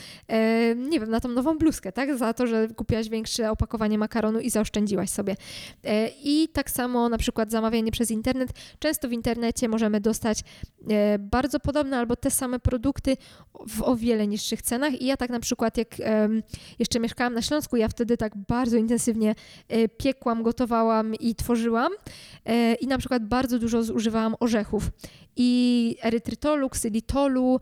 nie 0.76 1.00
wiem, 1.00 1.10
na 1.10 1.20
tą 1.20 1.28
nową 1.28 1.58
bluzkę, 1.58 1.92
tak, 1.92 2.18
za 2.18 2.34
to, 2.34 2.46
że 2.46 2.68
kupiłaś 2.68 3.08
większe 3.08 3.50
opakowanie 3.50 3.98
makaronu 3.98 4.40
i 4.40 4.50
zaoszczędziłaś 4.50 5.10
sobie. 5.10 5.36
I 6.24 6.48
tak 6.52 6.70
samo 6.70 7.08
na 7.08 7.18
przykład 7.18 7.50
zamawianie 7.50 7.92
przez 7.92 8.10
internet, 8.10 8.50
często 8.78 9.08
w 9.08 9.12
internecie 9.12 9.68
możemy 9.68 10.00
dostać 10.12 10.40
e, 10.90 11.18
bardzo 11.18 11.60
podobne 11.60 11.98
albo 11.98 12.16
te 12.16 12.30
same 12.30 12.58
produkty 12.58 13.16
w 13.68 13.82
o 13.82 13.96
wiele 13.96 14.26
niższych 14.26 14.62
cenach. 14.62 15.00
I 15.00 15.06
ja 15.06 15.16
tak 15.16 15.30
na 15.30 15.40
przykład, 15.40 15.76
jak 15.78 15.88
jeszcze 16.78 17.00
mieszkałam 17.00 17.34
na 17.34 17.42
Śląsku, 17.42 17.76
ja 17.76 17.88
wtedy 17.88 18.16
tak 18.16 18.32
bardzo 18.48 18.76
intensywnie 18.76 19.34
e, 19.68 19.88
piekłam, 19.88 20.42
gotowałam 20.42 21.14
i 21.14 21.34
tworzyłam. 21.34 21.92
E, 22.46 22.74
I 22.74 22.86
na 22.86 22.98
przykład 22.98 23.26
bardzo 23.26 23.58
dużo 23.58 23.82
zużywałam 23.82 24.34
orzechów 24.40 24.90
i 25.36 25.96
erytrytolu, 26.02 26.68
ksylitolu, 26.68 27.60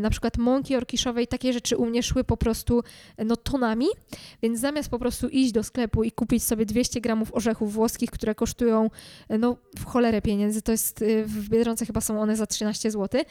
na 0.00 0.10
przykład 0.10 0.38
mąki 0.38 0.76
orkiszowej, 0.76 1.26
takie 1.26 1.52
rzeczy 1.52 1.76
u 1.76 1.86
mnie 1.86 2.02
szły 2.02 2.24
po 2.24 2.36
prostu 2.36 2.82
no, 3.18 3.36
tonami, 3.36 3.86
więc 4.42 4.60
zamiast 4.60 4.88
po 4.88 4.98
prostu 4.98 5.28
iść 5.28 5.52
do 5.52 5.62
sklepu 5.62 6.04
i 6.04 6.12
kupić 6.12 6.42
sobie 6.42 6.66
200 6.66 7.00
gramów 7.00 7.34
orzechów 7.34 7.72
włoskich, 7.72 8.10
które 8.10 8.34
kosztują 8.34 8.90
no, 9.38 9.56
w 9.78 9.84
cholerę 9.84 10.22
pieniędzy, 10.22 10.62
to 10.62 10.72
jest 10.72 11.04
w 11.24 11.48
Biedronce 11.48 11.86
chyba 11.86 12.00
są 12.00 12.20
one 12.20 12.36
za 12.36 12.46
13 12.46 12.90
zł, 12.90 13.22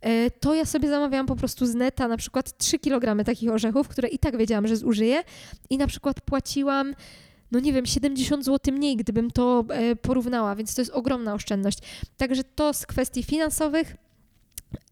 e, 0.00 0.30
to 0.30 0.54
ja 0.54 0.64
sobie 0.64 0.88
zamawiałam 0.88 1.26
po 1.26 1.36
prostu 1.36 1.66
z 1.66 1.74
neta 1.74 2.08
na 2.08 2.16
przykład 2.16 2.58
3 2.58 2.78
kg 2.78 3.24
takich 3.24 3.50
orzechów, 3.50 3.88
które 3.88 4.08
i 4.08 4.18
tak 4.18 4.36
wiedziałam, 4.36 4.66
że 4.66 4.76
zużyję 4.76 5.22
i 5.70 5.78
na 5.78 5.86
przykład 5.86 6.20
płaciłam 6.20 6.94
no 7.50 7.60
nie 7.60 7.72
wiem, 7.72 7.86
70 7.86 8.44
zł 8.44 8.74
mniej, 8.74 8.96
gdybym 8.96 9.30
to 9.30 9.64
e, 9.68 9.96
porównała, 9.96 10.56
więc 10.56 10.74
to 10.74 10.80
jest 10.80 10.90
ogromna 10.90 11.34
oszczędność. 11.34 11.78
Także 12.16 12.44
to 12.44 12.72
z 12.72 12.86
kwestii 12.86 13.22
finansowych. 13.22 13.96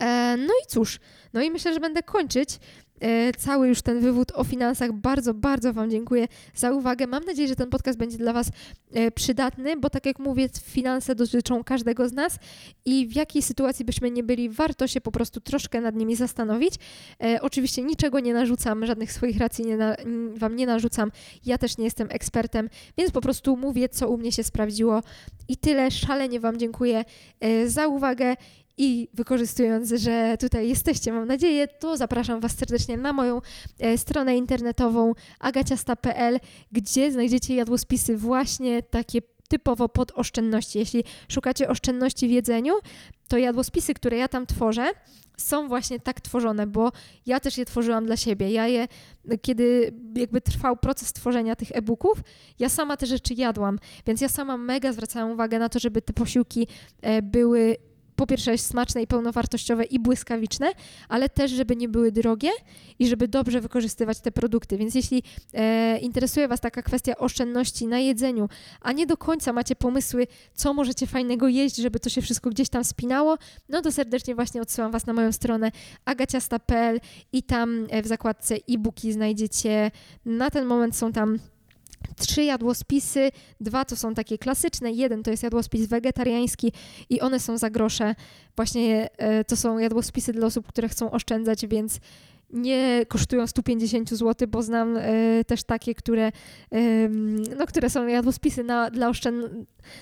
E, 0.00 0.36
no 0.36 0.54
i 0.64 0.66
cóż, 0.68 1.00
no 1.32 1.42
i 1.42 1.50
myślę, 1.50 1.74
że 1.74 1.80
będę 1.80 2.02
kończyć. 2.02 2.58
E, 3.00 3.32
cały 3.32 3.68
już 3.68 3.82
ten 3.82 4.00
wywód 4.00 4.32
o 4.34 4.44
finansach. 4.44 4.92
Bardzo, 4.92 5.34
bardzo 5.34 5.72
Wam 5.72 5.90
dziękuję 5.90 6.28
za 6.54 6.72
uwagę. 6.72 7.06
Mam 7.06 7.24
nadzieję, 7.24 7.48
że 7.48 7.56
ten 7.56 7.70
podcast 7.70 7.98
będzie 7.98 8.18
dla 8.18 8.32
Was 8.32 8.50
e, 8.92 9.10
przydatny, 9.10 9.76
bo 9.76 9.90
tak 9.90 10.06
jak 10.06 10.18
mówię, 10.18 10.48
finanse 10.62 11.14
dotyczą 11.14 11.64
każdego 11.64 12.08
z 12.08 12.12
nas 12.12 12.38
i 12.84 13.06
w 13.06 13.16
jakiej 13.16 13.42
sytuacji 13.42 13.84
byśmy 13.84 14.10
nie 14.10 14.22
byli, 14.22 14.48
warto 14.48 14.86
się 14.86 15.00
po 15.00 15.12
prostu 15.12 15.40
troszkę 15.40 15.80
nad 15.80 15.96
nimi 15.96 16.16
zastanowić. 16.16 16.74
E, 17.22 17.42
oczywiście 17.42 17.82
niczego 17.82 18.20
nie 18.20 18.34
narzucam, 18.34 18.86
żadnych 18.86 19.12
swoich 19.12 19.38
racji 19.38 19.64
nie 19.66 19.76
na, 19.76 19.96
Wam 20.36 20.56
nie 20.56 20.66
narzucam. 20.66 21.12
Ja 21.46 21.58
też 21.58 21.78
nie 21.78 21.84
jestem 21.84 22.08
ekspertem, 22.10 22.68
więc 22.98 23.12
po 23.12 23.20
prostu 23.20 23.56
mówię, 23.56 23.88
co 23.88 24.08
u 24.08 24.18
mnie 24.18 24.32
się 24.32 24.44
sprawdziło 24.44 25.02
i 25.48 25.56
tyle. 25.56 25.90
Szalenie 25.90 26.40
Wam 26.40 26.58
dziękuję 26.58 27.04
za 27.66 27.86
uwagę 27.86 28.36
i 28.76 29.08
wykorzystując, 29.14 29.90
że 29.90 30.36
tutaj 30.40 30.68
jesteście, 30.68 31.12
mam 31.12 31.26
nadzieję, 31.26 31.68
to 31.68 31.96
zapraszam 31.96 32.40
Was 32.40 32.56
serdecznie 32.56 32.96
na 32.96 33.12
moją 33.12 33.40
e, 33.78 33.98
stronę 33.98 34.36
internetową 34.36 35.12
agaciasta.pl, 35.40 36.40
gdzie 36.72 37.12
znajdziecie 37.12 37.54
jadłospisy 37.54 38.16
właśnie 38.16 38.82
takie 38.82 39.20
typowo 39.48 39.88
pod 39.88 40.12
oszczędności. 40.14 40.78
Jeśli 40.78 41.04
szukacie 41.28 41.68
oszczędności 41.68 42.28
w 42.28 42.30
jedzeniu, 42.30 42.74
to 43.28 43.38
jadłospisy, 43.38 43.94
które 43.94 44.16
ja 44.16 44.28
tam 44.28 44.46
tworzę, 44.46 44.92
są 45.36 45.68
właśnie 45.68 46.00
tak 46.00 46.20
tworzone, 46.20 46.66
bo 46.66 46.92
ja 47.26 47.40
też 47.40 47.58
je 47.58 47.64
tworzyłam 47.64 48.06
dla 48.06 48.16
siebie. 48.16 48.50
Ja 48.50 48.66
je, 48.66 48.88
kiedy 49.42 49.94
jakby 50.14 50.40
trwał 50.40 50.76
proces 50.76 51.12
tworzenia 51.12 51.56
tych 51.56 51.68
e-booków, 51.72 52.18
ja 52.58 52.68
sama 52.68 52.96
te 52.96 53.06
rzeczy 53.06 53.34
jadłam, 53.34 53.78
więc 54.06 54.20
ja 54.20 54.28
sama 54.28 54.56
mega 54.56 54.92
zwracałam 54.92 55.30
uwagę 55.30 55.58
na 55.58 55.68
to, 55.68 55.78
żeby 55.78 56.02
te 56.02 56.12
posiłki 56.12 56.66
e, 57.02 57.22
były 57.22 57.76
po 58.16 58.26
pierwsze 58.26 58.58
smaczne 58.58 59.02
i 59.02 59.06
pełnowartościowe 59.06 59.84
i 59.84 59.98
błyskawiczne, 59.98 60.72
ale 61.08 61.28
też, 61.28 61.50
żeby 61.50 61.76
nie 61.76 61.88
były 61.88 62.12
drogie 62.12 62.50
i 62.98 63.08
żeby 63.08 63.28
dobrze 63.28 63.60
wykorzystywać 63.60 64.20
te 64.20 64.32
produkty. 64.32 64.76
Więc 64.76 64.94
jeśli 64.94 65.22
e, 65.54 65.98
interesuje 65.98 66.48
Was 66.48 66.60
taka 66.60 66.82
kwestia 66.82 67.16
oszczędności 67.16 67.86
na 67.86 67.98
jedzeniu, 67.98 68.48
a 68.80 68.92
nie 68.92 69.06
do 69.06 69.16
końca 69.16 69.52
macie 69.52 69.76
pomysły, 69.76 70.26
co 70.54 70.74
możecie 70.74 71.06
fajnego 71.06 71.48
jeść, 71.48 71.76
żeby 71.76 72.00
to 72.00 72.10
się 72.10 72.22
wszystko 72.22 72.50
gdzieś 72.50 72.68
tam 72.68 72.84
spinało, 72.84 73.38
no 73.68 73.82
to 73.82 73.92
serdecznie 73.92 74.34
właśnie 74.34 74.62
odsyłam 74.62 74.92
Was 74.92 75.06
na 75.06 75.12
moją 75.12 75.32
stronę 75.32 75.72
agaciasta.pl 76.04 77.00
i 77.32 77.42
tam 77.42 77.86
e, 77.90 78.02
w 78.02 78.06
zakładce 78.06 78.54
e-booki 78.70 79.12
znajdziecie, 79.12 79.90
na 80.24 80.50
ten 80.50 80.66
moment 80.66 80.96
są 80.96 81.12
tam 81.12 81.38
trzy 82.16 82.44
jadłospisy, 82.44 83.30
dwa 83.60 83.84
to 83.84 83.96
są 83.96 84.14
takie 84.14 84.38
klasyczne, 84.38 84.92
jeden 84.92 85.22
to 85.22 85.30
jest 85.30 85.42
jadłospis 85.42 85.86
wegetariański 85.86 86.72
i 87.10 87.20
one 87.20 87.40
są 87.40 87.58
za 87.58 87.70
grosze. 87.70 88.14
Właśnie 88.56 89.08
e, 89.16 89.44
to 89.44 89.56
są 89.56 89.78
jadłospisy 89.78 90.32
dla 90.32 90.46
osób, 90.46 90.66
które 90.66 90.88
chcą 90.88 91.10
oszczędzać, 91.10 91.66
więc 91.66 92.00
nie 92.50 93.06
kosztują 93.08 93.46
150 93.46 94.10
zł, 94.10 94.48
bo 94.48 94.62
znam 94.62 94.96
e, 94.96 95.44
też 95.46 95.64
takie, 95.64 95.94
które, 95.94 96.32
e, 96.72 97.08
no, 97.58 97.66
które 97.66 97.90
są 97.90 98.06
jadłospisy 98.06 98.64
na, 98.64 98.90
dla, 98.90 99.08
oszczęd, 99.08 99.36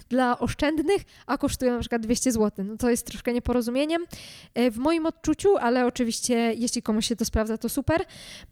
dla 0.09 0.39
oszczędnych, 0.39 1.03
a 1.27 1.39
kosztują 1.39 1.73
na 1.73 1.81
przykład 1.81 2.03
200 2.03 2.33
zł. 2.33 2.65
No 2.65 2.77
to 2.77 2.91
jest 2.91 3.07
troszkę 3.07 3.33
nieporozumieniem 3.33 4.05
e, 4.55 4.71
w 4.71 4.79
moim 4.79 5.07
odczuciu, 5.07 5.57
ale 5.57 5.87
oczywiście 5.87 6.55
jeśli 6.57 6.83
komuś 6.83 7.07
się 7.07 7.17
to 7.17 7.25
sprawdza, 7.25 7.59
to 7.59 7.69
super. 7.69 8.05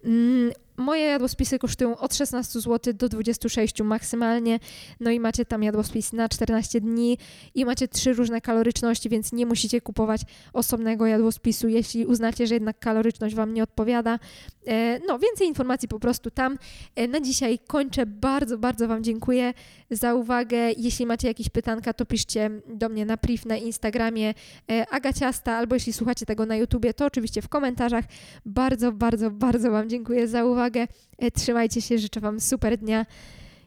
Mm, 0.04 0.52
Moje 0.80 1.04
jadłospisy 1.04 1.58
kosztują 1.58 1.96
od 1.96 2.14
16 2.14 2.60
zł 2.60 2.94
do 2.94 3.08
26 3.08 3.82
maksymalnie. 3.82 4.58
No 5.00 5.10
i 5.10 5.20
macie 5.20 5.44
tam 5.44 5.62
jadłospis 5.62 6.12
na 6.12 6.28
14 6.28 6.80
dni 6.80 7.18
i 7.54 7.64
macie 7.64 7.88
trzy 7.88 8.12
różne 8.12 8.40
kaloryczności, 8.40 9.08
więc 9.08 9.32
nie 9.32 9.46
musicie 9.46 9.80
kupować 9.80 10.20
osobnego 10.52 11.06
jadłospisu, 11.06 11.68
jeśli 11.68 12.06
uznacie, 12.06 12.46
że 12.46 12.54
jednak 12.54 12.78
kaloryczność 12.78 13.34
Wam 13.34 13.54
nie 13.54 13.62
odpowiada. 13.62 14.18
E, 14.66 15.00
no, 15.08 15.18
więcej 15.18 15.46
informacji 15.48 15.88
po 15.88 16.00
prostu 16.00 16.30
tam. 16.30 16.58
E, 16.96 17.08
na 17.08 17.20
dzisiaj 17.20 17.58
kończę. 17.58 18.06
Bardzo, 18.06 18.58
bardzo 18.58 18.88
Wam 18.88 19.04
dziękuję 19.04 19.54
za 19.90 20.14
uwagę. 20.14 20.58
Jeśli 20.76 21.06
macie 21.06 21.19
jakieś 21.26 21.48
pytanka, 21.48 21.92
to 21.92 22.06
piszcie 22.06 22.50
do 22.68 22.88
mnie 22.88 23.06
na 23.06 23.16
priv 23.16 23.48
na 23.48 23.56
Instagramie 23.56 24.34
e, 24.70 24.86
Agaciasta, 24.90 25.56
albo 25.56 25.76
jeśli 25.76 25.92
słuchacie 25.92 26.26
tego 26.26 26.46
na 26.46 26.56
YouTubie, 26.56 26.94
to 26.94 27.06
oczywiście 27.06 27.42
w 27.42 27.48
komentarzach. 27.48 28.04
Bardzo, 28.46 28.92
bardzo, 28.92 29.30
bardzo 29.30 29.70
Wam 29.70 29.88
dziękuję 29.88 30.28
za 30.28 30.44
uwagę. 30.44 30.86
Trzymajcie 31.34 31.82
się, 31.82 31.98
życzę 31.98 32.20
Wam 32.20 32.40
super 32.40 32.78
dnia 32.78 33.06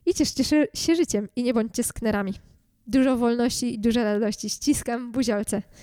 i 0.05 0.13
cieszcie 0.13 0.43
się 0.73 0.95
życiem 0.95 1.27
i 1.35 1.43
nie 1.43 1.53
bądźcie 1.53 1.83
sknerami. 1.83 2.33
Dużo 2.87 3.17
wolności 3.17 3.73
i 3.73 3.79
dużo 3.79 4.03
radości. 4.03 4.49
Ściskam 4.49 5.11
buziolce. 5.11 5.61